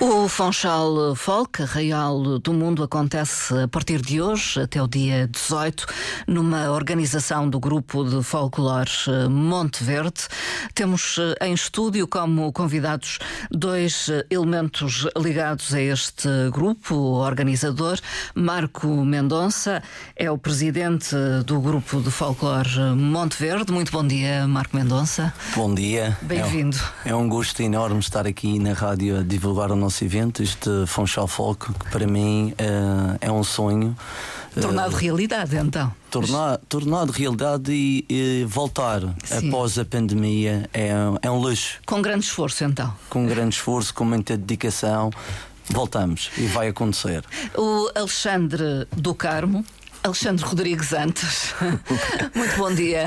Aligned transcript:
O 0.00 0.28
Funchal 0.28 1.16
Folk, 1.16 1.60
Arraial 1.60 2.38
do 2.38 2.52
Mundo, 2.52 2.84
acontece 2.84 3.52
a 3.64 3.66
partir 3.66 4.00
de 4.00 4.22
hoje 4.22 4.60
até 4.60 4.80
o 4.80 4.86
dia 4.86 5.26
18, 5.26 5.86
numa 6.24 6.70
organização 6.70 7.50
do 7.50 7.58
grupo 7.58 8.04
de 8.04 8.22
folclore 8.22 8.88
Monte 9.28 9.82
Verde. 9.82 10.28
Temos 10.72 11.18
eh, 11.18 11.46
em 11.46 11.52
estúdio 11.52 12.06
como 12.06 12.52
convidados 12.52 13.18
dois 13.50 14.08
eh, 14.08 14.24
elementos 14.30 15.04
ligados 15.16 15.74
a 15.74 15.80
este 15.80 16.28
grupo, 16.52 16.94
o 16.94 17.14
organizador 17.14 17.98
Marco 18.36 18.86
Mendonça, 19.04 19.82
é 20.14 20.30
o 20.30 20.38
presidente 20.38 21.16
do 21.44 21.60
grupo 21.60 22.00
de 22.00 22.12
folclore 22.12 22.94
Monte 22.94 23.36
Verde. 23.36 23.72
Muito 23.72 23.90
bom 23.90 24.06
dia, 24.06 24.46
Marco 24.46 24.76
Mendonça. 24.76 25.34
Bom 25.56 25.74
dia. 25.74 26.16
Bem-vindo. 26.22 26.76
É, 27.04 27.12
um, 27.12 27.18
é 27.18 27.20
um 27.24 27.28
gosto 27.28 27.60
enorme 27.60 27.98
estar 27.98 28.28
aqui 28.28 28.60
na 28.60 28.74
rádio 28.74 29.18
a 29.18 29.22
divulgar 29.24 29.72
o 29.72 29.76
nosso 29.76 29.87
nosso 29.88 30.04
evento, 30.04 30.42
este 30.42 30.68
Funchal 30.86 31.26
Folk, 31.26 31.72
que 31.72 31.90
para 31.90 32.06
mim 32.06 32.52
uh, 32.52 33.16
é 33.22 33.32
um 33.32 33.42
sonho. 33.42 33.96
Tornado 34.60 34.92
uh, 34.92 34.96
realidade, 34.96 35.56
então. 35.56 35.90
Tornar, 36.10 36.58
tornado 36.68 37.10
realidade 37.10 37.72
e, 37.72 38.04
e 38.06 38.44
voltar 38.46 39.00
Sim. 39.24 39.48
após 39.48 39.78
a 39.78 39.86
pandemia 39.86 40.68
é, 40.74 40.90
é 41.22 41.30
um 41.30 41.38
luxo. 41.38 41.80
Com 41.86 42.02
grande 42.02 42.26
esforço, 42.26 42.64
então. 42.64 42.94
Com 43.08 43.26
grande 43.26 43.54
esforço, 43.54 43.94
com 43.94 44.04
muita 44.04 44.36
dedicação. 44.36 45.10
Voltamos 45.70 46.30
e 46.36 46.42
vai 46.46 46.68
acontecer. 46.68 47.24
O 47.54 47.90
Alexandre 47.94 48.86
do 48.94 49.14
Carmo 49.14 49.64
Alexandre 50.02 50.44
Rodrigues 50.44 50.92
Antes. 50.92 51.54
Muito 52.34 52.56
bom 52.56 52.72
dia. 52.72 53.06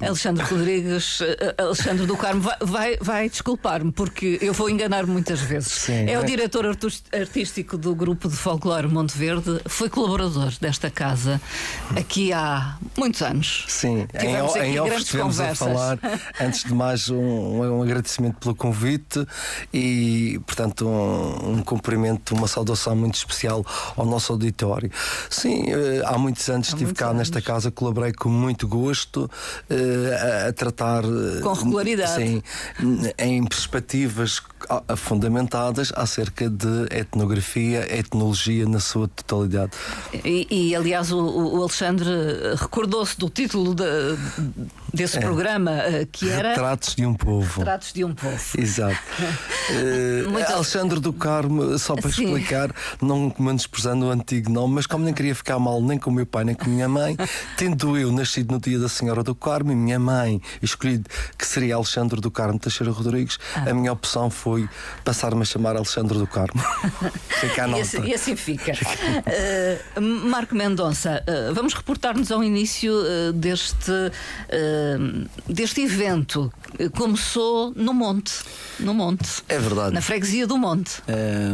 Alexandre 0.00 0.44
Rodrigues, 0.44 1.20
eh, 1.20 1.54
Alexandre 1.58 2.06
do 2.06 2.16
Carmo, 2.16 2.42
vai, 2.42 2.56
vai, 2.60 2.98
vai 3.00 3.28
desculpar-me, 3.28 3.92
porque 3.92 4.38
eu 4.40 4.52
vou 4.52 4.68
enganar 4.68 5.06
muitas 5.06 5.40
vezes. 5.40 5.72
Sim, 5.72 6.08
é 6.08 6.18
o 6.18 6.24
diretor 6.24 6.66
artístico 7.12 7.76
do 7.78 7.94
grupo 7.94 8.28
de 8.28 8.36
folclore 8.36 8.88
Monte 8.88 9.16
Verde, 9.16 9.60
foi 9.66 9.88
colaborador 9.88 10.52
desta 10.60 10.90
casa 10.90 11.40
aqui 11.96 12.32
há 12.32 12.76
muitos 12.96 13.22
anos. 13.22 13.64
Sim, 13.68 14.06
tivemos 14.18 14.56
em, 14.56 14.60
aqui 14.60 14.68
em 14.70 14.84
grandes 14.84 15.10
conversas. 15.12 15.58
falar. 15.58 15.98
Antes 16.40 16.64
de 16.64 16.74
mais, 16.74 17.08
um, 17.08 17.18
um, 17.18 17.82
agradecimento 17.82 18.36
pelo 18.38 18.54
convite 18.54 19.26
e, 19.72 20.40
portanto, 20.46 20.86
um, 20.86 21.58
um 21.58 21.62
cumprimento, 21.62 22.34
uma 22.34 22.48
saudação 22.48 22.94
muito 22.96 23.14
especial 23.14 23.64
ao 23.96 24.04
nosso 24.04 24.32
auditório. 24.32 24.90
Sim, 25.30 25.64
eh, 25.68 26.02
há 26.08 26.18
muitos 26.18 26.48
anos 26.48 26.68
há 26.68 26.72
estive 26.72 26.94
cá 26.94 27.06
anos. 27.06 27.18
nesta 27.18 27.40
casa, 27.40 27.70
colaborei 27.70 28.12
com 28.12 28.28
muito 28.28 28.66
gosto 28.66 29.24
uh, 29.24 30.44
a, 30.44 30.48
a, 30.48 30.52
tratar. 30.52 31.04
Uh, 31.04 31.40
com 31.42 31.52
regularidade. 31.52 32.14
Sim, 32.14 32.42
em 33.18 33.44
perspectivas 33.44 34.40
fundamentadas 34.96 35.92
acerca 35.94 36.48
de 36.48 36.86
etnografia, 36.90 37.86
etnologia 37.96 38.66
na 38.66 38.80
sua 38.80 39.08
totalidade. 39.08 39.72
E, 40.24 40.46
e 40.50 40.76
aliás, 40.76 41.12
o, 41.12 41.18
o 41.18 41.60
Alexandre 41.62 42.08
recordou-se 42.56 43.18
do 43.18 43.30
título 43.30 43.74
de, 43.74 43.84
desse 44.92 45.18
é. 45.18 45.20
programa 45.20 45.72
eh, 45.72 46.06
que 46.10 46.28
era 46.28 46.50
Retratos 46.50 46.94
de 46.94 47.06
um 47.06 47.14
Povo. 47.14 47.58
Retratos 47.58 47.92
de 47.92 48.04
um 48.04 48.14
Povo. 48.14 48.38
Exato. 48.56 48.98
uh, 50.28 50.52
Alexandre 50.54 51.00
do 51.00 51.12
Carmo, 51.12 51.78
só 51.78 51.94
para 51.94 52.10
Sim. 52.10 52.24
explicar, 52.24 52.74
não 53.00 53.32
menosprezando 53.38 54.06
o 54.06 54.10
antigo 54.10 54.50
nome, 54.50 54.74
mas 54.74 54.86
como 54.86 55.04
nem 55.04 55.14
queria 55.14 55.34
ficar 55.34 55.58
mal 55.58 55.80
nem 55.80 55.97
com 55.98 56.10
o 56.10 56.12
meu 56.12 56.26
pai 56.26 56.44
nem 56.44 56.54
com 56.54 56.64
a 56.64 56.68
minha 56.68 56.88
mãe, 56.88 57.16
tendo 57.56 57.96
eu 57.96 58.10
nascido 58.12 58.52
no 58.52 58.60
dia 58.60 58.78
da 58.78 58.88
Senhora 58.88 59.22
do 59.22 59.34
Carmo 59.34 59.72
e 59.72 59.76
minha 59.76 59.98
mãe 59.98 60.40
escolhido 60.60 61.08
que 61.36 61.46
seria 61.46 61.76
Alexandre 61.76 62.20
do 62.20 62.30
Carmo 62.30 62.58
Teixeira 62.58 62.92
Rodrigues, 62.92 63.38
ah. 63.54 63.70
a 63.70 63.74
minha 63.74 63.92
opção 63.92 64.28
foi 64.30 64.48
foi 64.48 64.68
passar-me 65.04 65.42
a 65.42 65.44
chamar 65.44 65.76
Alexandre 65.76 66.18
do 66.18 66.26
Carmo. 66.26 66.60
fica 67.40 67.64
a 67.64 67.66
nota. 67.66 67.78
E 67.78 67.82
assim, 67.82 68.02
e 68.04 68.14
assim 68.14 68.36
fica. 68.36 68.72
uh, 68.72 70.00
Marco 70.00 70.54
Mendonça, 70.54 71.22
uh, 71.28 71.54
vamos 71.54 71.74
reportar-nos 71.74 72.32
ao 72.32 72.42
início 72.42 72.92
uh, 72.92 73.32
deste, 73.32 73.92
deste 75.46 75.82
evento. 75.82 76.50
Começou 76.94 77.72
no 77.74 77.92
Monte. 77.94 78.32
No 78.78 78.94
Monte. 78.94 79.42
É 79.48 79.58
verdade. 79.58 79.94
Na 79.94 80.00
freguesia 80.00 80.46
do 80.46 80.56
Monte. 80.56 81.02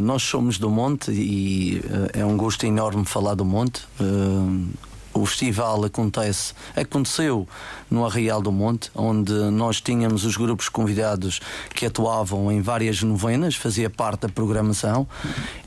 nós 0.03 0.23
somos 0.23 0.59
do 0.59 0.71
Monte 0.71 1.11
e 1.11 1.81
é 2.13 2.25
um 2.25 2.37
gosto 2.37 2.65
enorme 2.67 3.05
falar 3.05 3.35
do 3.35 3.45
Monte 3.45 3.83
o 5.15 5.25
festival 5.25 5.85
acontece, 5.85 6.53
aconteceu 6.77 7.49
no 7.91 8.05
Arraial 8.05 8.43
do 8.43 8.51
Monte, 8.51 8.91
onde 8.95 9.33
nós 9.33 9.81
tínhamos 9.81 10.25
os 10.25 10.37
grupos 10.37 10.69
convidados 10.69 11.41
que 11.75 11.87
atuavam 11.87 12.51
em 12.51 12.61
várias 12.61 13.03
novenas, 13.03 13.55
fazia 13.55 13.89
parte 13.89 14.23
da 14.23 14.29
programação, 14.29 15.07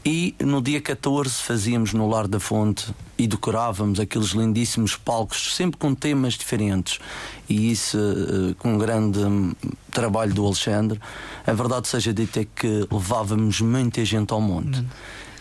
e 0.06 0.36
no 0.40 0.62
dia 0.62 0.82
14 0.82 1.36
fazíamos 1.36 1.94
no 1.94 2.08
Lar 2.10 2.28
da 2.28 2.40
Fonte 2.40 2.94
e 3.18 3.26
decorávamos 3.26 4.00
aqueles 4.00 4.30
lindíssimos 4.30 4.96
palcos, 4.96 5.56
sempre 5.56 5.78
com 5.78 5.96
temas 5.96 6.34
diferentes, 6.34 7.00
e 7.50 7.72
isso 7.72 7.98
eh, 7.98 8.56
com 8.60 8.74
um 8.74 8.78
grande 8.78 9.20
hum, 9.20 9.54
trabalho 9.92 10.34
do 10.34 10.46
Alexandre. 10.46 11.00
A 11.46 11.54
verdade 11.54 11.88
seja 11.88 12.14
dita 12.14 12.42
é 12.42 12.46
que 12.46 12.88
levávamos 12.92 13.62
muita 13.62 14.04
gente 14.06 14.34
ao 14.34 14.42
monte. 14.42 14.84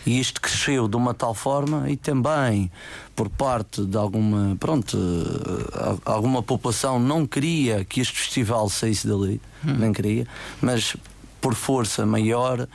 E 0.07 0.21
isto 0.21 0.39
cresceu 0.39 0.87
de 0.87 0.95
uma 0.95 1.13
tal 1.13 1.33
forma 1.33 1.91
e 1.91 1.97
também 1.97 2.71
por 3.13 3.27
parte 3.27 3.83
de 3.83 3.97
alguma, 3.97 4.55
pronto, 4.57 4.97
eh, 4.97 5.97
alguma 6.05 6.41
população 6.41 6.97
não 6.97 7.27
queria 7.27 7.83
que 7.83 7.99
este 7.99 8.17
festival 8.17 8.69
saísse 8.69 9.05
dali, 9.05 9.41
hum. 9.65 9.73
nem 9.77 9.91
queria, 9.91 10.25
mas 10.61 10.95
por 11.41 11.53
força 11.55 12.05
maior 12.05 12.69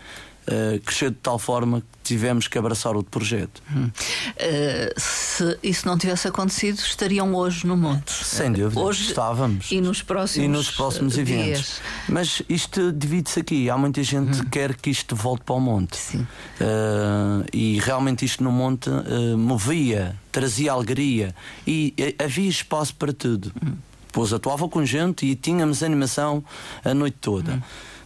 uh, 0.46 0.80
cresceu 0.80 1.10
de 1.10 1.16
tal 1.16 1.38
forma 1.38 1.80
que 1.80 1.86
tivemos 2.02 2.48
que 2.48 2.58
abraçar 2.58 2.94
outro 2.96 3.10
projeto. 3.10 3.62
Hum. 3.74 3.86
Uh, 3.86 5.00
se 5.00 5.58
isso 5.62 5.86
não 5.86 5.96
tivesse 5.96 6.28
acontecido, 6.28 6.78
estariam 6.78 7.34
hoje 7.34 7.66
no 7.66 7.76
monte. 7.76 8.12
Sem 8.12 8.52
dúvida, 8.52 8.80
hoje 8.80 9.08
estávamos. 9.08 9.70
E 9.70 9.80
nos 9.80 10.02
próximos, 10.02 10.44
e 10.44 10.48
nos 10.48 10.70
próximos 10.70 11.18
eventos. 11.18 11.44
Dias. 11.44 11.80
Mas 12.08 12.42
isto 12.48 12.92
divide-se 12.92 13.40
aqui. 13.40 13.70
Há 13.70 13.76
muita 13.76 14.02
gente 14.02 14.38
hum. 14.38 14.44
que 14.44 14.50
quer 14.50 14.74
que 14.74 14.90
isto 14.90 15.14
volte 15.14 15.44
para 15.44 15.54
o 15.54 15.60
monte. 15.60 15.96
Sim. 15.96 16.26
Uh, 16.60 17.44
e 17.52 17.78
realmente 17.80 18.24
isto 18.24 18.42
no 18.42 18.52
monte 18.52 18.88
uh, 18.90 19.36
movia, 19.38 20.16
trazia 20.30 20.72
alegria 20.72 21.34
e 21.66 21.94
havia 22.18 22.48
espaço 22.48 22.94
para 22.94 23.12
tudo. 23.12 23.52
Hum. 23.64 23.74
Pois 24.12 24.32
atuava 24.32 24.68
com 24.68 24.84
gente 24.84 25.24
e 25.24 25.34
tínhamos 25.34 25.82
animação 25.82 26.44
a 26.84 26.92
noite 26.92 27.16
toda. 27.20 27.54
Hum. 27.54 27.62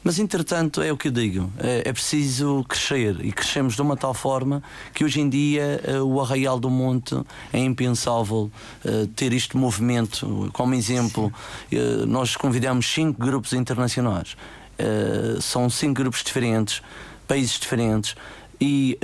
Mas, 0.06 0.20
entretanto, 0.20 0.80
é 0.82 0.92
o 0.92 0.96
que 0.96 1.08
eu 1.08 1.12
digo: 1.12 1.52
é, 1.58 1.82
é 1.88 1.92
preciso 1.92 2.64
crescer 2.68 3.24
e 3.24 3.32
crescemos 3.32 3.74
de 3.74 3.82
uma 3.82 3.96
tal 3.96 4.14
forma 4.14 4.62
que 4.94 5.04
hoje 5.04 5.20
em 5.20 5.28
dia 5.28 5.80
uh, 6.00 6.04
o 6.04 6.20
Arraial 6.20 6.60
do 6.60 6.70
Monte 6.70 7.20
é 7.52 7.58
impensável 7.58 8.48
uh, 8.84 9.06
ter 9.16 9.32
este 9.32 9.56
movimento. 9.56 10.48
Como 10.52 10.76
exemplo, 10.76 11.26
uh, 11.26 12.06
nós 12.06 12.36
convidamos 12.36 12.86
cinco 12.86 13.20
grupos 13.20 13.52
internacionais. 13.52 14.36
são 15.40 15.68
cinco 15.68 15.94
grupos 15.94 16.22
diferentes, 16.22 16.80
países 17.26 17.58
diferentes 17.58 18.14
e 18.60 18.96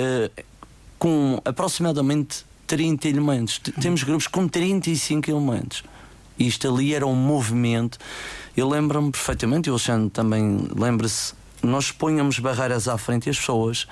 com 1.01 1.41
aproximadamente 1.45 2.45
30 2.69 3.09
elementos. 3.09 3.59
Temos 3.59 4.05
grupos 4.05 4.29
com 4.29 4.47
35 4.47 5.29
elementos. 5.29 5.83
Isto 6.39 6.69
ali 6.69 6.95
era 6.95 7.07
um 7.07 7.15
movimento 7.15 7.99
eu 8.57 8.69
lembro-me 8.69 9.11
perfeitamente, 9.11 9.69
e 9.69 9.71
o 9.71 9.75
Alexandre 9.75 10.11
também 10.11 10.69
lembra-se, 10.77 11.33
nós 11.63 11.91
punhamos 11.91 12.39
barreiras 12.39 12.87
à 12.87 12.99
frente 12.99 13.27
e 13.27 13.31
as 13.31 13.39
pessoas 13.39 13.87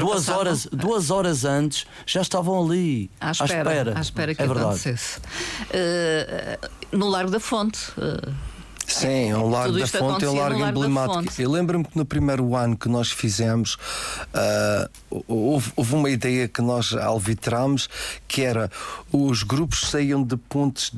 duas 0.00 0.28
horas, 0.28 0.66
duas 0.72 1.10
horas 1.10 1.44
antes 1.44 1.86
já 2.06 2.22
estavam 2.22 2.64
ali 2.64 3.10
à 3.20 3.32
espera, 3.32 3.70
à 3.70 3.72
espera, 3.72 3.98
à 3.98 4.00
espera 4.00 4.34
que 4.34 4.42
é 4.42 4.44
acontecesse. 4.46 5.18
Uh, 5.18 6.96
no 6.96 7.08
Largo 7.08 7.30
da 7.30 7.40
Fonte. 7.40 7.78
Uh 7.98 8.53
Sim, 8.86 9.30
é 9.30 9.36
um 9.36 9.48
Largo 9.48 9.78
da 9.78 9.86
Fonte 9.86 10.24
é 10.24 10.28
um 10.28 10.34
largo 10.34 10.64
emblemático. 10.64 11.40
Eu 11.40 11.50
lembro-me 11.50 11.84
que 11.84 11.96
no 11.96 12.04
primeiro 12.04 12.54
ano 12.54 12.76
que 12.76 12.88
nós 12.88 13.10
fizemos, 13.10 13.74
uh, 13.74 15.24
houve, 15.26 15.72
houve, 15.74 15.94
uma 15.94 16.10
ideia 16.10 16.46
que 16.46 16.60
nós 16.60 16.92
alvitramos 16.94 17.88
que 18.28 18.42
era 18.42 18.70
os 19.12 19.42
grupos 19.42 19.90
saíam 19.90 20.22
de 20.22 20.36
pontos 20.36 20.92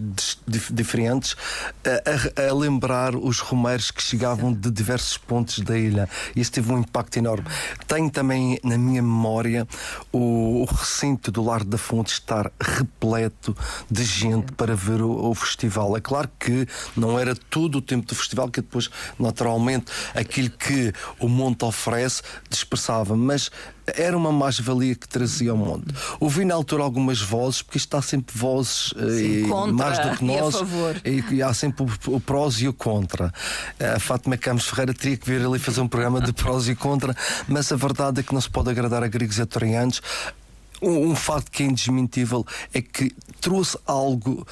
diferentes 0.71 1.33
uh, 1.33 2.37
a, 2.37 2.49
a, 2.49 2.55
lembrar 2.55 3.15
os 3.15 3.39
romeiros 3.39 3.91
que 3.91 4.03
chegavam 4.03 4.53
de 4.53 4.71
diversos 4.71 5.17
pontos 5.17 5.61
da 5.61 5.79
ilha. 5.79 6.09
Isso 6.35 6.53
teve 6.53 6.73
um 6.73 6.79
impacto 6.79 7.19
enorme. 7.19 7.47
Tenho 7.87 8.11
também 8.11 8.59
na 8.65 8.77
minha 8.77 9.03
memória 9.03 9.67
o, 10.13 10.63
o 10.63 10.65
recinto 10.65 11.31
do 11.31 11.43
Largo 11.43 11.71
da 11.71 11.79
Fonte 11.79 12.13
estar 12.13 12.51
repleto 12.61 13.57
de 13.91 14.05
gente 14.05 14.53
para 14.53 14.75
ver 14.75 15.01
o, 15.01 15.31
o 15.31 15.35
festival. 15.35 15.97
É 15.97 16.01
claro 16.01 16.29
que 16.39 16.67
não 16.97 17.19
era 17.19 17.35
tudo 17.35 17.76
tempo 17.81 18.07
do 18.07 18.15
festival, 18.15 18.49
que 18.49 18.61
depois, 18.61 18.91
naturalmente, 19.19 19.93
aquilo 20.15 20.51
que 20.51 20.93
o 21.21 21.29
monte 21.29 21.65
oferece 21.65 22.23
dispersava. 22.49 23.17
Mas 23.17 23.51
era 23.87 24.17
uma 24.17 24.33
mais-valia 24.33 24.95
que 24.95 25.09
trazia 25.09 25.53
ao 25.53 25.57
monte. 25.57 25.87
Ouvi 26.19 26.45
na 26.45 26.55
altura 26.55 26.83
algumas 26.83 27.21
vozes, 27.21 27.63
porque 27.63 27.79
isto 27.79 27.87
está 27.87 28.03
sempre 28.03 28.37
vozes 28.37 28.93
Sim, 28.97 29.45
e, 29.45 29.49
contra, 29.49 29.73
mais 29.73 29.99
do 29.99 30.17
que 30.17 30.25
nós, 30.27 30.55
e, 31.05 31.35
e, 31.37 31.43
há 31.43 31.55
sempre 31.55 31.85
o, 31.85 32.17
o, 32.17 32.21
prós 32.21 32.61
e 32.61 32.69
o 32.69 32.73
contra. 32.73 33.33
A 33.79 34.01
Fátima 34.01 34.37
Campos 34.37 34.67
Ferreira 34.67 34.93
teria 34.93 35.17
que 35.17 35.29
vir 35.29 35.45
ali 35.45 35.59
fazer 35.59 35.81
um 35.81 35.89
programa 35.89 36.21
de 36.21 36.33
prós 36.33 36.69
e 36.69 36.75
contra, 36.75 37.15
mas 37.47 37.71
a 37.71 37.77
verdade 37.77 38.21
é 38.21 38.23
que 38.23 38.35
não 38.35 38.41
se 38.41 38.51
pode 38.51 38.71
agradar 38.71 39.03
a 39.03 39.09
gregos 39.09 39.39
e 39.39 39.43
a 39.43 39.47
torianos. 39.47 40.03
Um, 40.83 41.11
um 41.11 41.15
facto 41.15 41.51
que 41.51 41.63
é 41.63 41.67
indesmentível 41.67 42.45
é 42.75 42.83
que 42.83 43.15
trouxe 43.41 43.79
algo 43.87 44.47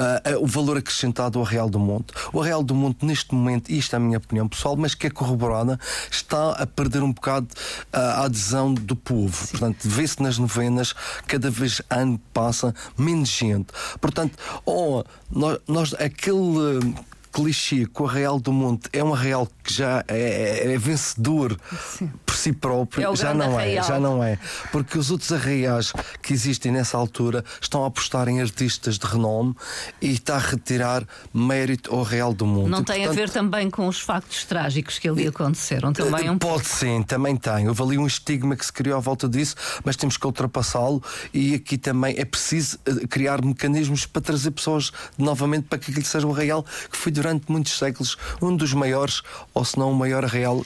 uh, 0.00 0.42
o 0.42 0.46
valor 0.46 0.78
acrescentado 0.78 1.38
ao 1.38 1.44
Real 1.44 1.68
do 1.68 1.78
Monte. 1.78 2.12
O 2.32 2.40
Real 2.40 2.62
do 2.62 2.74
Monte, 2.74 3.04
neste 3.04 3.34
momento, 3.34 3.70
isto 3.70 3.94
é 3.94 3.96
a 3.96 4.00
minha 4.00 4.18
opinião 4.18 4.48
pessoal, 4.48 4.76
mas 4.76 4.94
que 4.94 5.06
é 5.06 5.10
corroborada, 5.10 5.78
está 6.10 6.52
a 6.52 6.66
perder 6.66 7.02
um 7.02 7.12
bocado 7.12 7.48
uh, 7.92 7.96
a 7.96 8.24
adesão 8.24 8.72
do 8.72 8.96
povo. 8.96 9.36
Sim. 9.36 9.52
Portanto, 9.52 9.78
vê-se 9.84 10.22
nas 10.22 10.38
novenas, 10.38 10.94
cada 11.26 11.50
vez 11.50 11.82
ano 11.90 12.20
passa, 12.32 12.74
menos 12.96 13.28
gente. 13.28 13.68
Portanto, 14.00 14.38
oh, 14.64 15.04
nós, 15.30 15.58
nós 15.68 15.94
aquele 15.94 16.94
clichê 17.32 17.86
que 17.86 18.02
o 18.02 18.06
Real 18.06 18.40
do 18.40 18.52
Monte 18.52 18.88
é 18.92 19.02
um 19.04 19.12
Real 19.12 19.48
que 19.62 19.72
já 19.72 20.04
é, 20.08 20.66
é, 20.66 20.72
é 20.72 20.78
vencedor 20.78 21.56
Sim. 21.96 22.10
Si 22.40 22.52
próprio, 22.52 23.12
é 23.12 23.16
já 23.16 23.34
não 23.34 23.60
é, 23.60 23.82
já 23.82 24.00
não 24.00 24.24
é. 24.24 24.38
Porque 24.72 24.98
os 24.98 25.10
outros 25.10 25.30
arraiais 25.32 25.92
que 26.22 26.32
existem 26.32 26.72
nessa 26.72 26.96
altura 26.96 27.44
estão 27.60 27.84
a 27.84 27.86
apostar 27.86 28.28
em 28.28 28.40
artistas 28.40 28.98
de 28.98 29.06
renome 29.06 29.54
e 30.00 30.12
está 30.12 30.36
a 30.36 30.38
retirar 30.38 31.04
mérito 31.32 31.94
ao 31.94 32.02
Real 32.02 32.32
do 32.32 32.46
Monte. 32.46 32.70
Não 32.70 32.80
e, 32.80 32.84
tem 32.84 32.96
portanto, 32.98 33.10
a 33.10 33.20
ver 33.20 33.30
também 33.30 33.70
com 33.70 33.86
os 33.86 34.00
factos 34.00 34.44
trágicos 34.44 34.98
que 34.98 35.08
ali 35.08 35.26
aconteceram, 35.26 35.92
também 35.92 36.26
é 36.26 36.30
um 36.30 36.38
Pode 36.38 36.66
sim, 36.66 37.02
também 37.02 37.36
tem. 37.36 37.68
Houve 37.68 37.82
ali 37.82 37.98
um 37.98 38.06
estigma 38.06 38.56
que 38.56 38.64
se 38.64 38.72
criou 38.72 38.96
à 38.96 39.00
volta 39.00 39.28
disso, 39.28 39.54
mas 39.84 39.96
temos 39.96 40.16
que 40.16 40.26
ultrapassá-lo 40.26 41.02
e 41.32 41.54
aqui 41.54 41.76
também 41.76 42.14
é 42.16 42.24
preciso 42.24 42.78
eh, 42.86 43.06
criar 43.06 43.44
mecanismos 43.44 44.06
para 44.06 44.22
trazer 44.22 44.50
pessoas 44.50 44.90
novamente 45.18 45.64
para 45.64 45.78
que 45.78 45.90
aquilo 45.90 46.06
seja 46.06 46.26
um 46.26 46.32
real 46.32 46.64
que 46.90 46.96
foi 46.96 47.12
durante 47.12 47.50
muitos 47.50 47.76
séculos 47.78 48.16
um 48.40 48.56
dos 48.56 48.72
maiores, 48.72 49.22
ou 49.52 49.64
se 49.64 49.78
não 49.78 49.90
o 49.92 49.94
maior 49.94 50.24
arraial 50.24 50.64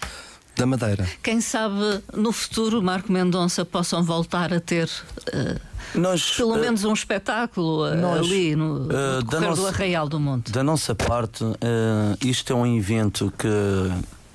da 0.56 0.66
Madeira. 0.66 1.08
Quem 1.22 1.40
sabe 1.40 2.02
no 2.14 2.32
futuro, 2.32 2.82
Marco 2.82 3.12
Mendonça, 3.12 3.64
possam 3.64 4.02
voltar 4.02 4.52
a 4.52 4.60
ter. 4.60 4.88
Uh, 5.28 5.60
nós, 5.98 6.30
pelo 6.36 6.54
uh, 6.54 6.58
menos 6.58 6.84
um 6.84 6.92
espetáculo 6.92 7.90
uh, 7.90 7.94
nós, 7.94 8.20
ali 8.20 8.56
no, 8.56 8.80
no 8.80 8.88
Correio 8.88 9.48
nossa, 9.48 9.62
do 9.62 9.66
Arraial 9.66 10.08
do 10.08 10.20
Monte. 10.20 10.52
Da 10.52 10.62
nossa 10.62 10.94
parte, 10.94 11.44
isto 12.24 12.52
é 12.52 12.56
um 12.56 12.76
evento 12.76 13.32
que 13.36 13.48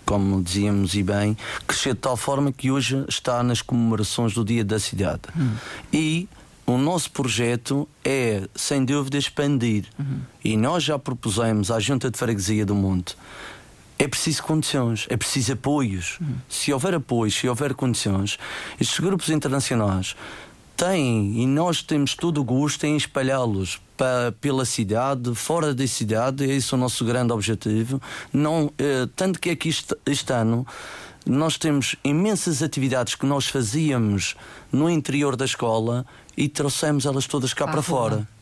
como 0.06 0.42
dizíamos 0.42 0.96
e 0.96 1.04
bem, 1.04 1.38
cresceu 1.68 1.94
de 1.94 2.00
tal 2.00 2.18
forma 2.18 2.52
que 2.52 2.72
hoje 2.72 3.06
está 3.08 3.44
nas 3.44 3.62
comemorações 3.62 4.34
do 4.34 4.44
Dia 4.44 4.66
da 4.66 4.80
Cidade. 4.80 5.22
Hum. 5.38 5.52
E 5.94 6.28
o 6.66 6.78
nosso 6.78 7.12
projeto 7.12 7.88
é, 8.04 8.48
sem 8.56 8.86
dúvida, 8.86 9.18
expandir. 9.18 9.86
Uhum. 9.98 10.20
E 10.44 10.56
nós 10.56 10.84
já 10.84 11.00
propusemos 11.00 11.72
à 11.72 11.80
Junta 11.80 12.12
de 12.12 12.18
Freguesia 12.18 12.66
do 12.66 12.76
Monte. 12.76 13.18
É 14.00 14.08
preciso 14.08 14.42
condições, 14.44 15.06
é 15.10 15.18
preciso 15.18 15.54
apoios. 15.54 16.18
Uhum. 16.22 16.38
Se 16.48 16.72
houver 16.72 16.96
apoios, 16.96 17.36
se 17.36 17.50
houver 17.50 17.74
condições, 17.74 18.40
estes 18.80 18.98
grupos 19.00 19.30
internacionais 19.30 20.16
têm, 20.78 21.42
e 21.42 21.46
nós 21.46 21.84
temos 21.84 22.16
todo 22.16 22.40
o 22.40 22.44
gosto 22.44 22.86
em 22.86 22.96
espalhá-los 22.96 23.82
pela 24.40 24.64
cidade, 24.64 25.36
fora 25.36 25.74
da 25.74 25.86
cidade, 25.86 26.46
esse 26.46 26.74
é 26.74 26.78
o 26.78 26.80
nosso 26.80 27.04
grande 27.04 27.34
objetivo. 27.34 28.02
Não, 28.32 28.72
eh, 28.78 29.06
tanto 29.14 29.38
que 29.42 29.50
aqui 29.50 29.68
este, 29.68 29.94
este 30.06 30.32
ano 30.32 30.66
nós 31.26 31.58
temos 31.58 31.98
imensas 32.02 32.64
atividades 32.64 33.16
que 33.16 33.26
nós 33.26 33.48
fazíamos 33.48 34.36
no 34.72 34.90
interior 34.90 35.36
da 35.36 35.44
escola 35.44 36.06
e 36.38 36.48
trouxemos 36.48 37.06
elas 37.06 37.28
todas 37.28 37.54
cá 37.54 37.66
para, 37.66 37.74
para 37.74 37.82
fora. 37.82 38.16
Hum. 38.16 38.39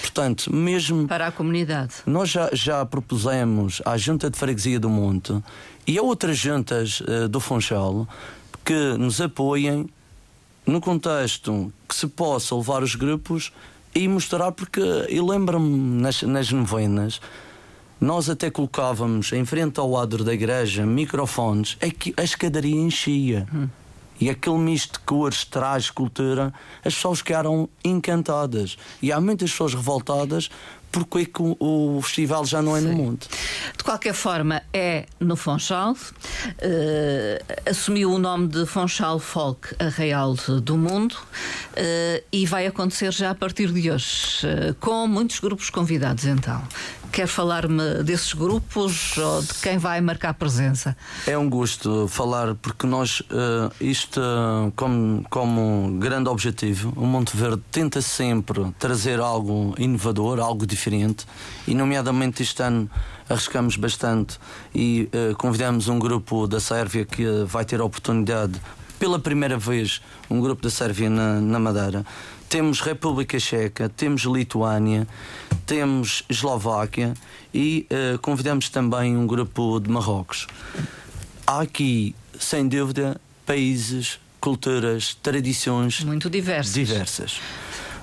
Portanto, 0.00 0.54
mesmo. 0.54 1.06
Para 1.06 1.26
a 1.26 1.32
comunidade. 1.32 1.94
Nós 2.06 2.30
já, 2.30 2.50
já 2.52 2.84
propusemos 2.84 3.82
à 3.84 3.96
Junta 3.96 4.30
de 4.30 4.38
Freguesia 4.38 4.78
do 4.78 4.88
Monte 4.88 5.42
e 5.86 5.98
a 5.98 6.02
outras 6.02 6.38
juntas 6.38 7.00
uh, 7.00 7.28
do 7.28 7.40
Funchal 7.40 8.06
que 8.64 8.96
nos 8.98 9.20
apoiem 9.20 9.88
no 10.66 10.80
contexto 10.80 11.72
que 11.88 11.94
se 11.94 12.06
possa 12.06 12.54
levar 12.54 12.82
os 12.82 12.94
grupos 12.94 13.52
e 13.94 14.06
mostrar, 14.06 14.52
porque 14.52 14.80
eu 15.08 15.26
lembro-me 15.26 16.00
nas, 16.00 16.22
nas 16.22 16.52
novenas. 16.52 17.20
Nós 18.00 18.30
até 18.30 18.50
colocávamos 18.50 19.32
em 19.32 19.44
frente 19.44 19.78
ao 19.78 19.96
adro 19.96 20.24
da 20.24 20.32
igreja 20.32 20.86
microfones, 20.86 21.76
é 21.80 21.90
que 21.90 22.14
a 22.16 22.22
escadaria 22.22 22.76
enchia. 22.76 23.46
Hum. 23.52 23.68
E 24.20 24.28
aquele 24.28 24.58
misto 24.58 24.98
de 24.98 24.98
cores 25.00 25.44
traz 25.44 25.90
cultura, 25.90 26.52
as 26.84 26.94
pessoas 26.94 27.18
ficaram 27.18 27.68
encantadas. 27.84 28.76
E 29.00 29.10
há 29.10 29.20
muitas 29.20 29.50
pessoas 29.50 29.74
revoltadas 29.74 30.50
porque 30.90 31.18
é 31.18 31.24
que 31.24 31.56
o, 31.58 32.00
festival 32.02 32.44
já 32.44 32.60
não 32.60 32.76
é 32.76 32.80
Sim. 32.80 32.88
no 32.88 32.94
mundo. 32.94 33.26
De 33.76 33.84
qualquer 33.84 34.14
forma, 34.14 34.62
é 34.72 35.06
no 35.20 35.36
Fonchal. 35.36 35.92
Uh, 35.92 37.70
assumiu 37.70 38.12
o 38.12 38.18
nome 38.18 38.48
de 38.48 38.66
Fonchal 38.66 39.18
Folk 39.18 39.74
Arraial 39.78 40.34
do 40.34 40.76
Mundo 40.76 41.14
uh, 41.14 42.24
e 42.32 42.44
vai 42.44 42.66
acontecer 42.66 43.12
já 43.12 43.30
a 43.30 43.34
partir 43.34 43.72
de 43.72 43.90
hoje, 43.90 44.46
uh, 44.46 44.74
com 44.80 45.06
muitos 45.06 45.38
grupos 45.38 45.70
convidados 45.70 46.24
então. 46.24 46.62
Quer 47.12 47.26
falar-me 47.26 48.04
desses 48.04 48.32
grupos 48.34 49.16
ou 49.18 49.42
de 49.42 49.54
quem 49.54 49.78
vai 49.78 50.00
marcar 50.00 50.32
presença? 50.34 50.96
É 51.26 51.36
um 51.36 51.50
gosto 51.50 52.06
falar, 52.06 52.54
porque 52.54 52.86
nós, 52.86 53.20
uh, 53.20 53.72
isto 53.80 54.20
uh, 54.20 54.72
como, 54.76 55.24
como 55.28 55.98
grande 55.98 56.28
objetivo, 56.28 56.92
o 56.96 57.04
Monte 57.04 57.36
Verde 57.36 57.62
tenta 57.72 58.00
sempre 58.00 58.72
trazer 58.78 59.18
algo 59.18 59.74
inovador, 59.76 60.38
algo 60.38 60.64
diferente, 60.64 61.26
e, 61.66 61.74
nomeadamente, 61.74 62.42
este 62.42 62.62
ano 62.62 62.88
arriscamos 63.28 63.76
bastante 63.76 64.38
e 64.72 65.08
uh, 65.12 65.36
convidamos 65.36 65.88
um 65.88 65.98
grupo 65.98 66.46
da 66.46 66.60
Sérvia 66.60 67.04
que 67.04 67.24
vai 67.44 67.64
ter 67.64 67.80
a 67.80 67.84
oportunidade, 67.84 68.60
pela 69.00 69.18
primeira 69.18 69.56
vez, 69.58 70.00
um 70.28 70.40
grupo 70.40 70.62
da 70.62 70.70
Sérvia 70.70 71.10
na, 71.10 71.40
na 71.40 71.58
Madeira 71.58 72.04
temos 72.50 72.80
República 72.80 73.38
Checa, 73.38 73.88
temos 73.88 74.22
Lituânia, 74.22 75.06
temos 75.64 76.24
Eslováquia 76.28 77.14
e 77.54 77.86
uh, 77.88 78.18
convidamos 78.18 78.68
também 78.68 79.16
um 79.16 79.24
grupo 79.24 79.78
de 79.78 79.88
Marrocos. 79.88 80.48
Há 81.46 81.60
aqui, 81.60 82.12
sem 82.38 82.66
dúvida, 82.66 83.20
países, 83.46 84.18
culturas, 84.40 85.14
tradições 85.22 86.02
muito 86.02 86.28
diversas. 86.28 86.74
diversas. 86.74 87.40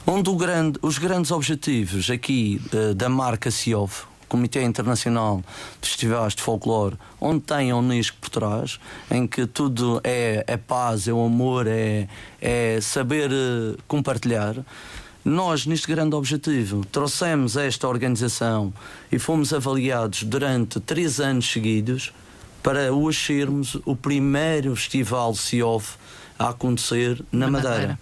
Onde 0.06 0.34
grande, 0.34 0.80
os 0.82 0.98
grandes 0.98 1.30
objetivos 1.30 2.10
aqui 2.10 2.62
uh, 2.74 2.96
da 2.96 3.10
marca 3.10 3.52
Ciov, 3.52 4.06
Comitê 4.28 4.64
Internacional 4.64 5.44
de 5.82 5.88
Festivais 5.88 6.36
de 6.36 6.42
Folclore, 6.42 6.98
onde 7.20 7.42
tem 7.42 7.72
a 7.72 7.78
Unesco 7.78 8.18
por 8.20 8.30
trás, 8.30 8.80
em 9.10 9.26
que 9.26 9.46
tudo 9.46 10.02
é, 10.04 10.44
é 10.46 10.58
paz, 10.58 11.08
é 11.08 11.14
o 11.14 11.24
amor, 11.24 11.68
é, 11.68 12.08
é 12.42 12.80
saber 12.82 13.32
uh, 13.32 13.78
compartilhar. 13.88 14.56
Nós, 15.24 15.66
neste 15.66 15.88
grande 15.88 16.16
objetivo, 16.16 16.86
trouxemos 16.86 17.58
esta 17.58 17.88
organização 17.88 18.74
e 19.12 19.20
fomos 19.20 19.54
avaliados 19.54 20.24
durante 20.24 20.80
três 20.80 21.20
anos 21.20 21.52
seguidos 21.52 22.14
para 22.64 22.94
hoje 22.94 23.26
sermos 23.26 23.76
o 23.86 23.96
primeiro 23.96 24.76
festival 24.76 25.34
CIOF 25.36 25.96
a 26.38 26.50
acontecer 26.50 27.24
na, 27.32 27.50
Madeira. 27.50 27.70
Madeira. 27.76 28.00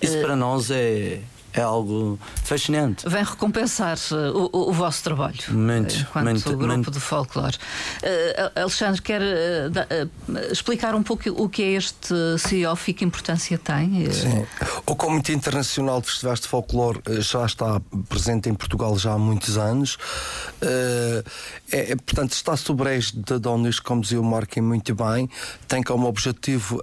Isso 0.00 0.18
uh... 0.18 0.22
para 0.22 0.36
nós 0.36 0.70
é, 0.70 1.20
é 1.56 1.62
algo 1.62 2.18
fascinante. 2.44 3.08
Vem 3.08 3.24
recompensar 3.24 3.96
eh, 4.12 4.30
o, 4.30 4.68
o, 4.68 4.72
vosso 4.72 5.02
trabalho. 5.02 5.38
Muito, 5.48 5.94
eh, 5.94 6.00
enquanto 6.00 6.24
muito, 6.24 6.50
grupo 6.50 6.66
muito. 6.66 6.90
de 6.90 7.00
folclore. 7.00 7.56
Uh, 7.56 8.60
Alexandre, 8.60 9.00
quer 9.00 9.22
uh, 9.22 9.70
da, 9.70 9.82
uh, 9.84 10.52
explicar 10.52 10.94
um 10.94 11.02
pouco 11.02 11.30
o 11.30 11.48
que 11.48 11.62
é 11.62 11.72
este 11.72 12.14
CIOF 12.38 12.90
e 12.90 12.94
que 12.94 13.04
importância 13.06 13.56
tem? 13.56 14.12
Sim. 14.12 14.46
O 14.84 14.94
Comitê 14.94 15.32
Internacional 15.32 16.02
de 16.02 16.08
Festivais 16.08 16.40
de 16.40 16.46
Folclore 16.46 17.00
já 17.20 17.46
está 17.46 17.80
presente 18.06 18.50
em 18.50 18.54
Portugal 18.54 18.98
já 18.98 19.14
há 19.14 19.18
muitos 19.18 19.56
anos. 19.56 19.96
É, 20.60 21.22
é, 21.72 21.96
portanto, 21.96 22.32
está 22.32 22.54
sobre 22.56 22.94
eixo 22.94 23.18
da 23.18 23.38
Donis, 23.38 23.80
como 23.80 24.02
dizia 24.02 24.20
o 24.20 24.24
Marquem 24.24 24.62
muito 24.62 24.94
bem, 24.94 25.28
tem 25.66 25.82
como 25.82 26.06
objetivo 26.06 26.82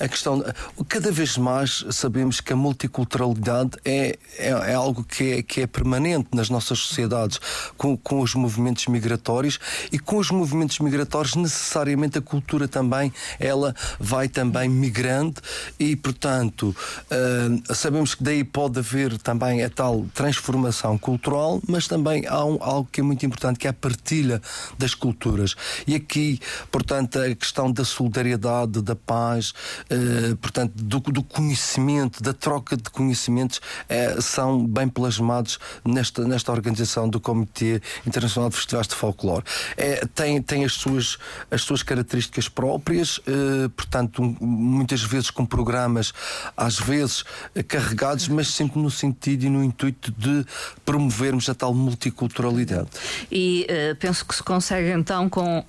a 0.00 0.08
questão. 0.08 0.42
Cada 0.88 1.10
vez 1.12 1.36
mais 1.36 1.84
sabemos 1.90 2.40
que 2.40 2.52
a 2.52 2.56
multiculturalidade 2.56 3.81
é, 3.84 4.18
é, 4.38 4.48
é, 4.48 4.74
algo 4.74 5.04
que 5.04 5.32
é, 5.32 5.42
que 5.42 5.60
é 5.62 5.66
permanente 5.66 6.28
nas 6.32 6.48
nossas 6.48 6.78
sociedades, 6.78 7.40
com, 7.76 7.96
com 7.96 8.20
os 8.20 8.34
movimentos 8.34 8.86
migratórios 8.86 9.58
e 9.90 9.98
com 9.98 10.18
os 10.18 10.30
movimentos 10.30 10.78
migratórios 10.78 11.34
necessariamente 11.34 12.18
a 12.18 12.22
cultura 12.22 12.68
também 12.68 13.12
ela 13.38 13.74
vai 13.98 14.28
também 14.28 14.68
migrando 14.68 15.40
e 15.78 15.96
portanto 15.96 16.74
uh, 17.10 17.74
sabemos 17.74 18.14
que 18.14 18.22
daí 18.22 18.44
pode 18.44 18.78
haver 18.78 19.18
também 19.18 19.62
a 19.62 19.70
tal 19.70 20.06
transformação 20.14 20.96
cultural, 20.96 21.60
mas 21.66 21.88
também 21.88 22.26
há 22.26 22.44
um, 22.44 22.58
algo 22.60 22.88
que 22.90 23.00
é 23.00 23.04
muito 23.04 23.24
importante 23.26 23.58
que 23.58 23.66
é 23.66 23.70
a 23.70 23.74
partilha 23.74 24.40
das 24.78 24.94
culturas. 24.94 25.54
E 25.86 25.94
aqui 25.94 26.38
portanto 26.70 27.18
a 27.18 27.34
questão 27.34 27.70
da 27.72 27.84
solidariedade, 27.84 28.80
da 28.80 28.94
paz, 28.94 29.50
uh, 29.90 30.36
portanto 30.36 30.72
do, 30.76 31.00
do 31.00 31.22
conhecimento, 31.22 32.22
da 32.22 32.32
troca 32.32 32.76
de 32.76 32.88
conhecimentos 32.90 33.60
eh, 33.88 34.16
são 34.20 34.66
bem 34.66 34.88
plasmados 34.88 35.58
nesta, 35.84 36.26
nesta 36.26 36.52
organização 36.52 37.08
do 37.08 37.20
Comitê 37.20 37.80
Internacional 38.06 38.50
de 38.50 38.56
Festivais 38.56 38.86
de 38.86 38.94
Folclore. 38.94 39.44
É, 39.76 40.06
tem, 40.14 40.40
tem 40.42 40.64
as, 40.64 40.72
suas, 40.74 41.18
as 41.50 41.62
suas 41.62 41.82
características 41.82 42.48
próprias, 42.48 43.20
eh, 43.26 43.68
portanto, 43.76 44.22
muitas 44.40 45.02
vezes 45.02 45.30
com 45.30 45.44
programas, 45.44 46.12
às 46.56 46.78
vezes 46.78 47.24
eh, 47.54 47.62
carregados, 47.62 48.28
mas 48.28 48.48
sempre 48.48 48.80
no 48.80 48.90
sentido 48.90 49.44
e 49.44 49.50
no 49.50 49.62
intuito 49.62 50.12
de 50.12 50.44
promovermos 50.84 51.48
a 51.48 51.54
tal 51.54 51.74
multiculturalidade. 51.74 52.88
E 53.30 53.66
penso 53.98 54.24
que 54.24 54.34
se 54.34 54.42
consegue 54.42 54.90
então 54.90 55.28
com 55.28 55.64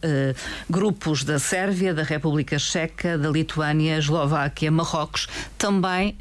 grupos 0.69 1.23
da 1.23 1.39
Sérvia, 1.39 1.93
da 1.93 2.03
República 2.03 2.57
Checa, 2.59 3.17
da 3.17 3.29
Lituânia, 3.29 3.97
Eslováquia, 3.97 4.71
Marrocos, 4.71 5.27
também 5.57 6.15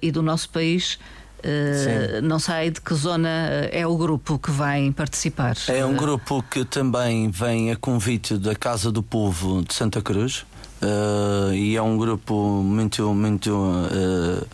e 0.00 0.10
do 0.10 0.22
nosso 0.22 0.48
país. 0.50 0.98
Uh, 1.44 2.22
não 2.22 2.38
sei 2.38 2.70
de 2.70 2.80
que 2.80 2.94
zona 2.94 3.28
eh, 3.28 3.80
é 3.80 3.86
o 3.86 3.96
grupo 3.96 4.38
que 4.38 4.50
vai 4.50 4.92
participar. 4.92 5.56
É 5.68 5.84
um 5.84 5.96
grupo 5.96 6.42
que 6.48 6.64
também 6.64 7.30
vem 7.30 7.72
a 7.72 7.76
convite 7.76 8.38
da 8.38 8.54
Casa 8.54 8.92
do 8.92 9.02
Povo 9.02 9.62
de 9.62 9.74
Santa 9.74 10.00
Cruz 10.00 10.44
uh, 10.82 11.52
e 11.52 11.76
é 11.76 11.82
um 11.82 11.96
grupo 11.96 12.62
muito, 12.62 13.12
muito 13.12 13.52
uh, 13.52 14.46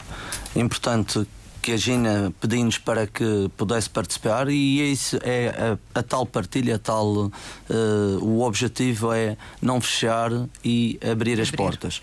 importante 0.57 1.27
que 1.61 1.73
a 1.73 1.77
Gina 1.77 2.33
pediu-nos 2.41 2.79
para 2.79 3.07
que 3.07 3.51
pudesse 3.55 3.91
participar 3.91 4.49
e 4.49 4.91
isso 4.91 5.19
é 5.23 5.77
a, 5.95 5.99
a 5.99 6.03
tal 6.03 6.25
partilha, 6.25 6.77
a 6.77 6.79
tal 6.79 7.27
uh, 7.27 7.31
o 8.23 8.43
objetivo 8.43 9.13
é 9.13 9.37
não 9.61 9.79
fechar 9.79 10.31
e 10.65 10.99
abrir, 11.03 11.33
abrir. 11.33 11.41
as 11.43 11.51
portas. 11.51 12.01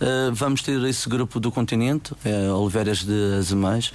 Uh, 0.00 0.34
vamos 0.34 0.60
ter 0.62 0.82
esse 0.84 1.08
grupo 1.08 1.40
do 1.40 1.50
continente, 1.50 2.12
é, 2.22 2.52
Oliveiras 2.52 3.02
de 3.02 3.34
Azemais, 3.38 3.92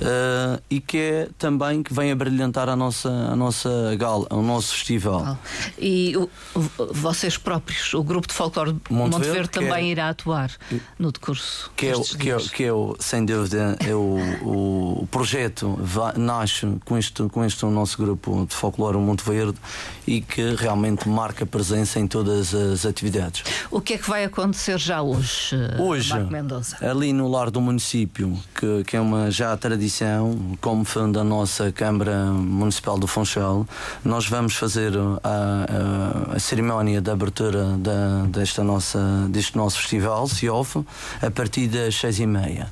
uh, 0.00 0.62
e 0.70 0.80
que 0.80 0.96
é 0.96 1.28
também 1.38 1.82
que 1.82 1.92
vem 1.92 2.10
a 2.10 2.16
brilhantar 2.16 2.70
a 2.70 2.76
nossa, 2.76 3.10
a 3.10 3.36
nossa 3.36 3.94
gala, 3.98 4.26
o 4.30 4.40
nosso 4.40 4.74
festival. 4.74 5.38
E 5.78 6.16
o, 6.16 6.30
vocês 6.90 7.36
próprios, 7.36 7.92
o 7.92 8.02
grupo 8.02 8.26
de 8.26 8.32
folclore 8.32 8.72
de 8.72 8.80
Monte, 8.90 9.12
Monte 9.12 9.28
Verde, 9.28 9.50
também 9.50 9.88
é, 9.88 9.92
irá 9.92 10.08
atuar 10.08 10.50
no 10.98 11.12
decurso. 11.12 11.70
Que 11.76 11.88
é, 11.88 11.92
que 11.92 12.30
é, 12.30 12.36
que 12.38 12.64
é 12.64 12.72
o, 12.72 12.96
sem 12.98 13.24
dúvida, 13.24 13.76
é 13.80 13.94
o, 13.94 14.16
o, 15.02 15.08
projeto 15.10 15.78
vai, 15.78 16.16
nasce 16.16 16.66
com 16.84 16.96
este, 16.96 17.22
com 17.24 17.44
este 17.44 17.64
nosso 17.66 17.98
grupo 17.98 18.46
de 18.46 18.54
folclore 18.54 18.96
Monte 18.96 19.22
Verde 19.22 19.58
e 20.06 20.22
que 20.22 20.54
realmente 20.54 21.06
marca 21.08 21.44
presença 21.44 22.00
em 22.00 22.06
todas 22.06 22.54
as 22.54 22.86
atividades. 22.86 23.44
O 23.70 23.82
que 23.82 23.94
é 23.94 23.98
que 23.98 24.08
vai 24.08 24.24
acontecer 24.24 24.78
já 24.78 25.02
hoje? 25.02 25.41
Hoje, 25.78 26.12
Hoje, 26.12 26.12
ali 26.80 27.12
no 27.12 27.28
lar 27.28 27.50
do 27.50 27.60
município, 27.60 28.38
que, 28.54 28.84
que 28.84 28.96
é 28.96 29.00
uma 29.00 29.30
já 29.30 29.56
tradição, 29.56 30.56
como 30.60 30.84
foi 30.84 31.10
da 31.10 31.24
nossa 31.24 31.72
Câmara 31.72 32.26
Municipal 32.26 32.98
do 32.98 33.06
Funchal, 33.06 33.66
nós 34.04 34.26
vamos 34.26 34.54
fazer 34.54 34.92
a, 34.96 36.32
a, 36.32 36.36
a 36.36 36.38
cerimónia 36.38 37.00
de 37.00 37.10
abertura 37.10 37.76
da, 37.78 38.24
desta 38.26 38.62
nossa, 38.62 39.26
deste 39.28 39.56
nosso 39.56 39.78
festival, 39.78 40.28
CIOF, 40.28 40.84
a 41.20 41.30
partir 41.30 41.68
das 41.68 41.94
seis 41.94 42.20
e 42.20 42.26
meia 42.26 42.68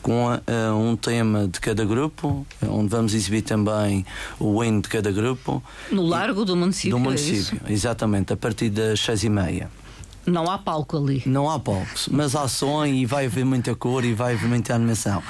com 0.00 0.32
uh, 0.32 0.74
um 0.74 0.96
tema 0.96 1.48
de 1.48 1.60
cada 1.60 1.84
grupo, 1.84 2.46
onde 2.66 2.88
vamos 2.88 3.14
exibir 3.14 3.42
também 3.42 4.06
o 4.38 4.62
hino 4.62 4.80
de 4.80 4.88
cada 4.88 5.10
grupo. 5.10 5.62
No 5.90 6.02
largo 6.02 6.44
do 6.44 6.56
município. 6.56 6.96
Do 6.96 6.96
é 6.96 7.00
município, 7.00 7.60
é 7.66 7.72
exatamente, 7.72 8.32
a 8.32 8.36
partir 8.36 8.70
das 8.70 9.00
seis 9.00 9.24
e 9.24 9.28
meia. 9.28 9.68
Não 10.28 10.50
há 10.50 10.58
palco 10.58 10.96
ali. 10.96 11.22
Não 11.26 11.50
há 11.50 11.58
palco, 11.58 11.86
mas 12.10 12.34
há 12.36 12.46
som 12.46 12.84
e 12.84 13.06
vai 13.06 13.26
haver 13.26 13.44
muita 13.44 13.74
cor 13.74 14.04
e 14.04 14.12
vai 14.12 14.34
haver 14.34 14.48
muita 14.48 14.74
animação. 14.74 15.22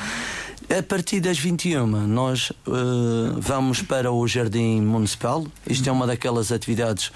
A 0.70 0.82
partir 0.82 1.20
das 1.20 1.38
21, 1.38 1.86
nós 2.06 2.50
uh, 2.50 3.40
vamos 3.40 3.80
para 3.80 4.12
o 4.12 4.28
Jardim 4.28 4.82
Municipal. 4.82 5.46
Isto 5.66 5.88
é 5.88 5.92
uma 5.92 6.06
daquelas 6.06 6.52
atividades 6.52 7.10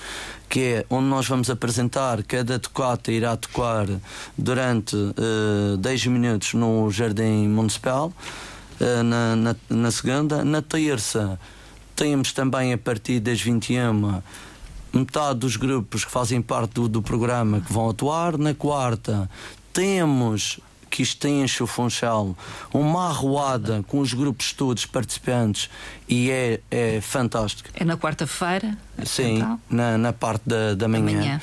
que 0.49 0.61
é 0.61 0.87
onde 0.89 1.07
nós 1.07 1.27
vamos 1.27 1.51
apresentar, 1.51 2.23
cada 2.23 2.59
tocata 2.59 3.13
irá 3.13 3.37
tocar 3.37 3.87
durante 4.39 4.97
uh, 4.97 5.77
10 5.79 6.07
minutos 6.07 6.55
no 6.55 6.91
Jardim 6.91 7.49
Municipal, 7.49 8.11
uh, 8.81 9.03
na, 9.03 9.37
na, 9.37 9.57
na 9.69 9.91
segunda. 9.91 10.43
Na 10.45 10.63
terça, 10.63 11.39
temos 11.95 12.33
também 12.33 12.73
a 12.73 12.79
partir 12.79 13.21
das 13.21 13.41
21 13.41 14.23
metade 14.93 15.41
dos 15.41 15.57
grupos 15.57 16.05
que 16.05 16.11
fazem 16.11 16.43
parte 16.43 16.75
do, 16.75 16.89
do 16.89 17.03
programa 17.03 17.61
que 17.61 17.73
vão 17.73 17.89
atuar. 17.91 18.37
Na 18.37 18.55
quarta, 18.55 19.29
temos 19.73 20.61
que 20.93 21.03
isto 21.03 21.27
enche 21.27 21.63
o 21.63 21.67
Funchal, 21.67 22.37
uma 22.73 23.09
arruada 23.09 23.83
com 23.89 23.99
os 23.99 24.13
grupos 24.13 24.53
todos 24.53 24.85
participantes 24.85 25.71
e 26.07 26.31
é, 26.31 26.61
é 26.71 27.01
fantástico. 27.01 27.71
É 27.75 27.83
na 27.83 27.97
quarta-feira? 27.97 28.77
Sim, 29.03 29.43
na, 29.71 29.97
na 29.97 30.13
parte 30.13 30.43
da, 30.47 30.75
da 30.75 30.87
manhã, 30.87 31.05
manhã, 31.05 31.41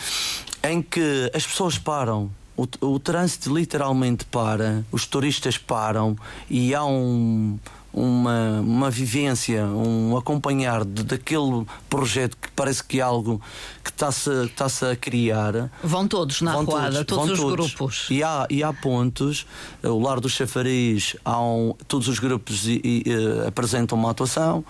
em 0.63 0.83
que 0.83 1.31
as 1.33 1.45
pessoas 1.45 1.79
param. 1.79 2.29
O, 2.55 2.67
o 2.81 2.99
trânsito 2.99 3.55
literalmente 3.55 4.25
para, 4.25 4.83
os 4.91 5.05
turistas 5.05 5.57
param 5.57 6.15
e 6.49 6.75
há 6.75 6.83
um, 6.83 7.57
uma, 7.93 8.61
uma 8.61 8.89
vivência, 8.91 9.65
um 9.65 10.15
acompanhar 10.17 10.85
de, 10.85 11.03
daquele 11.03 11.65
projeto 11.89 12.37
que 12.37 12.49
parece 12.51 12.83
que 12.83 12.99
é 12.99 13.01
algo 13.01 13.41
que 13.83 13.89
está-se 13.89 14.29
está 14.45 14.67
a 14.91 14.95
criar. 14.95 15.71
Vão 15.83 16.07
todos 16.07 16.41
na 16.41 16.53
todos, 16.53 17.05
todos 17.05 17.31
os 17.31 17.39
todos. 17.39 17.51
grupos. 17.51 18.07
E 18.09 18.23
há, 18.23 18.45
e 18.49 18.63
há 18.63 18.71
pontos, 18.71 19.45
o 19.83 19.99
Lar 19.99 20.19
do 20.19 20.29
Chafariz, 20.29 21.15
há 21.25 21.41
um, 21.41 21.73
todos 21.87 22.07
os 22.07 22.19
grupos 22.19 22.67
e, 22.67 22.81
e, 22.83 23.03
e, 23.05 23.47
apresentam 23.47 23.97
uma 23.97 24.11
atuação 24.11 24.63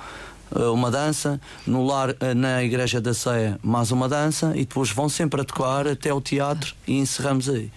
eh, 0.56 0.64
uma 0.66 0.90
dança, 0.90 1.40
no 1.66 1.86
lar, 1.86 2.16
eh, 2.20 2.34
na 2.34 2.64
Igreja 2.64 3.00
da 3.00 3.14
Ceia, 3.14 3.60
mais 3.62 3.92
uma 3.92 4.10
dança, 4.10 4.54
e 4.56 4.66
depois 4.66 4.90
vão 4.90 5.08
sempre 5.08 5.42
a 5.42 5.44
tocar 5.44 5.88
até 5.88 6.14
o 6.14 6.20
teatro 6.20 6.74
e 6.88 6.98
encerramos 6.98 7.48
aí. 7.50 7.72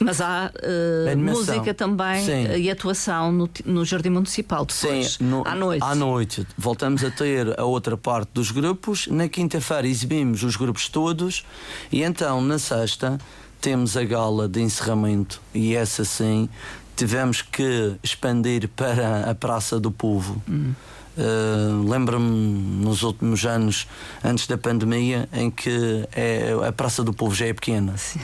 Mas 0.00 0.20
há 0.20 0.52
uh, 0.54 1.18
música 1.18 1.74
também 1.74 2.24
Sim. 2.24 2.56
e 2.56 2.70
atuação 2.70 3.32
no, 3.32 3.50
no 3.64 3.84
Jardim 3.84 4.10
Municipal 4.10 4.64
depois, 4.64 5.12
Sim, 5.12 5.24
no, 5.24 5.46
à 5.46 5.54
noite. 5.54 5.82
À 5.82 5.94
noite. 5.94 6.46
Voltamos 6.56 7.02
a 7.04 7.10
ter 7.10 7.58
a 7.58 7.64
outra 7.64 7.96
parte 7.96 8.30
dos 8.32 8.50
grupos. 8.50 9.08
Na 9.08 9.28
quinta-feira 9.28 9.86
exibimos 9.86 10.42
os 10.42 10.56
grupos 10.56 10.88
todos 10.88 11.44
e 11.90 12.02
então 12.02 12.40
na 12.40 12.58
sexta 12.58 13.18
temos 13.60 13.96
a 13.96 14.04
gala 14.04 14.48
de 14.48 14.60
encerramento 14.60 15.40
e 15.52 15.74
essa 15.74 16.04
sim 16.04 16.48
tivemos 16.94 17.42
que 17.42 17.96
expandir 18.02 18.68
para 18.68 19.30
a 19.30 19.34
Praça 19.34 19.78
do 19.78 19.90
Povo. 19.90 20.42
Hum. 20.48 20.72
Uh, 21.16 21.88
Lembro-me 21.88 22.84
nos 22.84 23.02
últimos 23.02 23.44
anos, 23.44 23.88
antes 24.24 24.46
da 24.46 24.56
pandemia, 24.56 25.28
em 25.32 25.50
que 25.50 26.06
é, 26.12 26.54
a 26.66 26.72
Praça 26.72 27.02
do 27.02 27.12
Povo 27.12 27.34
já 27.34 27.46
é 27.46 27.52
pequena. 27.52 27.96
Sim. 27.96 28.20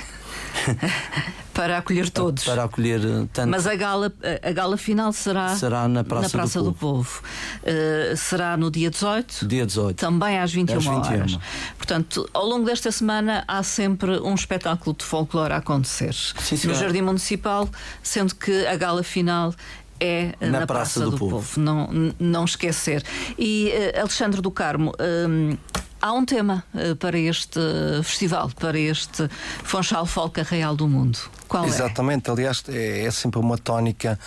para 1.55 1.79
acolher 1.79 2.11
todos. 2.11 2.45
Para 2.45 2.65
acolher 2.65 3.01
eh, 3.01 3.27
tanto. 3.33 3.51
Mas 3.51 3.67
a 3.67 3.75
gala, 3.75 4.13
a 4.43 4.53
gala 4.53 4.77
final 4.77 5.13
será, 5.13 5.55
será 5.57 5.89
na 5.89 6.03
Praça, 6.03 6.23
na 6.23 6.31
Praça 6.31 6.59
do, 6.59 6.67
do, 6.67 6.73
Povo. 6.73 6.95
Povo. 6.95 7.23
Uh, 7.63 8.17
será 8.17 8.57
no 8.57 8.71
dia 8.71 8.91
18? 8.91 9.47
Dia 9.47 9.65
18. 9.65 9.97
Também 9.97 10.39
às 10.39 10.53
21, 10.53 10.77
às 10.77 10.85
21 10.85 10.99
horas. 10.99 11.39
Portanto, 11.77 12.29
ao 12.33 12.45
longo 12.45 12.67
desta 12.67 12.91
semana 12.91 13.45
há 13.47 13.63
sempre 13.63 14.19
um 14.21 14.35
espetáculo 14.35 14.97
de 14.97 15.05
folclore 15.05 15.53
a 15.53 15.59
acontecer. 15.59 16.15
Sim, 16.15 16.69
no 16.69 16.75
Jardim 16.75 17.03
Municipal, 17.03 17.69
sendo 18.03 18.35
que 18.35 18.67
a 18.67 18.77
gala 18.77 19.03
final 19.03 19.55
é 20.01 20.35
na, 20.41 20.61
na 20.61 20.67
Praça, 20.67 21.01
Praça, 21.01 21.01
do, 21.01 21.11
do 21.13 21.19
Povo. 21.19 21.37
Povo. 21.37 21.61
Não, 21.61 21.89
não 22.19 22.45
esquecer. 22.45 23.03
E 23.39 23.73
uh, 23.97 24.01
Alexandre 24.01 24.41
do 24.41 24.51
Carmo. 24.51 24.93
Uh, 24.93 25.57
há 26.05 26.13
um 26.13 26.23
tema 26.23 26.63
uh, 26.75 26.95
para 26.97 27.19
este 27.19 27.59
festival, 28.03 28.51
para 28.61 28.79
este 28.79 29.27
Fonchal 29.63 30.05
Folk 30.05 30.43
Real 30.43 30.77
do 30.77 30.87
Mundo. 30.87 31.19
Qual 31.49 31.65
é? 31.65 31.69
Exatamente, 31.69 32.29
é? 32.29 32.33
aliás, 32.33 32.63
é, 32.69 33.07
é, 33.07 33.11
sempre 33.11 33.41
uma 33.41 33.57
tónica, 33.57 34.19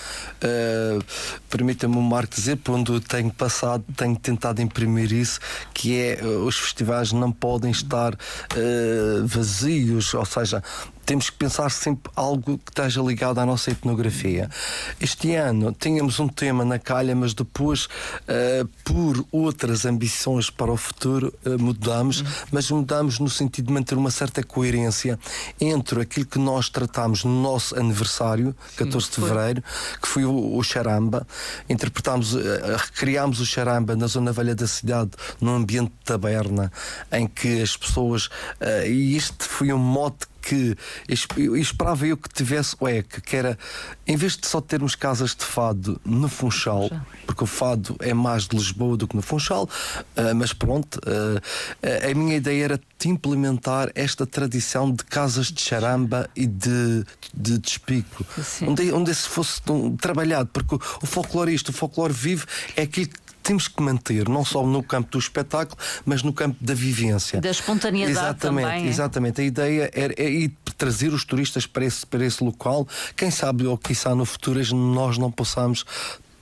uh, 0.42 1.04
permita-me 1.48 1.96
o 1.96 2.02
Marco 2.02 2.34
dizer, 2.34 2.56
por 2.56 2.74
onde 2.74 3.00
tenho 3.02 3.32
passado, 3.32 3.84
tenho 3.96 4.16
tentado 4.16 4.60
imprimir 4.60 5.14
isso, 5.14 5.40
que 5.72 5.96
é 5.96 6.20
uh, 6.24 6.46
os 6.46 6.58
festivais 6.58 7.12
não 7.12 7.32
podem 7.32 7.70
estar 7.70 8.14
uh, 8.16 9.28
vazios, 9.28 10.16
ou 10.16 10.26
seja, 10.26 10.64
temos 11.08 11.30
que 11.30 11.38
pensar 11.38 11.72
sempre 11.72 12.12
algo 12.18 12.58
que 12.58 12.70
esteja 12.70 13.02
ligado 13.02 13.40
à 13.40 13.46
nossa 13.46 13.72
etnografia. 13.72 14.50
Este 15.00 15.34
ano 15.36 15.72
tínhamos 15.72 16.20
um 16.20 16.28
tema 16.28 16.66
na 16.66 16.78
calha, 16.78 17.16
mas 17.16 17.34
depois, 17.34 17.86
uh, 17.86 18.68
por 18.84 19.26
outras 19.32 19.86
ambições 19.86 20.50
para 20.50 20.70
o 20.70 20.76
futuro, 20.76 21.34
uh, 21.46 21.58
mudamos, 21.58 22.26
mas 22.52 22.70
mudamos 22.70 23.20
no 23.20 23.30
sentido 23.30 23.68
de 23.68 23.74
manter 23.74 23.98
uma 23.98 24.12
certa 24.12 24.44
coerência 24.44 25.18
entre 25.62 26.02
aquilo 26.02 26.26
que 26.26 26.38
nós 26.38 26.68
tratámos 26.68 27.24
no 27.24 27.42
nosso 27.42 27.80
aniversário, 27.80 28.54
14 28.76 29.06
Sim, 29.06 29.10
de 29.10 29.28
fevereiro, 29.28 29.64
que 30.02 30.08
foi 30.10 30.26
o, 30.26 30.58
o 30.58 30.62
charamba. 30.62 31.26
Interpretámos, 31.70 32.36
uh, 32.36 32.40
recriámos 32.78 33.40
o 33.40 33.46
charamba 33.46 33.96
na 33.96 34.08
zona 34.08 34.34
velha 34.34 34.54
da 34.54 34.68
cidade, 34.68 35.12
num 35.40 35.56
ambiente 35.56 35.92
de 35.92 36.04
taberna, 36.04 36.70
em 37.14 37.28
que 37.28 37.62
as 37.62 37.78
pessoas. 37.78 38.28
e 38.86 39.16
este 39.16 39.46
foi 39.46 39.72
um 39.72 39.78
mote 39.78 40.28
que 40.48 40.78
eu 41.36 41.58
esperava 41.58 42.08
eu 42.08 42.16
que 42.16 42.30
tivesse 42.30 42.74
o 42.80 42.88
EC, 42.88 43.22
que 43.22 43.36
era, 43.36 43.60
em 44.08 44.16
vez 44.16 44.38
de 44.38 44.48
só 44.48 44.62
termos 44.62 44.96
casas 44.96 45.36
de 45.36 45.44
fado 45.44 46.00
no 46.06 46.30
Funchal, 46.30 46.90
porque 47.26 47.44
o 47.44 47.48
fado 47.48 47.98
é 48.00 48.14
mais 48.14 48.48
de 48.48 48.56
Lisboa 48.56 48.96
do 48.96 49.06
que 49.08 49.16
no 49.16 49.22
Funchal, 49.22 49.66
uh, 49.66 50.36
mas 50.36 50.54
pronto, 50.54 51.00
uh, 51.00 52.10
a 52.10 52.14
minha 52.16 52.38
ideia 52.38 52.64
era 52.64 52.82
de 52.98 53.10
implementar 53.10 53.92
esta 53.94 54.26
tradição 54.26 54.90
de 54.90 55.04
casas 55.04 55.48
de 55.48 55.62
charamba 55.62 56.30
e 56.34 56.48
de, 56.48 57.04
de 57.34 57.58
despico, 57.58 58.26
onde, 58.66 58.92
onde 58.94 59.12
esse 59.12 59.28
fosse 59.28 59.60
um, 59.70 59.98
trabalhado, 59.98 60.50
porque 60.54 60.76
o, 60.76 60.80
o 61.04 61.06
folclorista, 61.06 61.72
o 61.72 61.74
folclore 61.74 62.14
vive, 62.14 62.46
é 62.76 62.84
aquilo 62.84 63.10
que 63.10 63.27
temos 63.48 63.70
que 63.70 63.82
manter, 63.82 64.28
não 64.28 64.44
só 64.44 64.62
no 64.68 64.84
campo 64.84 65.12
do 65.12 65.18
espetáculo, 65.18 65.78
mas 66.06 66.22
no 66.22 66.34
campo 66.34 66.58
da 66.60 66.74
vivência. 66.74 67.40
Da 67.40 67.50
espontaneidade 67.50 68.12
exatamente, 68.12 68.66
também. 68.66 68.86
É? 68.86 68.90
Exatamente. 68.90 69.42
A 69.42 69.44
ideia 69.46 69.92
é, 69.94 70.22
é 70.22 70.30
ir 70.30 70.52
trazer 70.78 71.14
os 71.14 71.24
turistas 71.24 71.66
para 71.66 71.86
esse, 71.86 72.06
para 72.06 72.26
esse 72.26 72.44
local. 72.44 72.86
Quem 73.16 73.32
sabe, 73.32 73.66
ou 73.66 73.78
quiçá 73.78 74.14
no 74.14 74.26
futuro, 74.26 74.60
nós 74.76 75.18
não 75.18 75.32
possamos 75.32 75.86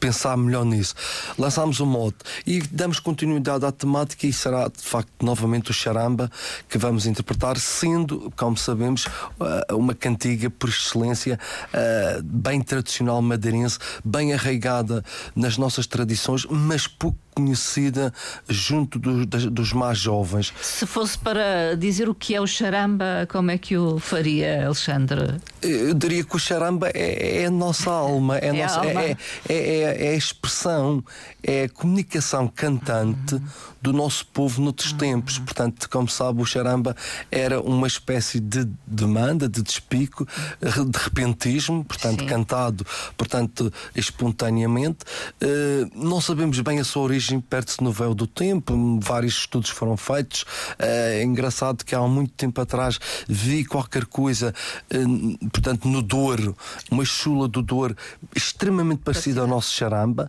pensar 0.05 0.37
melhor 0.37 0.63
nisso. 0.63 0.93
Lançámos 1.35 1.79
o 1.79 1.85
mote 1.85 2.17
e 2.45 2.61
damos 2.61 2.99
continuidade 2.99 3.65
à 3.65 3.71
temática 3.71 4.27
e 4.27 4.33
será 4.33 4.67
de 4.67 4.83
facto 4.83 5.25
novamente 5.25 5.71
o 5.71 5.73
charamba 5.73 6.29
que 6.69 6.77
vamos 6.77 7.07
interpretar, 7.07 7.57
sendo, 7.57 8.31
como 8.35 8.55
sabemos, 8.55 9.07
eh, 9.41 9.73
uma 9.73 9.95
cantiga 9.95 10.47
por 10.47 10.69
excelência 10.69 11.39
eh, 11.73 12.19
bem 12.23 12.61
tradicional 12.61 13.19
madeirense, 13.19 13.79
bem 14.03 14.31
arraigada 14.31 15.03
nas 15.35 15.57
nossas 15.57 15.87
tradições, 15.87 16.45
mas 16.45 16.85
pouco 16.85 17.17
conhecida 17.35 18.13
junto 18.47 18.97
do, 18.97 19.25
dos 19.25 19.73
mais 19.73 19.97
jovens. 19.97 20.53
Se 20.61 20.85
fosse 20.85 21.17
para 21.17 21.75
dizer 21.75 22.07
o 22.07 22.15
que 22.15 22.33
é 22.33 22.39
o 22.39 22.47
charamba, 22.47 23.27
como 23.29 23.51
é 23.51 23.57
que 23.57 23.77
o 23.77 23.99
faria, 23.99 24.65
Alexandre? 24.65 25.35
Eu 25.61 25.93
diria 25.93 26.23
que 26.23 26.35
o 26.35 26.39
charamba 26.39 26.89
é, 26.93 27.41
é 27.41 27.45
a 27.45 27.51
nossa 27.51 27.91
alma, 27.91 28.37
é, 28.37 28.49
a, 28.49 28.55
é 28.55 28.61
nossa, 28.61 28.79
a 28.79 28.83
alma. 28.85 29.03
É, 29.03 29.17
é, 29.49 29.55
é, 29.55 30.05
é, 30.05 30.09
a 30.09 30.15
expressão, 30.15 31.03
é 31.43 31.65
a 31.65 31.69
comunicação 31.69 32.47
cantante. 32.47 33.41
Do 33.85 33.93
nosso 33.93 34.25
povo 34.25 34.59
noutros 34.63 34.91
uhum. 34.93 34.97
tempos. 34.97 35.37
Portanto, 35.37 35.87
como 35.91 36.09
sabe, 36.09 36.41
o 36.41 36.45
charamba 36.45 36.95
era 37.29 37.61
uma 37.61 37.85
espécie 37.85 38.39
de 38.39 38.67
demanda, 38.87 39.47
de 39.47 39.61
despico, 39.61 40.27
de 40.59 40.97
repentismo, 40.97 41.85
portanto, 41.85 42.21
Sim. 42.21 42.25
cantado, 42.25 42.83
portanto, 43.15 43.71
espontaneamente. 43.95 45.05
Uh, 45.39 45.87
não 45.93 46.19
sabemos 46.19 46.59
bem 46.61 46.79
a 46.79 46.83
sua 46.83 47.03
origem, 47.03 47.39
perde-se 47.39 47.83
no 47.83 47.91
véu 47.91 48.15
do 48.15 48.25
tempo, 48.25 48.99
vários 48.99 49.35
estudos 49.35 49.69
foram 49.69 49.95
feitos. 49.95 50.41
Uh, 50.41 51.15
é 51.19 51.23
engraçado 51.23 51.85
que 51.85 51.93
há 51.93 52.01
muito 52.01 52.33
tempo 52.33 52.59
atrás 52.59 52.97
vi 53.27 53.65
qualquer 53.65 54.05
coisa, 54.05 54.51
uh, 54.91 55.49
portanto, 55.49 55.87
no 55.87 56.01
Douro, 56.01 56.57
uma 56.89 57.05
chula 57.05 57.47
do 57.47 57.61
Douro 57.61 57.95
extremamente 58.35 59.03
parecida 59.03 59.41
ao 59.41 59.47
nosso 59.47 59.71
charamba. 59.71 60.27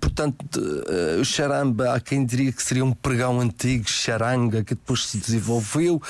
portanto, 0.00 0.44
o 1.20 1.24
charamba, 1.24 1.94
há 1.94 2.00
quem 2.00 2.24
diria 2.24 2.50
que 2.50 2.62
seria 2.62 2.87
um 2.88 2.92
pregão 2.92 3.40
antigo, 3.40 3.88
charanga, 3.88 4.64
que 4.64 4.74
depois 4.74 5.06
se 5.06 5.18
desenvolveu. 5.18 6.02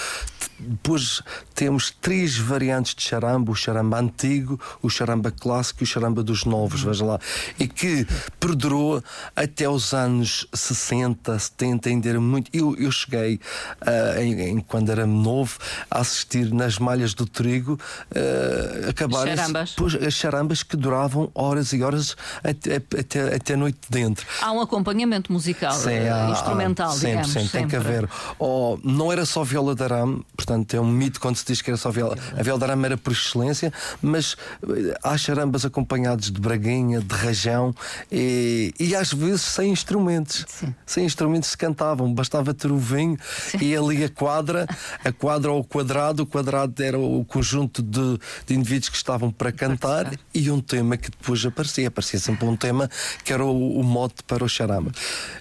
Depois 0.61 1.23
temos 1.54 1.94
três 2.00 2.37
variantes 2.37 2.94
de 2.94 3.02
charamba: 3.02 3.52
o 3.52 3.54
charamba 3.54 4.00
antigo, 4.00 4.61
o 4.82 4.90
charamba 4.90 5.30
clássico 5.30 5.82
e 5.82 5.85
o 5.85 5.87
charamba 5.87 6.23
dos 6.23 6.44
novos, 6.44 6.82
veja 6.82 7.04
lá. 7.04 7.20
E 7.58 7.68
que 7.68 8.06
perdurou 8.40 9.02
até 9.37 9.68
os 9.68 9.92
anos 9.92 10.49
60, 10.52 11.38
70, 11.38 11.88
ainda 11.88 12.08
era 12.08 12.20
muito. 12.20 12.50
Eu, 12.52 12.75
eu 12.76 12.90
cheguei, 12.90 13.40
uh, 13.82 14.20
em, 14.20 14.40
em, 14.40 14.61
quando 14.61 14.90
era 14.90 15.06
novo, 15.06 15.58
a 15.90 16.00
assistir 16.00 16.52
nas 16.52 16.78
malhas 16.78 17.14
do 17.14 17.26
trigo 17.26 17.78
uh, 18.11 18.88
acabar 18.88 19.28
charambas. 19.28 19.75
Pois, 19.76 19.94
as 19.94 20.14
charambas 20.14 20.62
que 20.64 20.76
duravam 20.76 21.30
horas 21.35 21.73
e 21.73 21.82
horas 21.82 22.16
até, 22.42 22.76
até, 22.76 23.35
até 23.37 23.54
a 23.54 23.56
noite 23.56 23.78
dentro. 23.88 24.26
Há 24.40 24.50
um 24.50 24.61
acompanhamento 24.61 25.32
musical, 25.32 25.73
Sim, 25.73 26.08
há, 26.08 26.30
instrumental, 26.30 26.67
sempre, 26.68 27.08
digamos. 27.08 27.28
Sempre, 27.28 27.48
sempre, 27.48 27.58
tem 27.58 27.68
que 27.68 27.76
haver. 27.76 28.08
Oh, 28.38 28.78
não 28.82 29.12
era 29.12 29.25
só 29.25 29.42
viola 29.44 29.75
de 29.75 29.82
arame, 29.82 30.25
portanto 30.37 30.75
é 30.75 30.80
um 30.80 30.87
mito 30.87 31.20
quando 31.20 31.37
se 31.37 31.44
diz 31.44 31.62
que 31.62 31.70
era 31.70 31.76
só 31.76 31.90
viola. 31.90 32.16
A 32.37 32.42
viola 32.42 32.58
de 32.58 32.64
arame 32.64 32.84
era 32.87 32.96
por 32.96 33.12
excelência, 33.12 33.72
mas 34.02 34.37
eh, 34.62 34.98
há 35.02 35.16
charambas 35.16 35.64
acompanhados 35.64 36.30
de 36.30 36.40
braguinha, 36.40 37.00
de 37.00 37.14
rajão 37.14 37.75
e, 38.10 38.74
e 38.78 38.94
às 38.94 39.12
vezes 39.12 39.42
sem 39.42 39.70
instrumentos. 39.70 40.44
Sim. 40.48 40.74
Sem 40.87 41.04
instrumentos 41.04 41.50
se 41.50 41.57
cantavam, 41.57 42.12
bastava 42.12 42.52
ter 42.54 42.70
o 42.70 42.78
vinho 42.78 43.16
Sim. 43.50 43.59
e 43.61 43.76
ali 43.76 44.04
a 44.04 44.09
quadra, 44.09 44.66
a 45.04 45.12
quadra 45.12 45.52
ou 45.52 45.61
o 45.61 45.64
quadrado, 45.64 46.22
o 46.22 46.26
quadrado 46.26 46.83
era 46.83 46.98
o 46.98 47.24
conjunto 47.24 47.83
de, 47.83 48.18
de 48.46 48.54
indivíduos 48.54 48.88
que 48.88 48.96
estavam 48.96 49.31
para 49.31 49.52
cantar 49.52 50.12
e 50.35 50.50
um 50.50 50.61
tema 50.61 50.96
que 50.96 51.11
depois 51.11 51.44
aparecia. 51.44 51.88
Aparecia 51.88 52.18
sempre 52.18 52.46
um 52.46 52.57
tema 52.57 52.90
que 53.24 53.33
era 53.33 53.44
o, 53.44 53.81
o 53.81 53.83
mote 53.83 54.22
para 54.22 54.44
o 54.44 54.48
charamba. 54.48 54.92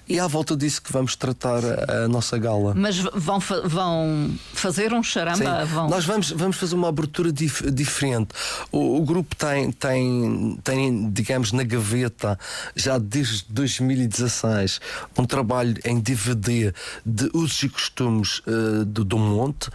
E 0.08 0.18
à 0.18 0.26
volta 0.26 0.56
disso 0.56 0.82
que 0.82 0.92
vamos 0.92 1.16
tratar 1.18 1.60
a, 1.64 2.08
nossa 2.08 2.38
gala. 2.38 2.74
Mas 2.74 2.98
vão, 2.98 3.38
vão 3.64 4.34
fazer 4.54 4.92
um 4.92 5.02
charamba? 5.02 5.64
Vão... 5.64 5.88
Nós 5.88 6.04
vamos, 6.04 6.30
vamos 6.30 6.56
fazer 6.56 6.74
uma 6.74 6.88
abertura 6.88 7.32
dif 7.32 7.70
diferente. 7.70 8.30
O, 8.70 8.98
o, 8.98 9.04
grupo 9.04 9.34
tem, 9.36 9.70
tem, 9.72 10.58
tem, 10.62 11.10
digamos, 11.10 11.52
na 11.52 11.62
gaveta, 11.62 12.38
já 12.74 12.98
desde 12.98 13.44
2016, 13.48 14.80
um 15.18 15.24
trabalho 15.24 15.74
em 15.84 16.00
DVD 16.00 16.72
de 17.04 17.30
usos 17.34 17.62
e 17.62 17.68
costumes 17.68 18.40
uh, 18.40 18.84
do, 18.84 19.04
do 19.04 19.18
Monte, 19.18 19.70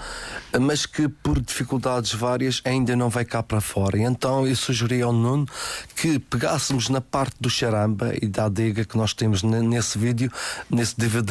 mas 0.59 0.85
que 0.85 1.07
por 1.07 1.39
dificuldades 1.39 2.13
várias 2.13 2.61
ainda 2.63 2.95
não 2.95 3.09
vai 3.09 3.25
cá 3.25 3.41
para 3.43 3.61
fora. 3.61 3.97
E 3.97 4.03
então 4.03 4.47
eu 4.47 4.55
sugeri 4.55 5.01
ao 5.01 5.11
Nuno 5.11 5.45
que 5.95 6.19
pegássemos 6.19 6.89
na 6.89 7.01
parte 7.01 7.35
do 7.39 7.49
charamba 7.49 8.13
e 8.21 8.27
da 8.27 8.45
adega 8.45 8.85
que 8.85 8.97
nós 8.97 9.13
temos 9.13 9.43
nesse 9.43 9.97
vídeo, 9.97 10.31
nesse 10.69 10.97
DVD, 10.97 11.22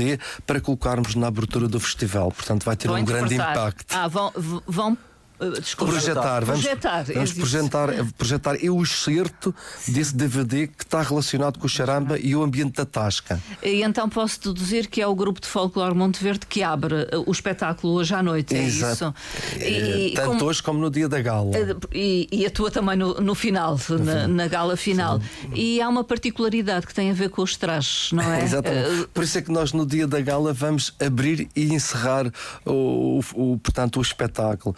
para 0.46 0.60
colocarmos 0.60 1.14
na 1.14 1.26
abertura 1.28 1.68
do 1.68 1.78
festival. 1.78 2.30
Portanto, 2.30 2.64
vai 2.64 2.76
ter 2.76 2.88
Vão 2.88 2.98
um 2.98 3.04
grande 3.04 3.34
impacto. 3.34 3.94
Ah, 3.94 4.08
vão, 4.08 4.32
vão 4.66 4.98
desculpa, 5.60 5.92
projetar, 5.92 6.44
vamos 6.44 6.62
projetar, 6.62 7.04
vamos 7.04 7.30
é 7.30 7.34
projetar, 7.34 7.88
projetar 8.16 8.54
eu 8.56 8.76
o 8.76 8.82
excerto 8.82 9.54
desse 9.88 10.14
DVD 10.14 10.66
que 10.66 10.84
está 10.84 11.02
relacionado 11.02 11.58
com 11.58 11.66
o 11.66 11.68
charamba 11.68 12.18
e 12.18 12.34
o 12.36 12.42
ambiente 12.42 12.76
da 12.76 12.86
Tasca. 12.86 13.40
E 13.62 13.82
então 13.82 14.08
posso 14.08 14.40
deduzir 14.40 14.88
que 14.88 15.00
é 15.00 15.06
o 15.06 15.14
grupo 15.14 15.40
de 15.40 15.48
folclore 15.48 15.94
Monte 15.94 16.22
Verde 16.22 16.46
que 16.46 16.62
abre 16.62 17.08
eh, 17.10 17.16
o 17.26 17.30
espetáculo 17.30 17.94
hoje 17.94 18.14
à 18.14 18.22
noite, 18.22 18.54
é 18.54 18.64
Exato. 18.64 19.14
isso? 19.52 19.58
E, 19.58 20.12
Tanto 20.14 20.28
como... 20.28 20.44
hoje 20.44 20.62
como 20.62 20.78
no 20.78 20.90
dia 20.90 21.08
da 21.08 21.20
gala. 21.20 21.50
Eh, 21.56 21.76
e, 21.92 22.28
e 22.30 22.46
atua 22.46 22.70
também 22.70 22.96
no, 22.96 23.14
no 23.20 23.34
final, 23.34 23.78
na, 23.88 24.28
na, 24.28 24.46
gala 24.48 24.76
final. 24.76 25.20
Sim. 25.20 25.50
E 25.54 25.80
há 25.80 25.88
uma 25.88 26.04
particularidade 26.04 26.86
que 26.86 26.94
tem 26.94 27.10
a 27.10 27.14
ver 27.14 27.30
com 27.30 27.42
os 27.42 27.56
trajes, 27.56 28.12
não 28.12 28.22
é? 28.22 28.42
Exatamente. 28.42 29.08
Por 29.12 29.24
isso 29.24 29.38
é 29.38 29.42
que 29.42 29.50
nós 29.50 29.72
no 29.72 29.86
dia 29.86 30.06
da 30.06 30.20
gala 30.20 30.52
vamos 30.52 30.94
abrir 31.00 31.48
e 31.54 31.72
encerrar 31.72 32.30
o, 32.64 33.20
o, 33.34 33.52
o 33.52 33.58
portanto, 33.58 33.98
o 33.98 34.02
espetáculo. 34.02 34.74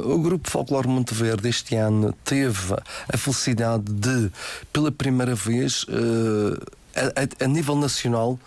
O 0.00 0.18
Grupo 0.18 0.50
Folclore 0.50 0.88
Monteverde 0.88 1.48
este 1.48 1.76
ano 1.76 2.14
teve 2.24 2.74
a 3.12 3.16
felicidade 3.16 3.84
de, 3.84 4.30
pela 4.72 4.90
primeira 4.90 5.34
vez, 5.34 5.82
uh, 5.84 6.58
a, 6.94 7.42
a, 7.42 7.44
a, 7.44 7.48
nível 7.48 7.76
nacional, 7.76 8.38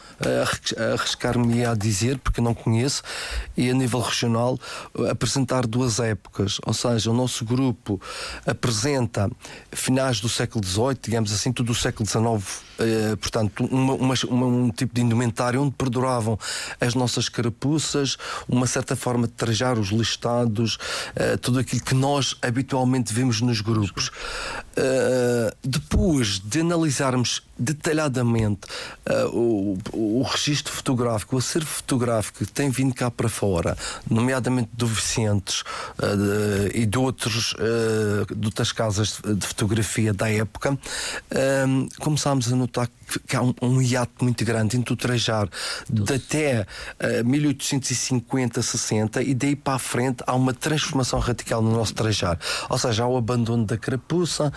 arriscar-me 0.94 1.66
a 1.66 1.74
dizer, 1.74 2.18
porque 2.20 2.42
não 2.42 2.54
conheço, 2.54 3.04
e 3.56 3.70
a 3.70 3.74
nível 3.74 4.00
regional, 4.00 4.60
apresentar 5.10 5.68
duas 5.68 6.00
épocas. 6.00 6.60
Ou 6.66 6.74
seja, 6.74 7.12
o 7.12 7.14
nosso 7.14 7.46
grupo 7.46 8.02
apresenta 8.46 9.30
finais 9.72 10.20
do 10.20 10.30
século 10.30 10.66
XVIII, 10.66 10.98
digamos 11.02 11.32
assim, 11.32 11.52
tudo 11.52 11.72
o 11.72 11.76
século 11.76 12.08
XIX 12.08 12.64
eh, 12.80 13.16
portanto, 13.16 13.66
uma, 13.66 13.94
uma, 13.94 14.46
um 14.46 14.70
tipo 14.70 14.94
de 14.94 15.02
indumentário 15.02 15.62
onde 15.62 15.72
perduravam 15.72 16.38
as 16.80 16.94
nossas 16.94 17.30
carapuças, 17.30 18.18
uma 18.48 18.68
certa 18.68 18.96
forma 18.96 19.28
de 19.28 19.34
trajar 19.34 19.78
os 19.78 19.90
listados, 19.90 20.76
uh, 20.76 21.38
tudo 21.42 21.60
aquilo 21.60 21.82
que 21.82 21.96
nós 21.96 22.36
habitualmente 22.42 23.14
vemos 23.14 23.42
nos 23.42 23.62
grupos. 23.62 24.10
Uh, 24.78 25.56
depois 25.64 26.40
de 26.40 26.60
analisarmos 26.60 27.42
detalhadamente 27.58 28.68
uh, 29.10 29.30
o, 29.30 29.78
o 29.94 30.24
registro 30.24 30.74
fotográfico, 30.74 31.36
o 31.36 31.40
acervo 31.40 31.68
fotográfico 31.68 32.40
que 32.40 32.52
tem 32.52 32.70
vindo 32.70 32.94
cá 32.94 33.10
para 33.10 33.30
fora, 33.30 33.78
nomeadamente 34.10 34.70
do 34.74 34.88
Vicentes 34.88 35.64
de, 35.98 36.78
e 36.78 36.86
de, 36.86 36.98
outros, 36.98 37.56
de 38.36 38.46
outras 38.46 38.72
casas 38.72 39.20
de 39.24 39.48
fotografia 39.48 40.14
da 40.14 40.30
época, 40.30 40.78
começámos 42.00 42.52
a 42.52 42.56
notar 42.66 42.90
que, 43.28 43.36
há 43.36 43.42
um, 43.42 43.54
um 43.62 43.82
hiato 43.82 44.24
muito 44.24 44.44
grande 44.44 44.78
entre 44.78 44.94
o 44.94 44.98
trajar 44.98 45.48
de 45.90 46.14
até 46.14 46.66
1850, 47.24 48.62
60 48.62 49.22
e 49.22 49.34
daí 49.34 49.56
para 49.56 49.76
a 49.76 49.80
frente 49.80 50.24
há 50.26 50.36
uma 50.36 50.54
transformação 50.54 51.20
radical 51.20 51.62
no 51.62 51.72
nosso 51.72 51.94
trajar. 51.94 52.40
Ou 52.70 52.78
seja, 52.78 53.04
há 53.04 53.08
o 53.08 53.18
abandono 53.18 53.66
da 53.66 53.78
carapuça, 53.78 54.52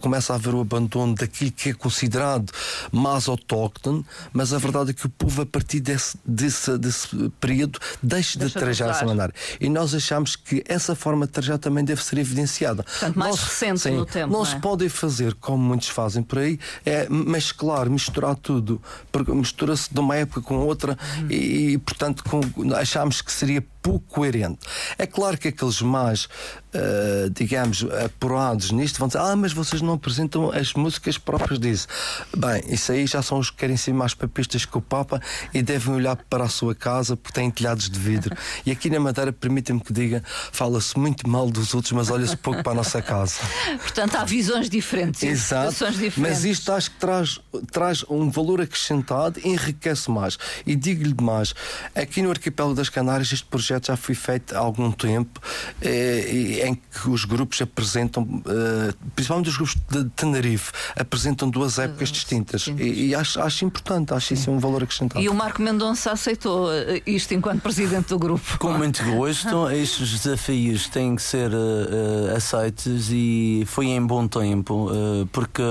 começa 0.00 0.32
a 0.32 0.36
haver 0.36 0.54
o 0.54 0.60
abandono 0.60 1.14
daquilo 1.14 1.50
que 1.50 1.70
é 1.70 1.74
considerado 1.74 2.52
mais 2.92 3.28
autóctone, 3.28 4.04
mas 4.32 4.52
a 4.52 4.58
verdade 4.58 4.90
é 4.90 4.92
que 4.92 5.06
o 5.06 5.08
povo, 5.08 5.42
a 5.42 5.46
partir 5.46 5.80
desse, 5.80 6.18
desse, 6.24 6.76
desse 6.78 7.30
período, 7.40 7.78
deixa, 8.02 8.38
deixa 8.38 8.58
de 8.58 8.64
trajar 8.64 8.90
essa 8.90 9.04
maneira. 9.04 9.32
E 9.60 9.68
nós 9.68 9.94
achamos 9.94 10.36
que 10.36 10.62
essa 10.66 10.94
forma 10.94 11.26
de 11.26 11.32
trajar 11.32 11.58
também 11.58 11.84
deve 11.84 12.02
ser 12.02 12.18
evidenciada. 12.18 12.82
Portanto, 12.82 13.18
mais 13.18 13.30
nós, 13.32 13.44
recente 13.44 13.80
sim, 13.80 13.96
no 13.96 14.06
tempo. 14.06 14.32
Não, 14.32 14.42
é? 14.42 14.46
se 14.46 14.56
pode 14.60 14.88
fazer, 14.88 15.34
como 15.34 15.62
muitos 15.62 15.88
fazem 15.88 16.22
por 16.22 16.38
aí, 16.38 16.58
é 16.84 17.08
mesclar, 17.54 17.88
misturar 17.88 18.34
tudo, 18.34 18.82
mistura-se 19.28 19.92
de 19.92 20.00
uma 20.00 20.16
época 20.16 20.42
com 20.42 20.56
outra 20.56 20.98
e, 21.30 21.72
e, 21.72 21.78
portanto, 21.78 22.24
com, 22.24 22.40
achamos 22.74 23.22
que 23.22 23.32
seria 23.32 23.64
pouco 23.80 24.04
coerente. 24.06 24.58
É 24.98 25.06
claro 25.06 25.38
que 25.38 25.48
aqueles 25.48 25.80
mais, 25.80 26.28
uh, 26.74 27.30
digamos, 27.30 27.84
apurados 28.04 28.70
nisto 28.70 28.98
vão 28.98 29.08
dizer: 29.08 29.20
Ah, 29.20 29.36
mas 29.36 29.52
vocês 29.52 29.80
não 29.80 29.94
apresentam 29.94 30.50
as 30.50 30.74
músicas 30.74 31.16
próprias 31.16 31.58
disso. 31.58 31.88
Bem, 32.36 32.62
isso 32.68 32.92
aí 32.92 33.06
já 33.06 33.22
são 33.22 33.38
os 33.38 33.50
que 33.50 33.56
querem 33.56 33.76
ser 33.76 33.92
mais 33.92 34.14
papistas 34.14 34.64
que 34.64 34.76
o 34.76 34.80
Papa 34.80 35.20
e 35.52 35.62
devem 35.62 35.94
olhar 35.94 36.16
para 36.16 36.44
a 36.44 36.48
sua 36.48 36.74
casa 36.74 37.16
porque 37.16 37.40
têm 37.40 37.50
telhados 37.50 37.88
de 37.88 37.98
vidro. 37.98 38.36
E 38.66 38.70
aqui 38.70 38.90
na 38.90 39.00
Madeira, 39.00 39.32
permitem-me 39.32 39.80
que 39.80 39.92
diga, 39.92 40.22
fala-se 40.52 40.98
muito 40.98 41.28
mal 41.28 41.50
dos 41.50 41.74
outros, 41.74 41.92
mas 41.92 42.10
olha-se 42.10 42.36
pouco 42.36 42.62
para 42.62 42.72
a 42.72 42.74
nossa 42.74 43.00
casa. 43.00 43.36
Portanto, 43.78 44.16
há 44.16 44.24
visões 44.24 44.68
diferentes. 44.68 45.22
Exato. 45.22 45.72
Diferentes. 45.92 46.18
Mas 46.18 46.44
isto 46.44 46.72
acho 46.72 46.90
que 46.90 46.98
traz, 46.98 47.40
traz 47.70 48.04
um 48.08 48.30
valor 48.30 48.60
acrescentado, 48.60 49.40
enriquece 49.44 50.10
mais. 50.10 50.38
E 50.66 50.74
digo-lhe 50.74 51.14
mais: 51.20 51.54
aqui 51.94 52.22
no 52.22 52.30
Arquipélago 52.30 52.74
das 52.74 52.88
Canárias, 52.88 53.32
este 53.32 53.46
projeto 53.46 53.86
já 53.86 53.96
foi 53.96 54.14
feito 54.14 54.54
há 54.54 54.58
algum 54.58 54.90
tempo, 54.90 55.40
eh, 55.80 56.63
em 56.66 56.74
que 56.74 57.08
os 57.08 57.24
grupos 57.24 57.60
apresentam, 57.60 58.42
eh, 58.46 58.94
principalmente 59.14 59.48
os 59.48 59.56
grupos 59.56 59.76
de 59.90 60.04
Tenerife, 60.10 60.72
apresentam 60.96 61.48
duas 61.50 61.78
épocas 61.78 62.10
distintas. 62.10 62.66
E, 62.66 63.08
e, 63.08 63.14
acho, 63.14 63.40
acho 63.40 63.64
importante, 63.64 64.14
acho 64.14 64.28
Sim. 64.28 64.34
isso 64.34 64.50
um 64.50 64.58
valor 64.58 64.82
acrescentado. 64.82 65.22
E 65.22 65.28
o 65.28 65.34
Marco 65.34 65.60
Mendonça 65.62 66.12
aceitou 66.12 66.72
eh, 66.72 67.02
isto 67.06 67.34
enquanto 67.34 67.60
presidente 67.60 68.08
do 68.08 68.18
grupo? 68.18 68.58
Com 68.58 68.72
muito 68.72 69.04
gosto. 69.04 69.70
Estes 69.72 70.10
desafios 70.20 70.88
têm 70.88 71.16
que 71.16 71.22
ser 71.22 71.50
uh, 71.50 72.36
aceitos 72.36 73.08
e 73.10 73.64
foi 73.66 73.86
em 73.86 74.04
bom 74.04 74.26
tempo, 74.26 74.90
uh, 74.90 75.26
porque 75.26 75.62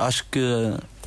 acho 0.00 0.24
que 0.30 0.40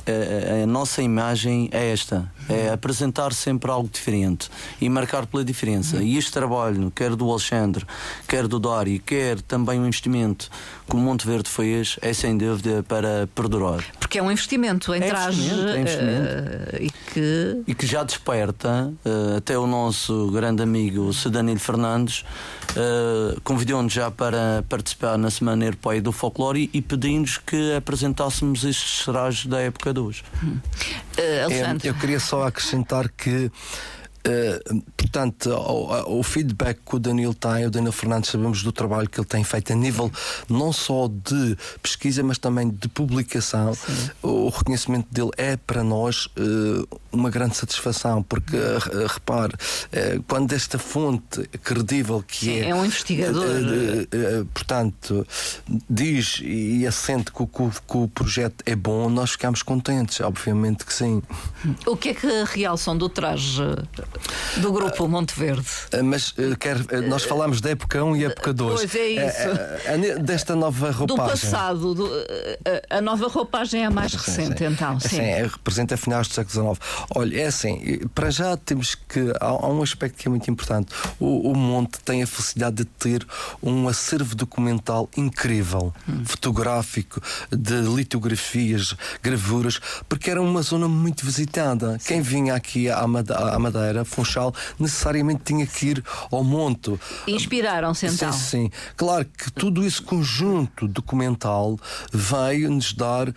a, 0.06 0.62
a, 0.62 0.66
nossa 0.66 1.02
imagem 1.02 1.68
é 1.72 1.90
esta: 1.90 2.30
é 2.48 2.70
apresentar 2.70 3.32
sempre 3.32 3.70
algo 3.70 3.88
diferente 3.88 4.50
e 4.80 4.88
marcar 4.88 5.26
pela 5.26 5.44
diferença. 5.44 6.02
E 6.02 6.16
este 6.16 6.32
trabalho, 6.32 6.90
quer 6.94 7.14
do 7.14 7.30
Alexandre, 7.30 7.84
quer 8.28 8.46
do 8.46 8.58
Dori, 8.58 8.98
quer 8.98 9.40
também 9.40 9.80
o 9.80 9.86
investimento 9.86 10.50
que 10.88 10.96
o 10.96 10.98
Monte 10.98 11.26
Verde 11.26 11.48
fez, 11.48 11.98
é 12.02 12.12
sem 12.12 12.36
dúvida 12.36 12.82
para 12.82 13.28
perdurar. 13.34 13.84
Porque 13.98 14.18
é 14.18 14.22
um 14.22 14.30
investimento 14.30 14.94
em 14.94 15.02
é 15.02 15.06
traje 15.06 15.40
investimento, 15.40 15.70
é 15.70 15.80
investimento. 15.80 16.28
Uh, 16.82 16.92
que... 17.14 17.62
e 17.66 17.74
que 17.74 17.86
já 17.86 18.02
desperta 18.02 18.92
uh, 19.04 19.36
até 19.36 19.56
o 19.56 19.66
nosso 19.66 20.30
grande 20.32 20.62
amigo 20.62 21.12
Sedanil 21.12 21.58
Fernandes 21.58 22.24
uh, 22.70 23.40
convidou-nos 23.42 23.92
já 23.92 24.10
para 24.10 24.64
participar 24.68 25.16
na 25.16 25.30
Semana 25.30 25.64
Europeia 25.64 26.02
do 26.02 26.10
Folclore 26.10 26.68
e, 26.74 26.78
e 26.78 26.82
pedimos 26.82 27.38
que 27.38 27.74
apresentássemos 27.74 28.64
estes 28.64 29.04
trajes 29.04 29.46
da 29.46 29.60
época 29.60 29.94
de 29.94 30.00
hoje. 30.00 30.24
Hum. 30.42 30.58
Uh, 31.16 31.78
eu 31.84 31.94
queria 31.94 32.18
só 32.18 32.46
acrescentar 32.46 33.08
que 33.08 33.50
Uh, 34.26 34.82
portanto, 34.96 35.50
o, 35.50 36.18
o, 36.18 36.22
feedback 36.22 36.80
que 36.86 36.96
o 36.96 36.98
Danilo 36.98 37.34
tem, 37.34 37.66
o 37.66 37.70
Danilo 37.70 37.92
Fernandes, 37.92 38.30
sabemos 38.30 38.62
do 38.62 38.72
trabalho 38.72 39.08
que 39.08 39.20
ele 39.20 39.26
tem 39.26 39.44
feito 39.44 39.70
a 39.72 39.76
nível 39.76 40.10
não 40.48 40.72
só 40.72 41.08
de 41.08 41.56
pesquisa, 41.82 42.22
mas 42.22 42.38
também 42.38 42.70
de 42.70 42.88
publicação. 42.88 43.74
Sim. 43.74 44.10
O 44.22 44.48
reconhecimento 44.48 45.12
dele 45.12 45.30
é 45.36 45.58
para 45.58 45.84
nós 45.84 46.24
uh, 46.26 47.00
uma 47.12 47.28
grande 47.28 47.54
satisfação, 47.54 48.22
porque, 48.22 48.56
uh, 48.56 49.06
repare, 49.08 49.52
quando 50.26 50.52
esta 50.52 50.78
fonte 50.78 51.46
credível 51.62 52.22
que 52.26 52.46
Sim, 52.46 52.60
é. 52.60 52.70
É 52.70 52.74
um 52.74 52.84
investigador. 52.84 53.44
portanto, 54.54 55.26
diz 55.88 56.40
e 56.42 56.86
assente 56.86 57.30
que, 57.30 57.46
que, 57.46 57.70
que 57.86 57.96
o 57.96 58.08
projeto 58.08 58.62
é 58.64 58.74
bom, 58.74 59.10
nós 59.10 59.32
ficamos 59.32 59.62
contentes, 59.62 60.20
obviamente 60.20 60.84
que 60.86 60.92
sim. 60.92 61.22
O 61.86 61.96
que 61.96 62.10
é 62.10 62.14
que 62.14 62.26
realçam 62.46 62.96
do 62.96 63.08
traje? 63.08 63.62
Do 64.58 64.72
grupo 64.72 65.08
Monte 65.08 65.38
Verde. 65.38 65.66
Ah, 65.92 66.02
mas 66.02 66.34
ah, 66.38 66.56
quer, 66.56 66.76
ah, 66.76 67.00
nós 67.02 67.24
falamos 67.24 67.60
da 67.60 67.70
época 67.70 68.02
1 68.02 68.16
e 68.16 68.24
época 68.24 68.52
2. 68.52 68.74
Pois 68.74 68.94
é 68.94 69.06
isso. 69.08 70.22
desta 70.22 70.54
nova 70.54 70.90
roupagem. 70.90 71.06
Do 71.06 71.16
passado, 71.16 71.94
do, 71.94 72.10
a 72.90 73.00
nova 73.00 73.28
roupagem 73.28 73.84
é 73.84 73.90
mais 73.90 74.12
sim, 74.12 74.18
recente, 74.18 74.58
sim. 74.58 74.64
então. 74.64 75.00
Sim, 75.00 75.08
sim 75.08 75.20
é, 75.20 75.42
representa 75.42 75.96
finais 75.96 76.28
do 76.28 76.34
século 76.34 76.74
XIX. 76.74 77.06
Olha, 77.14 77.40
é 77.40 77.46
assim, 77.46 78.00
para 78.14 78.30
já 78.30 78.56
temos 78.56 78.94
que. 78.94 79.32
Há, 79.40 79.46
há 79.46 79.68
um 79.68 79.82
aspecto 79.82 80.16
que 80.18 80.28
é 80.28 80.30
muito 80.30 80.50
importante. 80.50 80.92
O, 81.18 81.50
o, 81.50 81.56
Monte 81.56 81.98
tem 82.00 82.22
a 82.22 82.26
felicidade 82.26 82.76
de 82.76 82.84
ter 82.84 83.26
um 83.62 83.88
acervo 83.88 84.34
documental 84.34 85.08
incrível, 85.16 85.92
hum. 86.08 86.24
fotográfico, 86.24 87.20
de 87.50 87.80
litografias, 87.82 88.94
gravuras, 89.22 89.80
porque 90.08 90.30
era 90.30 90.40
uma 90.40 90.62
zona 90.62 90.88
muito 90.88 91.24
visitada. 91.24 91.98
Quem 92.06 92.20
vinha 92.20 92.54
aqui 92.54 92.90
à 92.90 93.06
Madeira 93.06 94.03
Funchal, 94.04 94.54
necessariamente 94.78 95.42
tinha 95.44 95.66
que 95.66 95.86
ir 95.86 96.04
ao 96.30 96.44
monte. 96.44 96.98
Inspiraram-se 97.26 98.06
então? 98.06 98.32
Sim, 98.32 98.38
sim. 98.38 98.70
Claro 98.96 99.24
que 99.24 99.52
tudo 99.52 99.84
esse 99.84 100.00
conjunto 100.00 100.86
documental 100.88 101.78
veio 102.12 102.70
nos 102.70 102.92
dar 102.92 103.28
uh, 103.28 103.34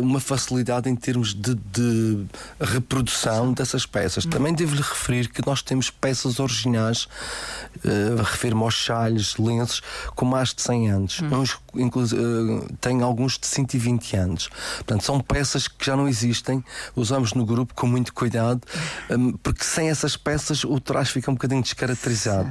uma 0.00 0.20
facilidade 0.20 0.88
em 0.88 0.96
termos 0.96 1.34
de, 1.34 1.54
de 1.54 2.26
reprodução 2.60 3.52
dessas 3.52 3.86
peças. 3.86 4.26
Hum. 4.26 4.30
Também 4.30 4.54
devo-lhe 4.54 4.82
referir 4.82 5.28
que 5.28 5.44
nós 5.46 5.62
temos 5.62 5.90
peças 5.90 6.38
originais, 6.38 7.04
uh, 7.84 8.22
refiro-me 8.22 8.62
aos 8.62 8.74
chalhos, 8.74 9.36
lenços, 9.36 9.82
com 10.14 10.24
mais 10.24 10.54
de 10.54 10.62
100 10.62 10.90
anos. 10.90 11.20
Hum. 11.20 11.40
Uns, 11.40 11.54
uh, 12.12 12.76
tem 12.80 13.02
alguns 13.02 13.38
de 13.38 13.46
120 13.46 14.16
anos. 14.16 14.48
Portanto, 14.76 15.04
são 15.04 15.20
peças 15.20 15.68
que 15.68 15.84
já 15.84 15.96
não 15.96 16.08
existem, 16.08 16.64
usamos 16.96 17.32
no 17.34 17.44
grupo 17.44 17.74
com 17.74 17.86
muito 17.86 18.12
cuidado, 18.12 18.60
um, 19.10 19.32
porque 19.32 19.64
sem 19.64 19.88
essas 19.98 20.16
peças 20.16 20.64
o 20.64 20.78
traje 20.78 21.10
fica 21.10 21.30
um 21.30 21.34
bocadinho 21.34 21.62
descaracterizado. 21.62 22.50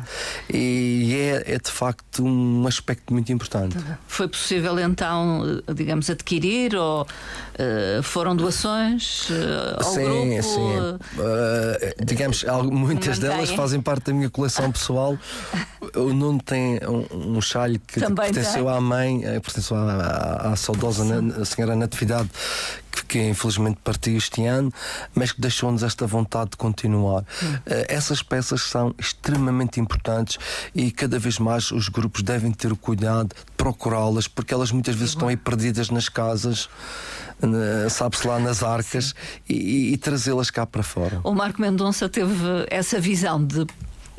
E 0.54 1.16
é, 1.16 1.54
é, 1.54 1.58
de 1.58 1.72
facto 1.72 2.24
um 2.24 2.68
aspecto 2.68 3.14
muito 3.14 3.32
importante. 3.32 3.78
Foi 4.08 4.28
possível 4.28 4.78
então, 4.80 5.62
digamos, 5.74 6.10
adquirir 6.10 6.76
ou 6.76 7.04
uh, 7.04 8.04
foram 8.04 8.36
doações 8.36 9.30
uh, 9.30 9.78
ao 9.78 9.94
sim, 9.94 10.04
grupo? 10.04 10.44
Sim, 10.44 10.80
uh, 10.80 12.06
digamos, 12.06 12.44
muitas 12.70 13.18
delas 13.20 13.50
fazem 13.52 13.80
parte 13.82 14.08
da 14.08 14.14
minha 14.14 14.30
coleção 14.30 14.72
pessoal. 14.72 15.18
O 15.96 16.12
Nuno 16.14 16.42
tem 16.44 16.80
um, 16.86 17.38
um 17.38 17.42
chalho 17.42 17.80
que 17.80 18.00
Também 18.00 18.32
pertenceu 18.32 18.66
tem. 18.66 18.74
à 18.74 18.82
mãe, 18.82 19.22
pertenceu 19.42 19.78
à, 19.78 19.94
à, 19.94 20.52
à 20.52 20.56
saudosa 20.56 21.04
na, 21.06 21.46
senhora 21.46 21.76
Natividade, 21.76 22.30
que 23.06 23.30
infelizmente 23.30 23.80
partiu 23.84 24.18
este 24.18 24.46
ano, 24.46 24.72
mas 25.14 25.32
que 25.32 25.42
deixou-nos 25.42 25.84
esta 25.84 26.06
vontade 26.06 26.52
de 26.52 26.58
continuar. 26.58 27.24
Hum. 27.44 27.54
Uh, 27.56 27.62
essas 27.88 28.22
peças 28.22 28.62
são 28.64 28.94
extremamente 28.98 29.80
importantes 29.80 30.38
e 30.74 30.92
cada 30.92 31.20
vez 31.20 31.40
mais 31.40 31.72
os 31.72 31.90
grupos 31.90 32.22
devem 32.22 32.52
ter 32.52 32.72
o 32.72 32.78
cuidado 32.78 33.30
de 33.30 33.36
procurá-las, 33.56 34.28
porque 34.28 34.54
elas 34.54 34.72
muitas 34.72 34.96
vezes 34.96 35.12
estão 35.12 35.28
aí 35.28 35.38
perdidas 35.38 35.90
nas 35.90 36.10
casas. 36.10 36.70
Sabe-se 37.92 38.26
lá 38.26 38.40
nas 38.40 38.64
arcas 38.64 39.14
e, 39.48 39.94
e 39.94 39.98
trazê-las 39.98 40.50
cá 40.50 40.66
para 40.66 40.82
fora. 40.82 41.20
O 41.24 41.36
Marco 41.36 41.62
Mendonça 41.62 42.10
teve 42.10 42.34
essa 42.68 43.00
visão 43.00 43.44
de 43.44 43.68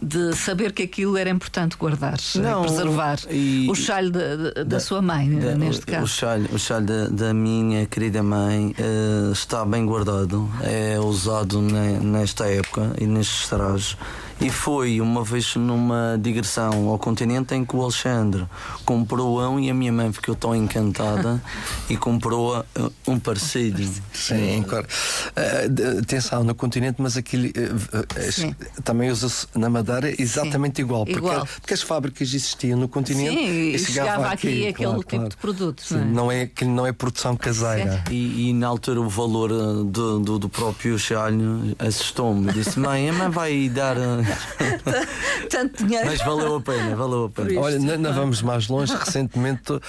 de 0.00 0.34
saber 0.34 0.72
que 0.72 0.82
aquilo 0.82 1.16
era 1.16 1.28
importante 1.28 1.76
guardar, 1.76 2.18
Não, 2.36 2.62
preservar. 2.62 3.18
E, 3.30 3.66
o 3.68 3.74
chalho 3.74 4.10
da, 4.10 4.36
da, 4.36 4.64
da, 4.64 4.80
sua 4.80 5.02
mãe, 5.02 5.38
da, 5.38 5.54
neste 5.54 5.84
caso. 5.84 6.04
O 6.04 6.08
chalho, 6.08 6.48
o 6.52 6.58
chalho 6.58 6.86
da, 6.86 7.08
da 7.08 7.34
minha 7.34 7.86
querida 7.86 8.22
mãe 8.22 8.74
uh, 8.78 9.32
está 9.32 9.64
bem 9.64 9.84
guardado, 9.84 10.48
é 10.62 10.98
usado 11.00 11.60
ne, 11.60 11.98
nesta 11.98 12.46
época 12.46 12.92
e 12.98 13.06
nestes 13.06 13.48
trajes 13.48 13.96
E 14.40 14.50
foi 14.50 15.00
uma 15.00 15.24
vez 15.24 15.56
numa 15.56 16.18
digressão 16.20 16.88
ao 16.88 16.98
continente 16.98 17.54
em 17.54 17.64
que 17.64 17.74
o 17.74 17.82
Alexandre 17.82 18.46
comprou 18.84 19.40
um 19.40 19.58
e 19.58 19.68
a 19.68 19.74
minha 19.74 19.92
mãe 19.92 20.12
ficou 20.12 20.34
tão 20.34 20.54
encantada 20.54 21.42
e 21.90 21.96
comprou 21.96 22.64
um 23.06 23.18
parecido. 23.18 23.82
Sim, 24.12 24.64
claro. 24.66 24.86
Uh, 24.86 25.98
atenção, 26.00 26.44
no 26.44 26.54
continente, 26.54 27.02
mas 27.02 27.16
aquilo 27.16 27.48
uh, 27.48 28.82
também 28.82 29.10
usa-se 29.10 29.46
na 29.54 29.68
Madeira 29.68 30.14
exatamente 30.20 30.76
Sim. 30.76 30.82
igual, 30.82 31.04
porque, 31.04 31.18
igual. 31.18 31.46
Porque 31.60 31.74
as 31.74 31.82
fábricas 31.82 32.28
existiam 32.28 32.78
no 32.78 32.88
continente 32.88 33.36
Sim, 33.36 33.70
e 33.74 33.78
chegava, 33.78 34.10
chegava 34.10 34.32
aqui, 34.32 34.48
aqui 34.48 34.66
aquele 34.68 34.86
claro, 34.86 34.98
tipo 34.98 35.16
claro. 35.16 35.28
de 35.28 35.36
produto. 35.36 35.82
Sim, 35.82 36.04
não 36.04 36.30
é? 36.30 36.38
Não 36.38 36.40
é, 36.40 36.50
não 36.64 36.86
é 36.86 36.92
produção 36.92 37.36
caseira. 37.36 38.04
E, 38.10 38.48
e, 38.48 38.52
na 38.52 38.66
altura 38.66 39.00
o 39.00 39.08
valor 39.08 39.48
do, 39.84 40.18
do, 40.20 40.38
do 40.38 40.48
próprio 40.48 40.98
chalho 40.98 41.74
assustou-me. 41.78 42.52
Disse, 42.52 42.78
mãe, 42.78 43.08
a 43.08 43.12
mãe 43.12 43.28
vai 43.28 43.68
dar. 43.68 43.96
Tanto 45.50 45.84
dinheiro. 45.84 46.06
Mas 46.06 46.20
valeu 46.20 46.56
a 46.56 46.60
pena, 46.60 46.96
valeu 46.96 47.24
a 47.24 47.30
pena. 47.30 47.60
Olha, 47.60 47.78
não, 47.78 48.12
vamos 48.12 48.42
mais 48.42 48.68
longe. 48.68 48.94
Recentemente, 48.96 49.72
uh, 49.72 49.80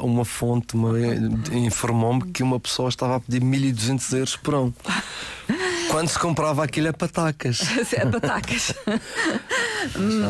uma 0.00 0.24
fonte 0.24 0.76
informou-me 1.52 2.30
que 2.32 2.42
uma 2.42 2.60
pessoa 2.60 2.88
estava 2.88 3.16
a 3.16 3.20
pedir 3.20 3.42
1200 3.42 4.12
euros 4.12 4.36
por 4.36 4.54
um. 4.54 4.72
Quando 5.88 6.08
se 6.08 6.18
comprava 6.18 6.64
aquilo 6.64 6.88
é 6.88 6.92
patacas. 6.92 7.60
é 7.92 8.06
patacas. 8.06 8.74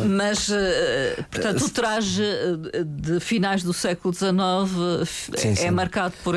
Mas, 0.08 0.48
uh, 0.48 1.24
portanto, 1.30 1.64
o 1.64 1.70
traje 1.70 2.22
eh, 2.22 2.84
de 2.84 3.20
finais 3.20 3.62
do 3.62 3.72
século 3.72 4.12
XIX 4.12 5.08
sim, 5.36 5.48
é 5.48 5.54
sim. 5.54 5.70
marcado 5.70 6.14
por, 6.22 6.34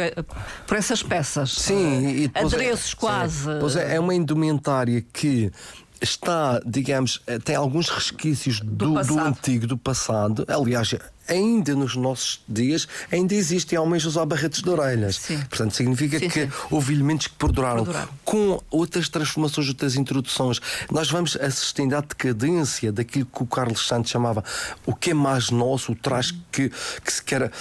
por 0.65 0.77
essas 0.77 1.03
peças. 1.03 1.51
Sim, 1.51 2.07
e 2.07 2.31
adereços 2.33 2.93
é, 2.93 2.95
quase. 2.95 3.49
Pois 3.59 3.75
é, 3.75 3.95
é 3.95 3.99
uma 3.99 4.15
indumentária 4.15 5.03
que 5.13 5.51
está, 6.01 6.61
digamos, 6.65 7.21
tem 7.43 7.55
alguns 7.55 7.89
resquícios 7.89 8.59
do, 8.59 8.93
do, 8.93 9.03
do 9.03 9.19
antigo, 9.19 9.67
do 9.67 9.77
passado. 9.77 10.45
Aliás, 10.47 10.95
ainda 11.29 11.75
nos 11.75 11.95
nossos 11.95 12.41
dias, 12.47 12.87
ainda 13.11 13.33
existem 13.33 13.77
homens 13.77 14.05
usar 14.05 14.25
barretes 14.25 14.61
de 14.61 14.69
orelhas. 14.69 15.17
Sim. 15.17 15.39
Portanto, 15.49 15.75
significa 15.75 16.19
sim, 16.19 16.27
que 16.27 16.45
sim. 16.45 16.51
houve 16.69 16.93
elementos 16.93 17.27
que 17.27 17.35
perduraram. 17.35 17.83
perduraram. 17.83 18.09
Com 18.25 18.61
outras 18.69 19.07
transformações, 19.09 19.69
outras 19.69 19.95
introduções, 19.95 20.59
nós 20.91 21.09
vamos 21.09 21.37
assistindo 21.37 21.93
à 21.93 22.01
decadência 22.01 22.91
daquilo 22.91 23.25
que 23.25 23.43
o 23.43 23.45
Carlos 23.45 23.87
Santos 23.87 24.11
chamava 24.11 24.43
o 24.85 24.93
que 24.93 25.11
é 25.11 25.13
mais 25.13 25.49
nosso, 25.49 25.91
o 25.91 25.95
traje 25.95 26.39
que, 26.51 26.69
que 26.69 27.13
se 27.13 27.23
quer. 27.23 27.51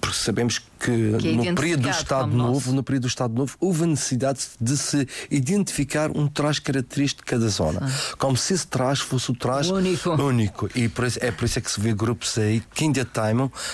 Porque 0.00 0.16
sabemos 0.16 0.60
que, 0.84 1.18
que 1.18 1.28
é 1.28 1.32
no 1.32 1.54
período 1.54 1.82
do 1.82 1.90
Estado 1.90 2.36
Novo, 2.36 2.52
nosso. 2.52 2.72
no 2.72 2.82
período 2.82 3.02
do 3.02 3.08
Estado 3.08 3.34
Novo, 3.34 3.56
houve 3.58 3.84
a 3.84 3.86
necessidade 3.86 4.40
de 4.60 4.76
se 4.76 5.08
identificar 5.30 6.10
um 6.14 6.28
traje 6.28 6.60
característico 6.60 7.24
de 7.24 7.30
cada 7.30 7.48
zona. 7.48 7.80
Ah. 7.82 8.16
Como 8.18 8.36
se 8.36 8.54
esse 8.54 8.66
traje 8.66 9.02
fosse 9.02 9.30
o 9.30 9.34
traje 9.34 9.72
único. 9.72 10.10
único. 10.10 10.70
E 10.74 10.88
por 10.88 11.06
isso, 11.06 11.18
é 11.22 11.30
por 11.30 11.44
isso 11.44 11.58
é 11.58 11.62
que 11.62 11.70
se 11.70 11.80
vê 11.80 11.94
grupos 11.94 12.36
aí 12.38 12.62
que 12.74 12.84
ainda 12.84 13.04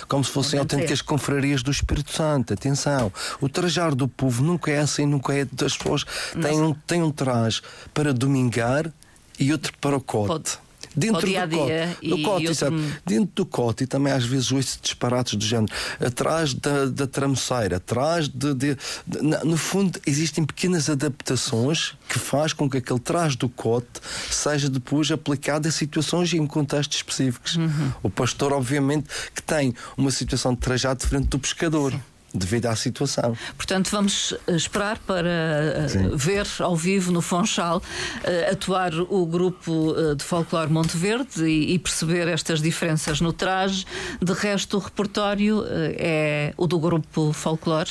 como 0.08 0.24
se 0.24 0.30
fossem 0.30 0.58
autênticas 0.58 1.02
confrarias 1.02 1.62
do 1.62 1.70
Espírito 1.70 2.12
Santo. 2.12 2.52
Atenção, 2.52 3.12
o 3.40 3.48
trajar 3.48 3.94
do 3.94 4.08
povo 4.08 4.42
nunca 4.42 4.70
é 4.70 4.78
assim, 4.78 5.06
nunca 5.06 5.34
é 5.34 5.44
das 5.44 5.76
pessoas. 5.76 6.04
Tem 6.40 6.60
um, 6.60 6.72
tem 6.72 7.02
um 7.02 7.10
traje 7.10 7.62
para 7.94 8.12
domingar 8.12 8.92
e 9.38 9.52
outro 9.52 9.72
para 9.80 9.96
o 9.96 10.00
cote. 10.00 10.28
Pode 10.28 10.69
dentro 10.94 11.26
dia 11.26 11.46
do 11.46 11.56
cote, 11.56 12.08
do 12.08 12.22
cote 12.22 12.48
outro... 12.48 13.00
dentro 13.06 13.30
do 13.34 13.46
cote 13.46 13.84
e 13.84 13.86
também 13.86 14.12
às 14.12 14.24
vezes 14.24 14.50
ouço 14.50 14.78
disparates 14.82 15.34
do 15.34 15.44
género 15.44 15.72
atrás 16.00 16.54
da, 16.54 16.86
da 16.86 17.06
trameceira 17.06 17.76
atrás 17.76 18.28
de, 18.28 18.54
de, 18.54 18.76
de, 19.06 19.20
no 19.44 19.56
fundo 19.56 20.00
existem 20.06 20.44
pequenas 20.44 20.90
adaptações 20.90 21.94
que 22.08 22.18
faz 22.18 22.52
com 22.52 22.68
que 22.68 22.78
aquele 22.78 23.00
traje 23.00 23.36
do 23.36 23.48
cote 23.48 24.00
seja 24.30 24.68
depois 24.68 25.10
aplicado 25.10 25.68
a 25.68 25.70
situações 25.70 26.32
e 26.32 26.36
em 26.36 26.46
contextos 26.46 26.96
específicos. 26.96 27.56
Uhum. 27.56 27.92
o 28.02 28.10
pastor 28.10 28.52
obviamente 28.52 29.08
que 29.34 29.42
tem 29.42 29.74
uma 29.96 30.10
situação 30.10 30.54
de 30.54 30.60
trajado 30.60 31.00
diferente 31.00 31.28
do 31.28 31.38
pescador. 31.38 31.92
Sim 31.92 32.00
devido 32.32 32.66
à 32.66 32.76
situação. 32.76 33.36
Portanto, 33.56 33.90
vamos 33.90 34.34
eh, 34.46 34.54
esperar 34.54 34.98
para 34.98 35.28
eh, 35.28 35.88
Sim. 35.88 36.16
ver 36.16 36.46
ao 36.60 36.76
vivo 36.76 37.10
no 37.10 37.20
Fonchal 37.20 37.82
eh, 38.22 38.50
atuar 38.52 38.92
o 38.94 39.26
grupo 39.26 39.94
de 40.16 40.22
folclore 40.22 40.70
Monte 40.70 40.96
Verde 40.96 41.44
e, 41.46 41.78
perceber 41.78 42.28
estas 42.28 42.60
diferenças 42.60 43.20
no 43.20 43.32
traje. 43.32 43.84
De 44.20 44.32
resto, 44.32 44.76
o 44.76 44.80
repertório 44.80 45.64
é 45.68 46.52
o 46.56 46.66
do 46.66 46.78
grupo 46.78 47.32
folclore, 47.32 47.90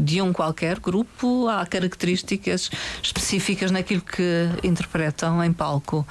de 0.00 0.20
um 0.20 0.32
qualquer 0.32 0.78
grupo. 0.80 1.48
Há 1.48 1.64
características 1.66 2.70
específicas 3.02 3.70
naquilo 3.70 4.02
que 4.02 4.48
interpretam 4.62 5.42
em 5.42 5.52
palco. 5.52 6.06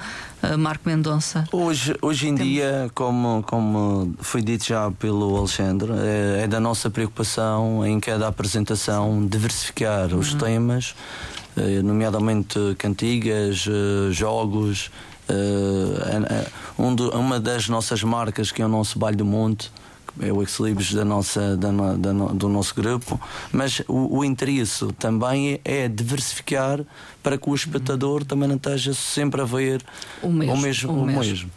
Marco 0.58 0.88
Mendonça? 0.88 1.44
Hoje, 1.50 1.96
hoje 2.02 2.28
em 2.28 2.34
Temos... 2.34 2.52
dia, 2.52 2.90
como, 2.94 3.42
como 3.44 4.14
foi 4.18 4.42
dito 4.42 4.66
já 4.66 4.90
pelo 4.90 5.36
Alexandre, 5.36 5.92
é, 5.92 6.42
é 6.44 6.46
da 6.46 6.60
nossa 6.60 6.90
preocupação 6.90 7.86
em 7.86 7.98
cada 7.98 8.28
apresentação 8.28 9.26
diversificar 9.26 10.14
os 10.14 10.32
uhum. 10.32 10.38
temas, 10.38 10.94
eh, 11.56 11.80
nomeadamente 11.82 12.58
cantigas, 12.78 13.66
eh, 13.66 14.12
jogos. 14.12 14.90
Uma 16.78 17.40
das 17.40 17.68
nossas 17.68 18.02
marcas, 18.04 18.52
que 18.52 18.62
é 18.62 18.66
o 18.66 18.68
nosso 18.68 18.96
Baile 18.98 19.16
do 19.16 19.24
Monte, 19.24 19.72
é 20.20 20.32
o 20.32 20.40
ex-libris 20.40 20.92
da 20.94 21.04
nossa, 21.04 21.56
da, 21.56 21.70
da, 21.70 22.12
do 22.12 22.48
nosso 22.48 22.74
grupo, 22.74 23.20
mas 23.52 23.82
o, 23.86 24.18
o 24.18 24.24
interesse 24.24 24.86
também 24.98 25.60
é 25.64 25.88
diversificar 25.88 26.80
para 27.26 27.36
que 27.36 27.50
o 27.50 27.54
espectador 27.56 28.24
também 28.24 28.48
não 28.48 28.54
esteja 28.54 28.94
sempre 28.94 29.42
a 29.42 29.44
ver 29.44 29.84
o 30.22 30.30
mesmo. 30.30 30.54
O 30.54 30.58
mesmo, 30.58 30.92
o 30.92 31.04
mesmo. 31.04 31.24
mesmo. 31.24 31.50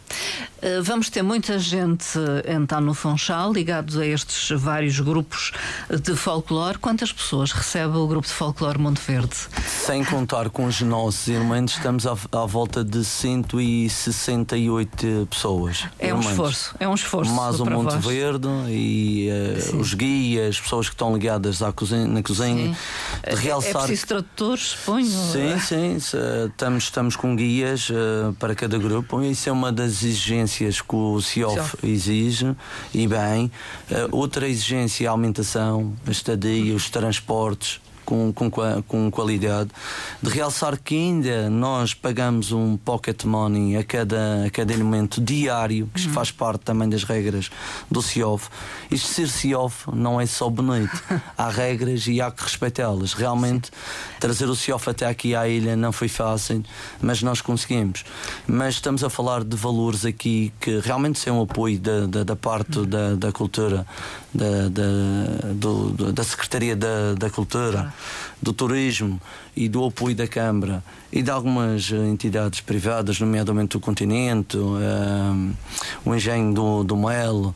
Uh, 0.60 0.82
vamos 0.82 1.08
ter 1.08 1.22
muita 1.22 1.60
gente 1.60 2.18
então 2.44 2.80
no 2.80 2.92
Funchal, 2.92 3.52
ligados 3.52 3.96
a 3.96 4.04
estes 4.04 4.50
vários 4.60 4.98
grupos 4.98 5.52
de 5.88 6.16
folclore. 6.16 6.76
Quantas 6.76 7.12
pessoas 7.12 7.52
recebe 7.52 7.96
o 7.96 8.04
grupo 8.08 8.26
de 8.26 8.32
folclore 8.32 8.80
Monte 8.80 9.00
Verde? 9.00 9.36
Sem 9.64 10.04
contar 10.04 10.50
com 10.50 10.64
os 10.64 10.80
nossos 10.80 11.28
irmãos, 11.28 11.70
estamos 11.70 12.04
à, 12.04 12.16
à 12.32 12.46
volta 12.46 12.82
de 12.82 13.04
168 13.04 15.28
pessoas. 15.30 15.86
É 16.00 16.12
um 16.12 16.18
esforço, 16.18 16.74
é 16.80 16.88
um 16.88 16.94
esforço. 16.94 17.32
Mais 17.32 17.60
o 17.60 17.64
Monte 17.64 17.92
vós. 17.92 18.04
Verde 18.04 18.48
e 18.68 19.28
uh, 19.72 19.76
os 19.76 19.94
guias, 19.94 20.60
pessoas 20.60 20.88
que 20.88 20.96
estão 20.96 21.14
ligadas 21.14 21.62
à 21.62 21.72
cozinha, 21.72 22.08
na 22.08 22.24
cozinha. 22.24 22.76
De 23.24 23.36
realçar... 23.36 23.82
É 23.82 23.86
preciso 23.86 24.08
tradutores, 24.08 24.62
suponho? 24.62 25.06
Sim, 25.06 25.59
sim, 25.60 25.96
estamos, 25.96 26.84
estamos 26.84 27.16
com 27.16 27.36
guias 27.36 27.90
uh, 27.90 28.32
para 28.38 28.54
cada 28.54 28.78
grupo. 28.78 29.22
Isso 29.22 29.48
é 29.48 29.52
uma 29.52 29.70
das 29.70 30.02
exigências 30.02 30.80
que 30.80 30.94
o 30.94 31.20
CIOF 31.20 31.76
exige, 31.82 32.54
e 32.92 33.06
bem. 33.06 33.50
Uh, 33.90 34.08
outra 34.10 34.48
exigência 34.48 35.04
é 35.04 35.08
a 35.08 35.12
alimentação, 35.12 35.94
a 36.06 36.10
estadia, 36.10 36.74
os 36.74 36.90
transportes 36.90 37.80
com, 38.10 38.32
com, 38.32 38.50
com 38.82 39.10
qualidade. 39.10 39.70
De 40.20 40.28
realçar 40.28 40.76
que 40.76 40.96
ainda 40.96 41.48
nós 41.48 41.94
pagamos 41.94 42.50
um 42.50 42.76
pocket 42.76 43.24
money 43.24 43.76
a 43.76 43.84
cada, 43.84 44.46
a 44.46 44.50
cada 44.50 44.72
elemento 44.72 45.20
diário, 45.20 45.88
que 45.94 46.06
uhum. 46.06 46.12
faz 46.12 46.32
parte 46.32 46.62
também 46.62 46.88
das 46.88 47.04
regras 47.04 47.50
do 47.88 48.02
CIOF. 48.02 48.48
Isto 48.90 49.08
ser 49.08 49.28
CIOF 49.28 49.94
não 49.94 50.20
é 50.20 50.26
só 50.26 50.50
bonito. 50.50 51.00
Há 51.38 51.48
regras 51.48 52.06
e 52.08 52.20
há 52.20 52.30
que 52.30 52.42
respeitá-las. 52.42 53.12
Realmente, 53.12 53.70
trazer 54.18 54.46
o 54.46 54.56
CIOF 54.56 54.90
até 54.90 55.06
aqui 55.06 55.34
à 55.34 55.48
ilha 55.48 55.76
não 55.76 55.92
foi 55.92 56.08
fácil, 56.08 56.64
mas 57.00 57.22
nós 57.22 57.40
conseguimos. 57.40 58.04
Mas 58.46 58.74
estamos 58.74 59.04
a 59.04 59.10
falar 59.10 59.44
de 59.44 59.56
valores 59.56 60.04
aqui 60.04 60.52
que 60.60 60.80
realmente 60.80 61.18
são 61.18 61.38
um 61.38 61.42
apoio 61.42 61.78
da, 61.78 62.06
da, 62.06 62.24
da 62.24 62.36
parte 62.36 62.80
uhum. 62.80 62.86
da, 62.86 63.14
da 63.14 63.32
cultura 63.32 63.86
da, 64.34 64.68
da, 64.68 65.52
do, 65.54 66.12
da 66.12 66.24
Secretaria 66.24 66.76
da, 66.76 67.14
da 67.14 67.30
Cultura, 67.30 67.92
do 68.40 68.52
Turismo 68.52 69.20
e 69.56 69.68
do 69.68 69.84
apoio 69.84 70.14
da 70.14 70.26
Câmara 70.26 70.82
e 71.12 71.22
de 71.22 71.30
algumas 71.30 71.90
entidades 71.90 72.60
privadas, 72.60 73.18
nomeadamente 73.20 73.76
o 73.76 73.80
Continente, 73.80 74.56
um, 74.56 75.52
o 76.04 76.14
Engenho 76.14 76.54
do, 76.54 76.84
do 76.84 76.96
Mel, 76.96 77.54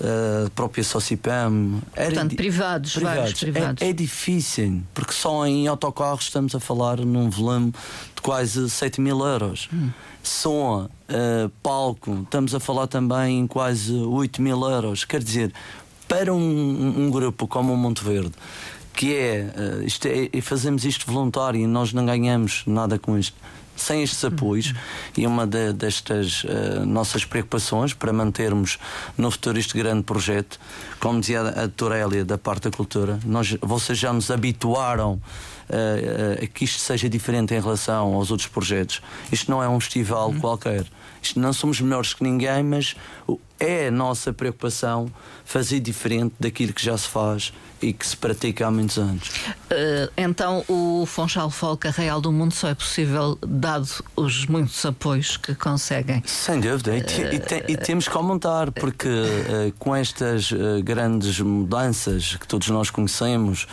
a 0.00 0.50
própria 0.50 0.84
Socipam. 0.84 1.80
Portanto, 1.94 2.36
privados, 2.36 2.94
privados. 2.94 3.34
privados. 3.34 3.82
É, 3.82 3.90
é, 3.90 3.92
difícil, 3.92 4.82
porque 4.94 5.12
só 5.12 5.46
em 5.46 5.66
autocarros 5.66 6.24
estamos 6.24 6.54
a 6.54 6.60
falar 6.60 6.98
num 6.98 7.28
volume 7.28 7.72
de 8.14 8.22
quase 8.22 8.70
7 8.70 9.00
mil 9.00 9.18
euros. 9.20 9.68
Hum 9.72 9.90
som, 10.22 10.84
uh, 10.84 11.48
palco, 11.62 12.20
estamos 12.22 12.54
a 12.54 12.60
falar 12.60 12.86
também 12.86 13.40
em 13.40 13.46
quase 13.46 13.92
8 13.92 14.40
mil 14.40 14.62
euros. 14.62 15.04
Quer 15.04 15.22
dizer, 15.22 15.52
para 16.06 16.32
um, 16.32 17.06
um 17.06 17.10
grupo 17.10 17.48
como 17.48 17.72
o 17.72 17.76
Monte 17.76 18.04
Verde, 18.04 18.32
que 18.94 19.14
é, 19.14 19.52
uh, 19.56 19.82
isto 19.82 20.06
é, 20.06 20.40
fazemos 20.40 20.84
isto 20.84 21.10
voluntário 21.10 21.60
e 21.60 21.66
nós 21.66 21.92
não 21.92 22.04
ganhamos 22.04 22.62
nada 22.66 22.98
com 22.98 23.18
isto. 23.18 23.36
sem 23.74 24.02
estes 24.02 24.24
apoios 24.24 24.74
e 25.16 25.26
uma 25.26 25.46
de, 25.46 25.72
destas 25.72 26.44
uh, 26.44 26.84
nossas 26.86 27.24
preocupações 27.24 27.94
para 27.94 28.12
mantermos 28.12 28.78
no 29.16 29.30
futuro 29.30 29.58
este 29.58 29.76
grande 29.76 30.02
projeto, 30.02 30.58
como 31.00 31.20
dizia 31.20 31.40
a 31.40 31.66
doutora 31.66 31.98
Elia 31.98 32.24
da 32.24 32.38
parte 32.38 32.64
da 32.64 32.70
cultura, 32.70 33.18
nós, 33.24 33.56
vocês 33.60 33.98
já 33.98 34.12
nos 34.12 34.30
habituaram 34.30 35.14
uh, 35.14 36.44
uh, 36.44 36.48
que 36.48 36.64
isto 36.64 36.78
seja 36.78 37.08
diferente 37.08 37.54
em 37.54 37.60
relação 37.60 38.14
aos 38.14 38.30
outros 38.30 38.48
projetos. 38.48 39.00
Isto 39.30 39.50
não 39.50 39.62
é 39.62 39.68
um 39.68 39.80
festival 39.80 40.30
uhum. 40.30 40.40
qualquer. 40.40 40.84
Isto 41.20 41.38
não 41.38 41.52
somos 41.52 41.80
melhores 41.80 42.14
que 42.14 42.24
ninguém, 42.24 42.62
mas 42.64 42.96
é 43.62 43.86
a 43.86 43.90
nossa 43.90 44.32
preocupação 44.32 45.06
fazer 45.44 45.78
diferente 45.78 46.34
daquilo 46.40 46.72
que 46.72 46.84
já 46.84 46.98
se 46.98 47.08
faz 47.08 47.52
e 47.80 47.92
que 47.92 48.06
se 48.06 48.16
pratica 48.16 48.66
há 48.66 48.70
muitos 48.70 48.96
anos. 48.96 49.28
Uh, 49.28 50.10
então, 50.16 50.64
o 50.68 51.04
Fonchal 51.04 51.50
Folk 51.50 51.88
Real 51.88 52.20
do 52.20 52.30
Mundo 52.30 52.54
só 52.54 52.68
é 52.68 52.74
possível 52.74 53.36
dado 53.44 53.88
os 54.14 54.46
muitos 54.46 54.84
apoios 54.86 55.36
que 55.36 55.54
conseguem. 55.54 56.22
Sem 56.24 56.60
dúvida, 56.60 56.96
e, 56.96 57.00
e, 57.00 57.38
te, 57.40 57.64
e 57.68 57.76
temos 57.76 58.06
que 58.06 58.16
aumentar, 58.16 58.70
porque 58.70 59.08
uh, 59.08 59.72
com 59.78 59.94
estas 59.96 60.52
uh, 60.52 60.82
grandes 60.82 61.40
mudanças 61.40 62.36
que 62.36 62.46
todos 62.46 62.68
nós 62.68 62.88
conhecemos, 62.88 63.66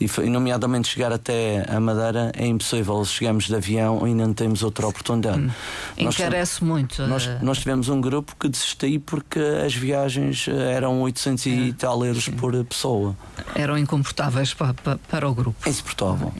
e, 0.00 0.08
nomeadamente 0.30 0.88
chegar 0.88 1.12
até 1.12 1.64
a 1.68 1.78
Madeira, 1.78 2.32
é 2.34 2.46
impossível. 2.46 3.04
Chegamos 3.04 3.46
de 3.46 3.54
avião 3.54 4.08
e 4.08 4.14
não 4.14 4.32
temos 4.32 4.62
outra 4.62 4.86
oportunidade. 4.86 5.38
Hum. 5.38 5.50
Encarece 5.98 6.64
nós, 6.64 6.68
muito. 6.68 7.06
Nós, 7.06 7.28
nós, 7.42 7.58
tivemos 7.58 7.90
um 7.90 8.00
grupo 8.00 8.34
que 8.40 8.48
desistiu 8.48 9.00
porque 9.04 9.29
as 9.38 9.74
viagens 9.74 10.48
eram 10.48 11.00
800 11.02 11.46
é. 11.46 11.50
e 11.50 11.72
tal 11.72 12.04
euros 12.04 12.24
Sim. 12.24 12.32
por 12.32 12.64
pessoa 12.64 13.16
eram 13.54 13.78
incomportáveis 13.78 14.54
para, 14.54 14.74
para, 14.74 14.98
para 14.98 15.28
o 15.28 15.34
grupo. 15.34 15.68
Insuportável. 15.68 16.32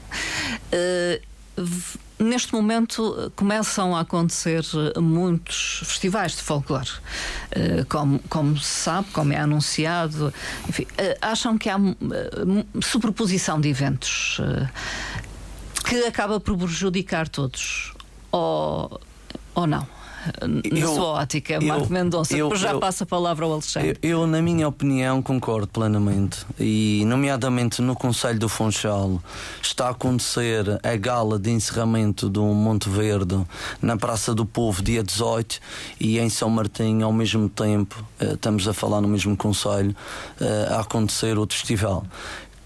Uh, 0.73 1.21
neste 2.19 2.53
momento 2.53 3.31
começam 3.35 3.95
a 3.95 4.01
acontecer 4.01 4.63
muitos 4.97 5.81
festivais 5.83 6.35
de 6.35 6.41
folclore. 6.41 6.89
Como, 7.89 8.19
como 8.29 8.57
se 8.57 8.65
sabe, 8.65 9.09
como 9.11 9.33
é 9.33 9.37
anunciado, 9.37 10.33
enfim, 10.69 10.85
acham 11.21 11.57
que 11.57 11.69
há 11.69 11.77
superposição 12.81 13.59
de 13.59 13.69
eventos 13.69 14.39
que 15.83 16.05
acaba 16.05 16.39
por 16.39 16.57
prejudicar 16.57 17.27
todos? 17.27 17.93
Ou, 18.31 19.01
ou 19.53 19.67
não? 19.67 19.85
Na 20.45 20.79
eu, 20.79 20.93
sua 20.93 21.05
ótica, 21.05 21.59
Marco 21.59 21.91
Mendonça. 21.91 22.35
Eu, 22.35 22.55
já 22.55 22.71
eu, 22.71 22.79
passa 22.79 23.03
a 23.03 23.07
palavra 23.07 23.45
ao 23.45 23.53
Alexandre. 23.53 23.97
Eu, 24.01 24.27
na 24.27 24.41
minha 24.41 24.67
opinião, 24.67 25.21
concordo 25.21 25.67
plenamente. 25.67 26.45
E, 26.59 27.03
nomeadamente 27.05 27.81
no 27.81 27.95
Conselho 27.95 28.39
do 28.39 28.49
Funchal, 28.49 29.21
está 29.61 29.87
a 29.87 29.91
acontecer 29.91 30.79
a 30.83 30.95
gala 30.95 31.39
de 31.39 31.51
encerramento 31.51 32.29
do 32.29 32.43
Monte 32.43 32.89
Verde 32.89 33.41
na 33.81 33.97
Praça 33.97 34.33
do 34.33 34.45
Povo, 34.45 34.81
dia 34.81 35.03
18, 35.03 35.59
e 35.99 36.19
em 36.19 36.29
São 36.29 36.49
Martinho, 36.49 37.05
ao 37.05 37.13
mesmo 37.13 37.49
tempo, 37.49 38.03
eh, 38.19 38.33
estamos 38.33 38.67
a 38.67 38.73
falar 38.73 39.01
no 39.01 39.07
mesmo 39.07 39.35
Conselho, 39.35 39.95
eh, 40.39 40.67
a 40.71 40.81
acontecer 40.81 41.37
outro 41.37 41.57
festival 41.57 42.05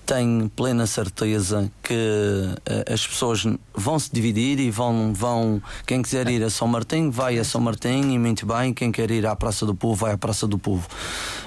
tenho 0.06 0.50
plena 0.50 0.86
certeza 0.86 1.72
que 1.82 1.94
uh, 1.94 2.94
as 2.94 3.06
pessoas 3.06 3.46
vão 3.74 3.98
se 3.98 4.12
dividir 4.14 4.60
e 4.60 4.70
vão, 4.70 5.14
vão. 5.14 5.62
Quem 5.86 6.02
quiser 6.02 6.28
ir 6.30 6.44
a 6.44 6.50
São 6.50 6.68
Martim, 6.68 7.10
vai 7.10 7.40
a 7.40 7.44
São 7.44 7.60
Martim 7.60 8.14
e 8.14 8.20
muito 8.20 8.46
bem. 8.46 8.74
Quem 8.74 8.92
quer 8.92 9.10
ir 9.10 9.26
à 9.26 9.36
Praça 9.36 9.66
do 9.66 9.74
Povo, 9.74 9.96
vai 9.96 10.14
à 10.14 10.18
Praça 10.18 10.48
do 10.48 10.58
Povo. 10.58 10.88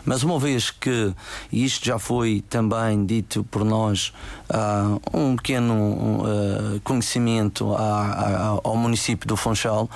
Mas 0.05 0.23
uma 0.23 0.39
vez 0.39 0.71
que, 0.71 1.15
e 1.53 1.65
isto 1.65 1.85
já 1.85 1.99
foi 1.99 2.43
também 2.49 3.05
dito 3.07 3.45
por 3.45 3.65
nós, 3.65 4.13
uh, 4.51 5.01
um 5.17 5.37
pequeno 5.37 5.75
uh, 5.75 6.81
conhecimento 6.83 7.75
ao 7.75 8.77
município 8.77 9.29
do 9.29 9.37
Funchal, 9.37 9.89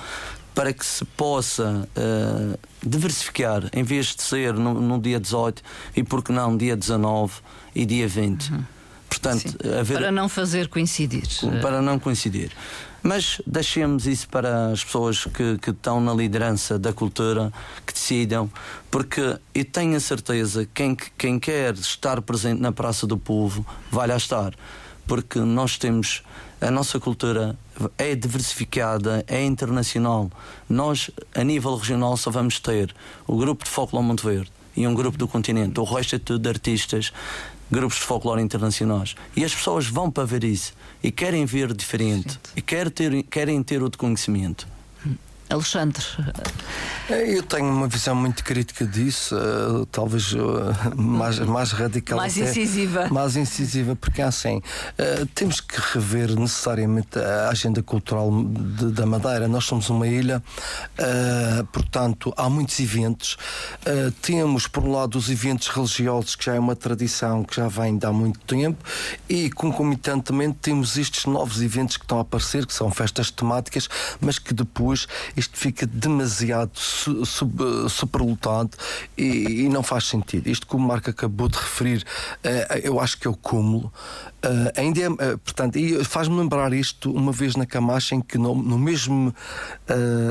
para 0.53 0.71
que 0.71 0.85
se 0.85 1.03
possa 1.03 1.87
uh, 1.97 2.59
diversificar, 2.81 3.69
em 3.73 3.83
vez 3.83 4.15
de 4.15 4.21
ser 4.21 4.53
no, 4.53 4.75
no 4.75 4.99
dia 4.99 5.19
18 5.19 5.61
e 5.95 6.03
porque 6.03 6.31
não 6.31 6.55
dia 6.55 6.75
19 6.75 7.33
e 7.75 7.85
dia 7.85 8.07
20. 8.07 8.49
Uhum. 8.49 8.63
Portanto, 9.09 9.57
haver... 9.79 9.99
Para 9.99 10.11
não 10.11 10.27
fazer 10.27 10.67
coincidir. 10.67 11.27
Para 11.61 11.81
não 11.81 11.99
coincidir. 11.99 12.51
Mas 13.03 13.41
deixemos 13.45 14.07
isso 14.07 14.29
para 14.29 14.71
as 14.71 14.83
pessoas 14.83 15.25
que, 15.25 15.57
que 15.57 15.71
estão 15.71 15.99
na 15.99 16.13
liderança 16.13 16.79
da 16.79 16.93
cultura, 16.93 17.51
que 17.85 17.93
decidam, 17.93 18.49
porque 18.89 19.37
eu 19.53 19.65
tenho 19.65 19.97
a 19.97 19.99
certeza 19.99 20.65
que 20.65 20.71
quem, 20.73 20.97
quem 21.17 21.39
quer 21.39 21.73
estar 21.73 22.21
presente 22.21 22.61
na 22.61 22.71
Praça 22.71 23.05
do 23.05 23.17
Povo 23.17 23.65
vai 23.91 24.07
lá 24.07 24.15
estar. 24.15 24.53
Porque 25.05 25.39
nós 25.39 25.77
temos. 25.77 26.23
A 26.61 26.71
nossa 26.71 26.97
cultura 26.97 27.57
é 27.97 28.15
diversificada, 28.15 29.21
é 29.27 29.43
internacional. 29.43 30.31
Nós, 30.69 31.11
a 31.35 31.43
nível 31.43 31.75
regional, 31.75 32.15
só 32.15 32.31
vamos 32.31 32.57
ter 32.57 32.95
o 33.27 33.35
grupo 33.35 33.65
de 33.65 33.69
Folclore 33.69 34.05
Monte 34.05 34.25
Verde 34.25 34.51
e 34.75 34.87
um 34.87 34.93
grupo 34.93 35.17
do 35.17 35.27
continente. 35.27 35.77
O 35.79 35.83
resto 35.83 36.15
é 36.15 36.19
tudo 36.19 36.39
de 36.39 36.47
artistas 36.47 37.11
grupos 37.71 37.97
de 37.97 38.03
folclore 38.03 38.41
internacionais. 38.41 39.15
E 39.35 39.43
as 39.43 39.53
pessoas 39.53 39.87
vão 39.87 40.09
para 40.09 40.25
ver 40.25 40.43
isso 40.43 40.73
e 41.01 41.11
querem 41.11 41.45
ver 41.45 41.73
diferente 41.73 42.39
e 42.55 42.61
querem 42.61 42.91
ter, 42.91 43.23
querem 43.23 43.63
ter 43.63 43.81
outro 43.81 43.97
conhecimento. 43.97 44.72
Alexandre. 45.53 46.03
É, 47.09 47.37
eu 47.37 47.43
tenho 47.43 47.69
uma 47.69 47.87
visão 47.87 48.15
muito 48.15 48.43
crítica 48.43 48.85
disso, 48.85 49.35
uh, 49.35 49.85
talvez 49.87 50.31
uh, 50.33 50.39
mais, 50.95 51.37
mais 51.39 51.71
radical. 51.71 52.17
Mais 52.17 52.37
até, 52.37 52.49
incisiva. 52.49 53.07
Mais 53.09 53.35
incisiva, 53.35 53.95
porque 53.95 54.21
é 54.21 54.25
assim, 54.25 54.61
temos 55.35 55.61
que 55.61 55.79
rever 55.93 56.33
necessariamente 56.35 57.19
a 57.19 57.49
agenda 57.49 57.83
cultural 57.83 58.31
de, 58.31 58.91
da 58.91 59.05
Madeira. 59.05 59.47
Nós 59.47 59.65
somos 59.65 59.89
uma 59.89 60.07
ilha, 60.07 60.41
portanto, 61.71 62.33
há 62.37 62.49
muitos 62.49 62.79
eventos. 62.79 63.37
temos, 64.21 64.67
por 64.67 64.83
um 64.83 64.91
lado, 64.91 65.17
os 65.17 65.29
eventos 65.29 65.67
religiosos, 65.67 66.35
que 66.35 66.45
já 66.45 66.55
é 66.55 66.59
uma 66.59 66.75
tradição 66.75 67.43
que 67.43 67.55
já 67.55 67.67
vem 67.67 67.97
de 67.97 68.05
há 68.05 68.11
muito 68.11 68.39
tempo, 68.41 68.83
e 69.29 69.49
concomitantemente 69.51 70.57
temos 70.61 70.97
estes 70.97 71.25
novos 71.25 71.61
eventos 71.61 71.97
que 71.97 72.03
estão 72.03 72.17
a 72.17 72.21
aparecer, 72.21 72.65
que 72.65 72.73
são 72.73 72.89
festas 72.89 73.29
temáticas, 73.29 73.89
mas 74.21 74.39
que 74.39 74.53
depois 74.53 75.07
isto 75.43 75.57
fica 75.57 75.85
demasiado 75.85 76.71
su, 76.75 77.25
sub, 77.25 77.89
superlotado 77.89 78.71
e, 79.17 79.63
e, 79.65 79.69
não 79.69 79.83
faz 79.83 80.05
sentido. 80.05 80.47
Isto 80.47 80.65
que 80.65 80.75
o 80.75 80.79
Marco 80.79 81.09
acabou 81.09 81.47
de 81.49 81.57
referir, 81.57 82.03
uh, 82.43 82.77
eu 82.81 82.99
acho 82.99 83.17
que 83.17 83.27
é 83.27 83.29
o 83.29 83.35
cúmulo. 83.35 83.91
Uh, 84.43 84.71
ainda 84.75 85.01
é, 85.01 85.09
uh, 85.09 85.37
portanto, 85.37 85.77
e 85.77 86.03
faz-me 86.03 86.37
lembrar 86.37 86.73
isto 86.73 87.11
uma 87.11 87.31
vez 87.31 87.55
na 87.55 87.65
Camacha 87.65 88.15
em 88.15 88.21
que 88.21 88.37
no, 88.37 88.55
no 88.55 88.77
mesmo, 88.77 89.33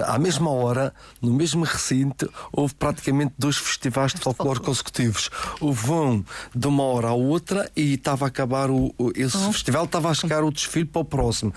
à 0.07 0.18
mesma 0.18 0.51
hora, 0.51 0.94
no 1.20 1.33
mesmo 1.33 1.64
recinto, 1.64 2.33
houve 2.53 2.75
praticamente 2.75 3.35
dois 3.38 3.57
festivais 3.57 4.12
de 4.12 4.20
folclore 4.20 4.61
consecutivos. 4.61 5.31
Houve 5.61 5.90
um 5.90 6.25
de 6.55 6.66
uma 6.66 6.83
hora 6.85 7.09
à 7.09 7.12
outra 7.12 7.70
e 7.77 7.94
estava 7.94 8.27
a 8.27 8.29
acabar 8.29 8.70
o, 8.70 8.94
o 8.98 9.12
esse 9.14 9.37
uhum. 9.37 9.53
festival, 9.53 9.85
estava 9.85 10.11
a 10.11 10.14
chegar 10.14 10.42
o 10.44 10.51
desfile 10.51 10.87
para 10.87 11.03
o 11.03 11.05
próximo. 11.05 11.53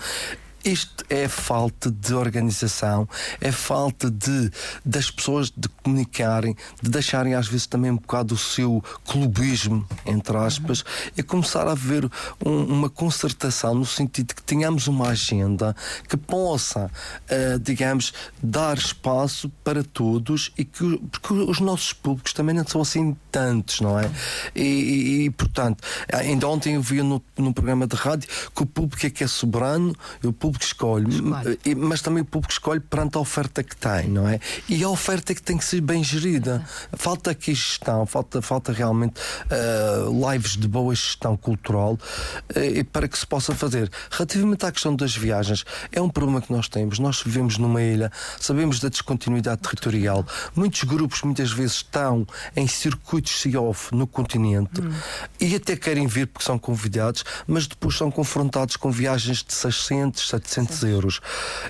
Isto 0.66 1.04
é 1.08 1.28
falta 1.28 1.92
de 1.92 2.12
organização, 2.12 3.08
é 3.40 3.52
falta 3.52 4.10
de 4.10 4.50
das 4.84 5.08
pessoas 5.08 5.48
de 5.48 5.68
comunicarem, 5.68 6.56
de 6.82 6.90
deixarem 6.90 7.34
às 7.34 7.46
vezes 7.46 7.68
também 7.68 7.92
um 7.92 7.96
bocado 7.96 8.34
o 8.34 8.36
seu 8.36 8.82
clubismo, 9.06 9.86
entre 10.04 10.36
aspas, 10.36 10.84
e 11.16 11.22
começar 11.22 11.68
a 11.68 11.70
haver 11.70 12.10
um, 12.44 12.64
uma 12.64 12.90
concertação 12.90 13.76
no 13.76 13.86
sentido 13.86 14.30
de 14.30 14.34
que 14.34 14.42
tenhamos 14.42 14.88
uma 14.88 15.10
agenda 15.10 15.74
que 16.08 16.16
possa, 16.16 16.86
uh, 16.86 17.60
digamos, 17.60 18.12
dar 18.42 18.76
espaço 18.76 19.48
para 19.62 19.84
todos 19.84 20.50
e 20.58 20.64
que 20.64 20.98
porque 21.12 21.32
os 21.32 21.60
nossos 21.60 21.92
públicos 21.92 22.32
também 22.32 22.56
não 22.56 22.66
são 22.66 22.80
assim 22.80 23.16
tantos, 23.30 23.80
não 23.80 23.96
é? 24.00 24.10
E, 24.52 24.62
e, 24.62 25.24
e 25.26 25.30
portanto, 25.30 25.84
ainda 26.12 26.48
ontem 26.48 26.74
eu 26.74 26.82
vi 26.82 27.02
no, 27.02 27.22
no 27.38 27.54
programa 27.54 27.86
de 27.86 27.94
rádio 27.94 28.28
que 28.52 28.62
o 28.64 28.66
público 28.66 29.06
é 29.06 29.10
que 29.10 29.22
é 29.22 29.28
soberano 29.28 29.94
o 30.24 30.32
público 30.32 30.55
público 30.56 30.64
escolhe, 30.64 31.14
escolhe, 31.14 31.74
mas 31.76 32.00
também 32.00 32.22
o 32.22 32.26
público 32.26 32.52
escolhe 32.52 32.80
perante 32.80 33.16
a 33.16 33.20
oferta 33.20 33.62
que 33.62 33.76
tem, 33.76 34.08
não 34.08 34.28
é? 34.28 34.40
E 34.68 34.82
a 34.82 34.88
oferta 34.88 35.32
é 35.32 35.34
que 35.34 35.42
tem 35.42 35.56
que 35.56 35.64
ser 35.64 35.80
bem 35.80 36.02
gerida. 36.02 36.64
Falta 36.94 37.30
aqui 37.30 37.54
gestão, 37.54 38.06
falta, 38.06 38.40
falta 38.40 38.72
realmente 38.72 39.20
uh, 39.20 40.30
lives 40.32 40.56
de 40.56 40.66
boa 40.66 40.94
gestão 40.94 41.36
cultural 41.36 41.94
uh, 41.94 42.84
para 42.92 43.08
que 43.08 43.18
se 43.18 43.26
possa 43.26 43.54
fazer. 43.54 43.90
Relativamente 44.10 44.64
à 44.66 44.72
questão 44.72 44.94
das 44.94 45.14
viagens, 45.16 45.64
é 45.92 46.00
um 46.00 46.08
problema 46.08 46.40
que 46.40 46.52
nós 46.52 46.68
temos. 46.68 46.98
Nós 46.98 47.22
vivemos 47.22 47.58
numa 47.58 47.82
ilha, 47.82 48.10
sabemos 48.40 48.80
da 48.80 48.88
descontinuidade 48.88 49.62
territorial. 49.62 50.24
Muitos 50.54 50.84
grupos 50.84 51.22
muitas 51.22 51.52
vezes 51.52 51.76
estão 51.76 52.26
em 52.54 52.66
circuitos 52.66 53.40
see-off 53.40 53.94
no 53.94 54.06
continente 54.06 54.80
hum. 54.80 54.92
e 55.40 55.54
até 55.54 55.76
querem 55.76 56.06
vir 56.06 56.26
porque 56.26 56.44
são 56.44 56.58
convidados, 56.58 57.24
mas 57.46 57.66
depois 57.66 57.96
são 57.96 58.10
confrontados 58.10 58.76
com 58.76 58.90
viagens 58.90 59.42
de 59.42 59.52
600, 59.52 60.28
700 60.28 60.45
700 60.46 60.82
euros. 60.84 61.20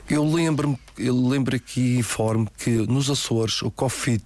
Eu 0.09 0.25
lembro-me 0.25 0.79
eu 0.99 1.15
lembro 1.29 1.55
aqui 1.55 1.99
informe 1.99 2.49
que 2.57 2.71
nos 2.71 3.11
Açores, 3.11 3.61
o 3.63 3.71
COFIT, 3.71 4.25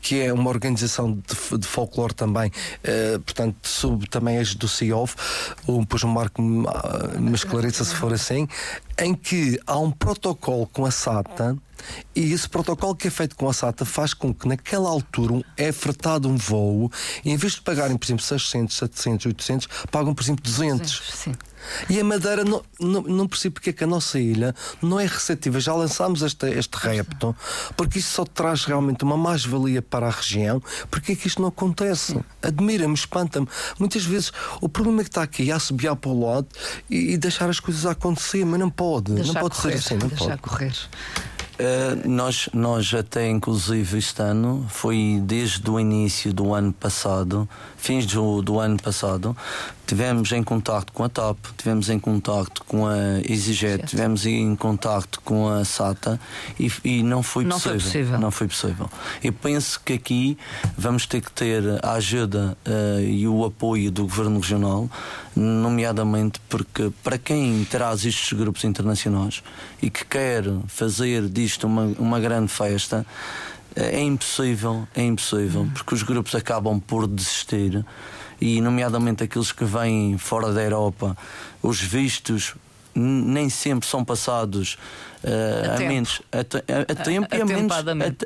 que 0.00 0.20
é 0.20 0.32
uma 0.32 0.50
organização 0.50 1.12
de, 1.12 1.58
de 1.58 1.66
folclore 1.66 2.14
também, 2.14 2.48
uh, 2.50 3.20
portanto, 3.20 3.56
sob 3.62 4.08
também 4.08 4.38
as 4.38 4.54
do 4.54 4.66
CIOF, 4.66 5.14
ou 5.66 5.80
depois 5.80 6.02
o 6.02 6.08
Marco 6.08 6.42
me, 6.42 6.66
me 7.18 7.34
esclareça 7.34 7.84
se 7.84 7.94
for 7.94 8.12
assim, 8.12 8.48
em 9.00 9.14
que 9.14 9.60
há 9.66 9.78
um 9.78 9.90
protocolo 9.90 10.66
com 10.66 10.84
a 10.84 10.90
SATA 10.90 11.56
e 12.14 12.32
esse 12.32 12.48
protocolo 12.48 12.96
que 12.96 13.06
é 13.06 13.10
feito 13.10 13.36
com 13.36 13.48
a 13.48 13.52
SATA 13.52 13.84
faz 13.84 14.12
com 14.12 14.34
que 14.34 14.48
naquela 14.48 14.90
altura 14.90 15.40
é 15.56 15.70
fretado 15.70 16.28
um 16.28 16.36
voo 16.36 16.90
e 17.24 17.30
em 17.30 17.36
vez 17.36 17.52
de 17.52 17.60
pagarem, 17.60 17.96
por 17.96 18.04
exemplo, 18.04 18.24
600, 18.24 18.76
700, 18.76 19.26
800, 19.26 19.68
pagam, 19.90 20.12
por 20.12 20.22
exemplo, 20.22 20.42
200. 20.42 21.02
Sim. 21.14 21.34
E 21.88 21.98
a 22.00 22.04
Madeira, 22.04 22.44
não, 22.44 22.62
não, 22.80 23.02
não 23.02 23.28
percebo 23.28 23.54
porque 23.54 23.70
é 23.70 23.72
que 23.72 23.84
a 23.84 23.86
nossa 23.86 24.18
ilha 24.18 24.54
não 24.82 24.98
é 24.98 25.06
receptiva. 25.06 25.60
Já 25.60 25.74
lançámos 25.74 26.22
este, 26.22 26.46
este 26.50 26.74
repto, 26.74 27.34
porque 27.76 27.98
isso 27.98 28.14
só 28.14 28.24
traz 28.24 28.64
realmente 28.64 29.04
uma 29.04 29.16
mais-valia 29.16 29.82
para 29.82 30.06
a 30.06 30.10
região. 30.10 30.62
Porque 30.90 31.12
é 31.12 31.16
que 31.16 31.26
isto 31.26 31.40
não 31.40 31.48
acontece? 31.48 32.18
Admira-me, 32.42 32.94
espanta-me. 32.94 33.48
Muitas 33.78 34.04
vezes 34.04 34.32
o 34.60 34.68
problema 34.68 35.00
é 35.00 35.04
que 35.04 35.10
está 35.10 35.22
aqui 35.22 35.50
é 35.50 35.54
assobiar 35.54 35.96
para 35.96 36.10
o 36.10 36.26
lado 36.26 36.48
e, 36.88 37.12
e 37.12 37.16
deixar 37.16 37.48
as 37.48 37.60
coisas 37.60 37.86
acontecer, 37.86 38.44
mas 38.44 38.60
não 38.60 38.70
pode. 38.70 39.12
Deixar 39.12 39.34
não 39.34 39.40
pode 39.40 39.56
correr, 39.56 39.78
ser 39.78 39.94
assim, 39.94 39.94
não 39.96 40.08
deixar 40.08 40.38
pode. 40.38 40.42
correr. 40.42 40.74
Uh, 41.58 42.08
nós, 42.08 42.48
nós 42.54 42.94
até 42.94 43.28
inclusive 43.28 43.98
este 43.98 44.22
ano, 44.22 44.64
foi 44.68 45.20
desde 45.24 45.68
o 45.68 45.80
início 45.80 46.32
do 46.32 46.54
ano 46.54 46.72
passado, 46.72 47.48
fins 47.78 48.04
do, 48.04 48.42
do 48.42 48.58
ano 48.58 48.76
passado, 48.82 49.36
tivemos 49.86 50.32
em 50.32 50.42
contacto 50.42 50.92
com 50.92 51.04
a 51.04 51.08
TAP, 51.08 51.38
tivemos 51.56 51.88
em 51.88 51.98
contacto 51.98 52.62
com 52.64 52.86
a 52.86 53.20
EasyJet, 53.26 53.86
tivemos 53.86 54.26
em 54.26 54.54
contacto 54.54 55.20
com 55.22 55.48
a 55.48 55.64
SATA 55.64 56.20
e, 56.60 56.70
e 56.84 57.02
não, 57.02 57.22
foi, 57.22 57.44
não 57.44 57.56
possível, 57.56 57.80
foi 57.80 57.86
possível. 57.86 58.18
Não 58.18 58.30
foi 58.30 58.48
possível. 58.48 58.90
Eu 59.24 59.32
penso 59.32 59.80
que 59.82 59.94
aqui 59.94 60.38
vamos 60.76 61.06
ter 61.06 61.22
que 61.22 61.32
ter 61.32 61.62
a 61.82 61.92
ajuda 61.92 62.58
uh, 62.66 63.00
e 63.00 63.26
o 63.26 63.44
apoio 63.44 63.90
do 63.90 64.02
Governo 64.02 64.40
Regional, 64.40 64.90
nomeadamente 65.34 66.40
porque 66.48 66.92
para 67.02 67.16
quem 67.16 67.64
traz 67.64 68.04
estes 68.04 68.36
grupos 68.36 68.64
internacionais 68.64 69.42
e 69.80 69.88
que 69.88 70.04
quer 70.04 70.44
fazer 70.66 71.28
disto 71.28 71.66
uma, 71.66 71.84
uma 71.98 72.20
grande 72.20 72.48
festa, 72.48 73.06
é 73.78 74.02
impossível, 74.02 74.86
é 74.94 75.02
impossível, 75.02 75.62
uhum. 75.62 75.70
porque 75.70 75.94
os 75.94 76.02
grupos 76.02 76.34
acabam 76.34 76.80
por 76.80 77.06
desistir 77.06 77.84
e, 78.40 78.60
nomeadamente, 78.60 79.22
aqueles 79.22 79.52
que 79.52 79.64
vêm 79.64 80.16
fora 80.18 80.52
da 80.52 80.62
Europa, 80.62 81.16
os 81.62 81.80
vistos 81.80 82.54
nem 82.94 83.48
sempre 83.48 83.88
são 83.88 84.04
passados 84.04 84.76
uh, 85.22 85.70
a, 85.70 85.76
a 85.76 85.78
menos 85.78 86.20
a, 86.32 86.38
a, 86.38 86.92
a 86.92 87.04
tempo 87.04 87.28
e 87.32 87.40
a 87.40 87.44
menos 87.44 87.76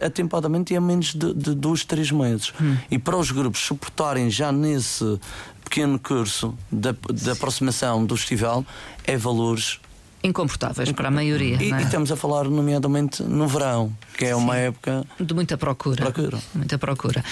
atempadamente 0.01 0.73
e 0.73 0.77
a 0.77 0.81
menos 0.81 1.15
de, 1.15 1.35
de 1.35 1.55
dois, 1.55 1.85
três 1.85 2.11
meses. 2.11 2.53
Hum. 2.61 2.77
E 2.91 2.99
para 2.99 3.17
os 3.17 3.31
grupos 3.31 3.61
suportarem 3.61 4.31
já 4.31 4.51
nesse 4.51 5.21
pequeno 5.63 5.99
curso 5.99 6.57
da, 6.71 6.93
da 6.93 7.33
aproximação 7.33 8.05
do 8.05 8.17
festival 8.17 8.65
é 9.05 9.17
valores 9.17 9.79
incomportáveis 10.23 10.93
para 10.93 11.09
a 11.09 11.11
maioria. 11.11 11.57
E, 11.61 11.73
é? 11.73 11.81
e, 11.81 11.83
estamos 11.83 12.11
a 12.13 12.17
falar, 12.17 12.45
nomeadamente, 12.45 13.23
no 13.23 13.47
verão, 13.47 13.93
que 14.17 14.25
é 14.25 14.29
Sim, 14.29 14.35
uma 14.35 14.57
época 14.57 15.05
de 15.19 15.35
muita 15.35 15.57
procura. 15.57 16.11
procura. 16.11 16.39
Muita 16.55 16.79
procura. 16.79 17.25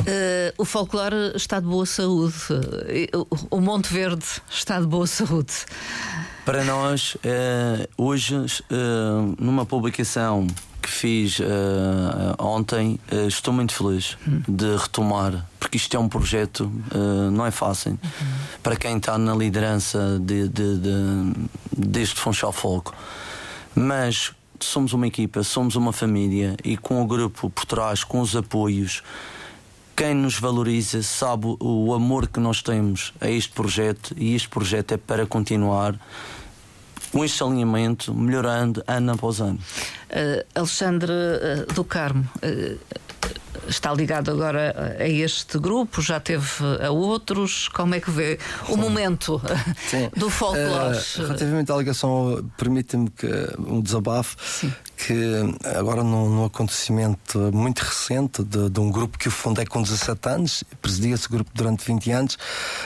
Uh, 0.00 0.04
o 0.58 0.64
folclore 0.64 1.32
está 1.34 1.60
de 1.60 1.66
boa 1.66 1.86
saúde. 1.86 2.34
O 3.50 3.60
Monte 3.60 3.92
Verde 3.92 4.24
está 4.50 4.80
de 4.80 4.86
boa 4.86 5.06
saúde. 5.06 5.52
Para 6.44 6.62
nós, 6.64 7.14
uh, 7.14 7.88
hoje, 7.96 8.36
uh, 8.36 9.34
numa 9.38 9.64
publicação 9.64 10.46
que 10.84 10.90
fiz 10.90 11.38
uh, 11.38 11.44
ontem, 12.38 13.00
uh, 13.10 13.26
estou 13.26 13.54
muito 13.54 13.72
feliz 13.72 14.18
uhum. 14.26 14.42
de 14.46 14.76
retomar, 14.76 15.48
porque 15.58 15.78
isto 15.78 15.96
é 15.96 15.98
um 15.98 16.10
projeto, 16.10 16.70
uh, 16.94 17.30
não 17.30 17.46
é 17.46 17.50
fácil. 17.50 17.92
Uhum. 17.92 17.98
Para 18.62 18.76
quem 18.76 18.98
está 18.98 19.16
na 19.16 19.34
liderança 19.34 20.20
de, 20.20 20.46
de, 20.46 20.78
de, 20.78 21.32
deste 21.74 22.20
Funchal 22.20 22.52
Foco. 22.52 22.94
Mas 23.74 24.32
somos 24.60 24.92
uma 24.92 25.06
equipa, 25.06 25.42
somos 25.42 25.74
uma 25.74 25.90
família 25.90 26.54
e 26.62 26.76
com 26.76 27.00
o 27.00 27.06
grupo 27.06 27.48
por 27.48 27.64
trás, 27.64 28.04
com 28.04 28.20
os 28.20 28.36
apoios, 28.36 29.02
quem 29.96 30.12
nos 30.12 30.38
valoriza 30.38 31.02
sabe 31.02 31.56
o 31.58 31.94
amor 31.94 32.28
que 32.28 32.40
nós 32.40 32.60
temos 32.60 33.14
a 33.20 33.30
este 33.30 33.52
projeto 33.52 34.14
e 34.18 34.34
este 34.34 34.48
projeto 34.48 34.92
é 34.92 34.96
para 34.98 35.24
continuar 35.24 35.98
com 37.14 37.24
este 37.24 37.44
alinhamento, 37.44 38.12
melhorando 38.12 38.82
ano 38.88 39.12
após 39.12 39.40
ano. 39.40 39.60
Uh, 40.10 40.44
Alexandre 40.52 41.12
uh, 41.12 41.72
do 41.72 41.84
Carmo. 41.84 42.28
Uh, 42.42 42.76
está 43.68 43.94
ligado 43.94 44.32
agora 44.32 44.96
a 44.98 45.08
este 45.08 45.56
grupo, 45.60 46.02
já 46.02 46.18
teve 46.18 46.44
a 46.84 46.90
outros. 46.90 47.68
Como 47.68 47.94
é 47.94 48.00
que 48.00 48.10
vê 48.10 48.36
o 48.68 48.76
momento 48.76 49.40
Sim. 49.88 50.10
do 50.16 50.28
folclore? 50.28 50.98
Uh, 50.98 51.22
relativamente 51.22 51.70
à 51.70 51.76
ligação, 51.76 52.44
permite-me 52.58 53.08
um 53.60 53.80
desabafo. 53.80 54.36
Sim 54.40 54.72
que 55.06 55.14
agora 55.76 56.02
num, 56.02 56.30
num 56.30 56.44
acontecimento 56.46 57.38
muito 57.52 57.80
recente 57.80 58.42
de, 58.42 58.70
de, 58.70 58.80
um 58.80 58.90
grupo 58.90 59.18
que 59.18 59.28
eu 59.28 59.32
fundei 59.32 59.66
com 59.66 59.82
17 59.82 60.28
anos, 60.30 60.64
presidi 60.80 61.10
esse 61.10 61.28
grupo 61.28 61.50
durante 61.54 61.84
20 61.84 62.10
anos, 62.10 62.38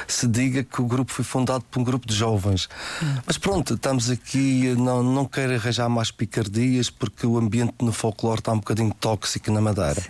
se 0.08 0.26
diga 0.26 0.64
que 0.64 0.82
o 0.82 0.84
grupo 0.84 1.12
foi 1.12 1.24
fundado 1.24 1.64
por 1.70 1.78
um 1.80 1.84
grupo 1.84 2.08
de 2.08 2.14
jovens. 2.14 2.68
Hum. 3.00 3.14
Mas 3.24 3.38
pronto, 3.38 3.74
estamos 3.74 4.10
aqui, 4.10 4.74
não, 4.76 5.00
não 5.00 5.24
quero 5.24 5.54
arranjar 5.54 5.88
mais 5.88 6.10
picardias 6.10 6.90
porque 6.90 7.24
o 7.24 7.38
ambiente 7.38 7.74
no 7.80 7.92
folclore 7.92 8.40
está 8.40 8.52
um 8.52 8.58
bocadinho 8.58 8.92
tóxico 8.98 9.52
na 9.52 9.60
Madeira. 9.60 10.02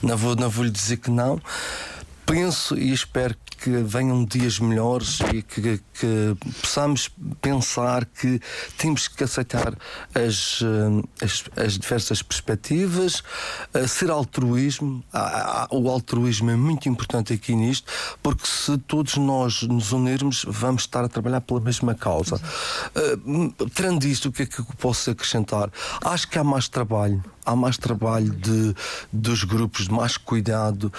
Não 0.00 0.16
vou, 0.16 0.36
não 0.36 0.48
vou 0.48 0.64
lhe 0.64 0.70
dizer 0.70 0.98
que 0.98 1.10
não 1.10 1.40
penso 2.26 2.76
e 2.76 2.92
espero 2.92 3.36
que 3.58 3.70
venham 3.70 4.24
dias 4.24 4.58
melhores 4.58 5.20
e 5.32 5.42
que, 5.42 5.80
que, 5.94 6.36
possamos 6.60 7.10
pensar 7.40 8.04
que 8.04 8.40
temos 8.76 9.08
que 9.08 9.24
aceitar 9.24 9.74
as, 10.14 10.60
eh, 10.62 11.24
as, 11.24 11.44
as 11.56 11.78
diversas 11.78 12.22
perspectivas, 12.22 13.22
uh, 13.74 13.88
ser 13.88 14.10
altruísmo. 14.10 15.02
o 15.70 15.88
altruísmo 15.88 16.50
é 16.50 16.56
muito 16.56 16.88
importante 16.88 17.32
aqui 17.32 17.54
nisto, 17.54 17.90
porque 18.22 18.46
se 18.46 18.76
todos 18.78 19.16
nós 19.16 19.62
nos 19.62 19.92
unirmos, 19.92 20.44
vamos 20.46 20.82
estar 20.82 21.04
a 21.04 21.08
trabalhar 21.08 21.40
pela 21.40 21.60
mesma 21.60 21.94
causa. 21.94 22.36
Uh, 22.36 23.68
tendo 23.74 24.04
isto, 24.06 24.28
o 24.28 24.32
que 24.32 24.42
é 24.42 24.46
que 24.46 24.60
eu 24.60 24.66
posso 24.78 25.10
acrescentar? 25.10 25.70
Acho 26.04 26.28
que 26.28 26.38
há 26.38 26.44
mais 26.44 26.68
trabalho 26.68 27.24
há 27.46 27.54
mais 27.54 27.78
trabalho 27.78 28.30
de, 28.30 28.74
dos 29.12 29.44
grupos, 29.44 29.84
de 29.84 29.92
mais 29.92 30.16
cuidado 30.16 30.92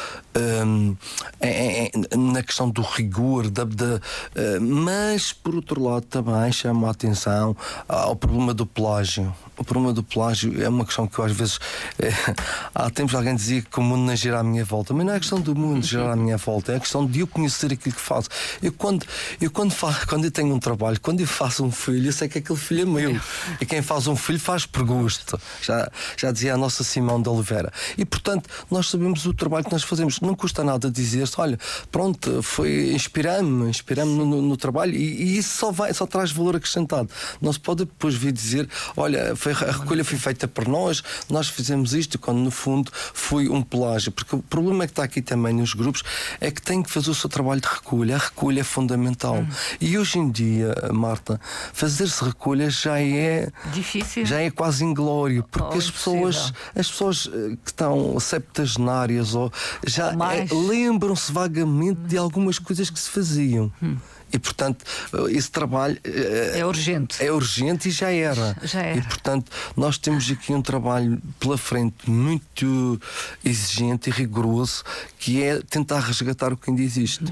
um, 0.66 0.96
é, 1.42 1.88
é, 1.88 2.18
na 2.18 2.42
questão 2.42 2.70
do 2.70 2.82
rigor, 2.82 3.50
da, 3.50 3.66
da 3.66 3.96
uh, 3.96 4.62
mas 4.62 5.34
por 5.34 5.54
outro 5.56 5.84
lado 5.84 6.06
também 6.06 6.52
chama 6.52 6.88
a 6.88 6.92
atenção 6.92 7.56
ao 7.88 8.16
problema 8.16 8.54
do 8.54 8.66
plágio. 8.66 9.34
O 9.58 9.64
problema 9.64 9.92
do 9.92 10.04
plágio 10.04 10.62
é 10.62 10.70
uma 10.70 10.86
questão 10.86 11.08
que 11.08 11.18
eu 11.20 11.26
às 11.26 11.32
vezes 11.32 11.60
é, 12.00 12.12
há 12.74 12.90
tempos 12.90 13.16
alguém 13.16 13.36
dizia 13.36 13.62
que 13.62 13.80
o 13.80 13.84
mundo 13.84 14.06
não 14.06 14.16
gira 14.16 14.40
à 14.40 14.44
minha 14.44 14.64
volta, 14.64 14.94
mas 14.94 15.06
não 15.06 15.14
é 15.14 15.20
questão 15.20 15.42
do 15.42 15.56
mundo 15.56 15.86
girar 15.86 16.12
à 16.12 16.16
minha 16.16 16.38
volta, 16.38 16.74
é 16.74 16.76
a 16.78 16.80
questão 16.80 17.06
de 17.06 17.20
eu 17.20 17.28
conhecer 17.28 17.72
aquilo 17.72 17.96
que 17.96 18.02
faço. 18.02 18.30
Eu 18.62 18.72
quando 18.72 19.06
eu 19.42 19.50
quando 19.50 19.72
faço, 19.72 20.06
quando 20.08 20.26
eu 20.26 20.32
tenho 20.32 20.54
um 20.54 20.60
trabalho, 20.60 21.00
quando 21.02 21.22
eu 21.22 21.28
faço 21.28 21.64
um 21.64 21.72
filho, 21.72 22.08
eu 22.08 22.14
sei 22.14 22.28
que 22.28 22.38
aquele 22.38 22.60
filho 22.60 22.82
é 22.82 22.86
meu. 22.86 23.22
E 23.60 23.66
quem 23.66 23.82
faz 23.82 24.08
um 24.08 24.16
filho 24.16 24.40
faz 24.40 24.66
por 24.66 24.84
gosto. 24.84 25.40
Já 25.62 25.90
já 26.16 26.32
dizia 26.32 26.54
a 26.54 26.58
nossa 26.58 26.84
Simão 26.84 27.22
de 27.22 27.30
Oliveira. 27.30 27.72
E 27.98 28.06
portanto, 28.06 28.50
nós 28.70 28.90
sabemos 28.90 29.26
o 29.26 29.34
trabalho 29.34 29.66
que 29.66 29.72
nós 29.72 29.84
fazemos. 29.84 30.20
Não 30.22 30.36
custa 30.36 30.64
nada 30.64 30.90
dizer-se, 30.90 31.40
olha, 31.40 31.58
pronto, 31.92 32.42
foi 32.44 32.94
inspirame-me, 32.94 33.70
inspirame 33.70 34.16
no, 34.16 34.26
no, 34.26 34.42
no, 34.42 34.58
trabalho 34.58 34.94
e, 34.94 35.24
e, 35.24 35.38
isso 35.38 35.58
só 35.58 35.72
vai, 35.72 35.94
só 35.94 36.06
traz 36.06 36.32
valor 36.32 36.56
acrescentado. 36.56 37.10
Não 37.42 37.52
se 37.52 37.60
pode 37.60 37.86
depois 37.86 38.16
vir 38.16 38.32
dizer, 38.32 38.70
olha, 38.96 39.36
foi, 39.54 39.68
a 39.68 39.72
recolha 39.72 40.04
foi 40.04 40.18
feita 40.18 40.48
por 40.48 40.68
nós, 40.68 41.04
nós 41.30 41.48
fizemos 41.48 41.94
isto, 41.94 42.18
quando 42.18 42.40
no 42.40 42.52
fundo 42.52 42.92
foi 42.94 43.50
um 43.50 43.62
pelágio. 43.62 44.12
Porque 44.12 44.36
o 44.36 44.42
problema 44.42 44.86
que 44.86 44.92
está 44.92 45.04
aqui 45.04 45.22
também 45.22 45.54
nos 45.54 45.74
grupos 45.74 46.04
é 46.40 46.52
que 46.52 46.62
tem 46.62 46.82
que 46.82 46.92
fazer 46.92 47.12
o 47.12 47.16
seu 47.16 47.30
trabalho 47.30 47.62
de 47.62 47.68
recolha. 47.68 48.16
A 48.16 48.20
recolha 48.20 48.62
é 48.62 48.64
fundamental. 48.64 49.38
Hum. 49.38 49.48
E 49.80 49.98
hoje 49.98 50.20
em 50.20 50.30
dia, 50.30 50.76
Marta, 50.94 51.40
fazer-se 51.74 52.24
recolha 52.24 52.70
já 52.70 53.00
é 53.00 53.50
difícil, 53.74 54.26
já 54.26 54.42
é 54.42 54.50
quase 54.50 54.84
inglório, 54.84 55.44
porque 55.50 55.76
oh, 55.76 55.78
as 55.78 55.90
pessoas 55.90 56.54
as 56.76 56.90
pessoas 56.90 57.30
eh, 57.32 57.58
que 57.64 57.72
estão 57.72 58.20
septagenárias 58.20 59.36
ou 59.36 59.52
já 59.86 60.12
é, 60.12 60.48
lembram-se 60.54 61.32
vagamente 61.32 62.02
de 62.02 62.18
algumas 62.18 62.60
coisas 62.60 62.90
que 62.90 63.00
se 63.00 63.10
faziam. 63.10 63.72
Hum. 63.82 63.98
E 64.32 64.40
portanto, 64.40 64.84
eh, 65.14 65.32
esse 65.32 65.50
trabalho 65.50 65.98
é 66.04 66.66
urgente. 66.66 67.24
É 67.24 67.32
urgente 67.32 67.90
e 67.90 67.92
já 67.92 68.12
era. 68.12 68.56
Já 68.64 68.82
era. 68.82 69.00
E 69.00 69.02
portanto, 69.02 69.52
nós 69.76 69.98
temos 69.98 70.30
aqui 70.30 70.54
um 70.54 70.62
trabalho 70.62 71.22
pela 71.40 71.58
frente 71.58 72.10
muito 72.10 73.00
exigente 73.44 74.10
e 74.10 74.14
rigoroso 74.14 74.84
que 75.18 75.44
é 75.44 75.60
tentar 75.62 76.00
resgatar 76.00 76.52
o 76.52 76.58
que 76.58 76.70
ainda 76.70 76.82
existe. 76.82 77.24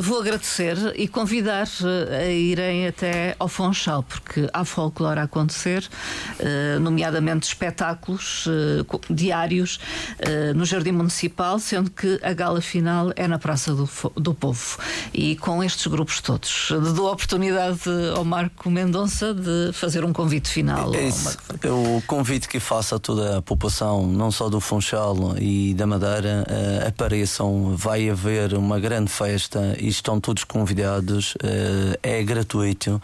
Vou 0.00 0.20
agradecer 0.20 0.76
e 0.94 1.08
convidar 1.08 1.66
a 2.10 2.24
irem 2.26 2.86
até 2.86 3.34
ao 3.38 3.48
Fonchal, 3.48 4.02
porque 4.04 4.48
há 4.52 4.64
folclore 4.64 5.18
a 5.18 5.24
acontecer, 5.24 5.88
nomeadamente 6.80 7.48
espetáculos 7.48 8.46
diários 9.10 9.80
no 10.54 10.64
Jardim 10.64 10.92
Municipal, 10.92 11.58
sendo 11.58 11.90
que 11.90 12.20
a 12.22 12.32
gala 12.32 12.60
final 12.60 13.12
é 13.16 13.26
na 13.26 13.38
Praça 13.38 13.74
do, 13.74 13.88
do 14.16 14.32
Povo. 14.34 14.78
E 15.12 15.34
com 15.36 15.64
estes 15.64 15.86
grupos 15.88 16.20
todos, 16.20 16.68
dou 16.94 17.08
a 17.08 17.12
oportunidade 17.12 17.80
ao 18.14 18.24
Marco 18.24 18.70
Mendonça 18.70 19.34
de 19.34 19.72
fazer 19.72 20.04
um 20.04 20.12
convite 20.12 20.48
final. 20.48 20.94
É 20.94 21.08
isso. 21.08 21.36
O 21.64 22.00
convite 22.06 22.48
que 22.48 22.60
faço 22.60 22.94
a 22.94 22.98
toda 23.00 23.38
a 23.38 23.42
população, 23.42 24.06
não 24.06 24.30
só 24.30 24.48
do 24.48 24.60
Funchal 24.60 25.36
e 25.40 25.74
da 25.74 25.86
Madeira, 25.86 26.46
apareçam. 26.86 27.74
Vai 27.76 28.08
haver 28.08 28.54
uma 28.54 28.78
grande 28.78 29.10
festa 29.10 29.76
e 29.88 29.90
estão 29.90 30.20
todos 30.20 30.44
convidados. 30.44 31.34
Uh, 31.36 31.98
é 32.02 32.22
gratuito 32.22 33.00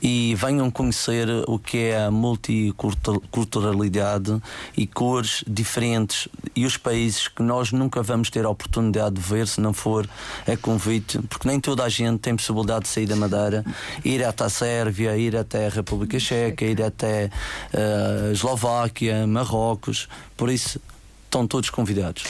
e 0.00 0.36
venham 0.36 0.70
conhecer 0.70 1.26
o 1.46 1.58
que 1.58 1.76
é 1.76 2.04
a 2.04 2.10
multiculturalidade 2.10 4.40
e 4.76 4.86
cores 4.86 5.42
diferentes 5.46 6.28
e 6.54 6.64
os 6.64 6.76
países 6.76 7.26
que 7.28 7.42
nós 7.42 7.72
nunca 7.72 8.02
vamos 8.02 8.30
ter 8.30 8.46
a 8.46 8.48
oportunidade 8.48 9.16
de 9.16 9.20
ver 9.20 9.46
se 9.46 9.60
não 9.60 9.74
for 9.74 10.08
a 10.46 10.56
convite, 10.56 11.18
porque 11.28 11.46
nem 11.46 11.60
toda 11.60 11.84
a 11.84 11.88
gente 11.88 12.20
tem 12.20 12.36
possibilidade 12.36 12.84
de 12.84 12.88
sair 12.88 13.06
da 13.06 13.16
Madeira, 13.16 13.64
ir 14.04 14.24
até 14.24 14.44
a 14.44 14.48
Sérvia, 14.48 15.16
ir 15.16 15.36
até 15.36 15.66
a 15.66 15.70
República 15.70 16.18
Checa, 16.18 16.64
ir 16.64 16.82
até 16.82 17.30
uh, 17.74 18.32
Eslováquia, 18.32 19.26
Marrocos, 19.26 20.08
por 20.36 20.48
isso 20.48 20.80
estão 21.26 21.46
todos 21.46 21.68
convidados. 21.70 22.24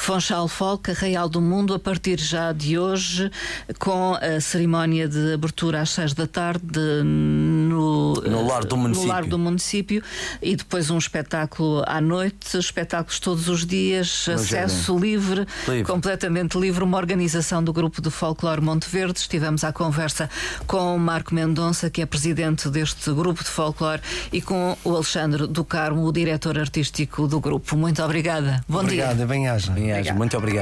Fonchal 0.00 0.48
Folk, 0.48 0.90
Arraial 0.90 1.28
do 1.28 1.42
Mundo, 1.42 1.74
a 1.74 1.78
partir 1.78 2.18
já 2.18 2.52
de 2.52 2.78
hoje, 2.78 3.30
com 3.78 4.14
a 4.14 4.40
cerimónia 4.40 5.06
de 5.06 5.34
abertura 5.34 5.82
às 5.82 5.90
seis 5.90 6.14
da 6.14 6.26
tarde 6.26 6.80
no, 7.04 8.14
no, 8.14 8.46
lar, 8.46 8.64
do 8.64 8.78
município. 8.78 9.06
no 9.06 9.12
lar 9.12 9.24
do 9.26 9.38
município 9.38 10.02
e 10.40 10.56
depois 10.56 10.90
um 10.90 10.96
espetáculo 10.96 11.84
à 11.86 12.00
noite, 12.00 12.56
espetáculos 12.56 13.20
todos 13.20 13.48
os 13.48 13.66
dias, 13.66 14.24
no 14.26 14.34
acesso 14.34 14.98
livre, 14.98 15.46
livre, 15.68 15.84
completamente 15.84 16.58
livre, 16.58 16.82
uma 16.82 16.96
organização 16.96 17.62
do 17.62 17.72
grupo 17.72 18.00
de 18.00 18.10
folclore 18.10 18.62
Monte 18.62 18.88
Verde. 18.88 19.18
Estivemos 19.18 19.64
à 19.64 19.72
conversa 19.72 20.30
com 20.66 20.96
o 20.96 20.98
Marco 20.98 21.34
Mendonça, 21.34 21.90
que 21.90 22.00
é 22.00 22.06
presidente 22.06 22.70
deste 22.70 23.12
grupo 23.12 23.44
de 23.44 23.50
folclore, 23.50 24.00
e 24.32 24.40
com 24.40 24.76
o 24.82 24.94
Alexandre 24.94 25.46
do 25.46 25.62
Carmo, 25.62 26.06
o 26.06 26.12
diretor 26.12 26.58
artístico 26.58 27.28
do 27.28 27.38
grupo. 27.38 27.76
Muito 27.76 28.02
obrigada. 28.02 28.64
Bom 28.66 28.80
Obrigado, 28.80 29.18
dia. 29.18 29.26
Bem-aja. 29.26 29.72
Muito 30.14 30.36
obrigado. 30.36 30.58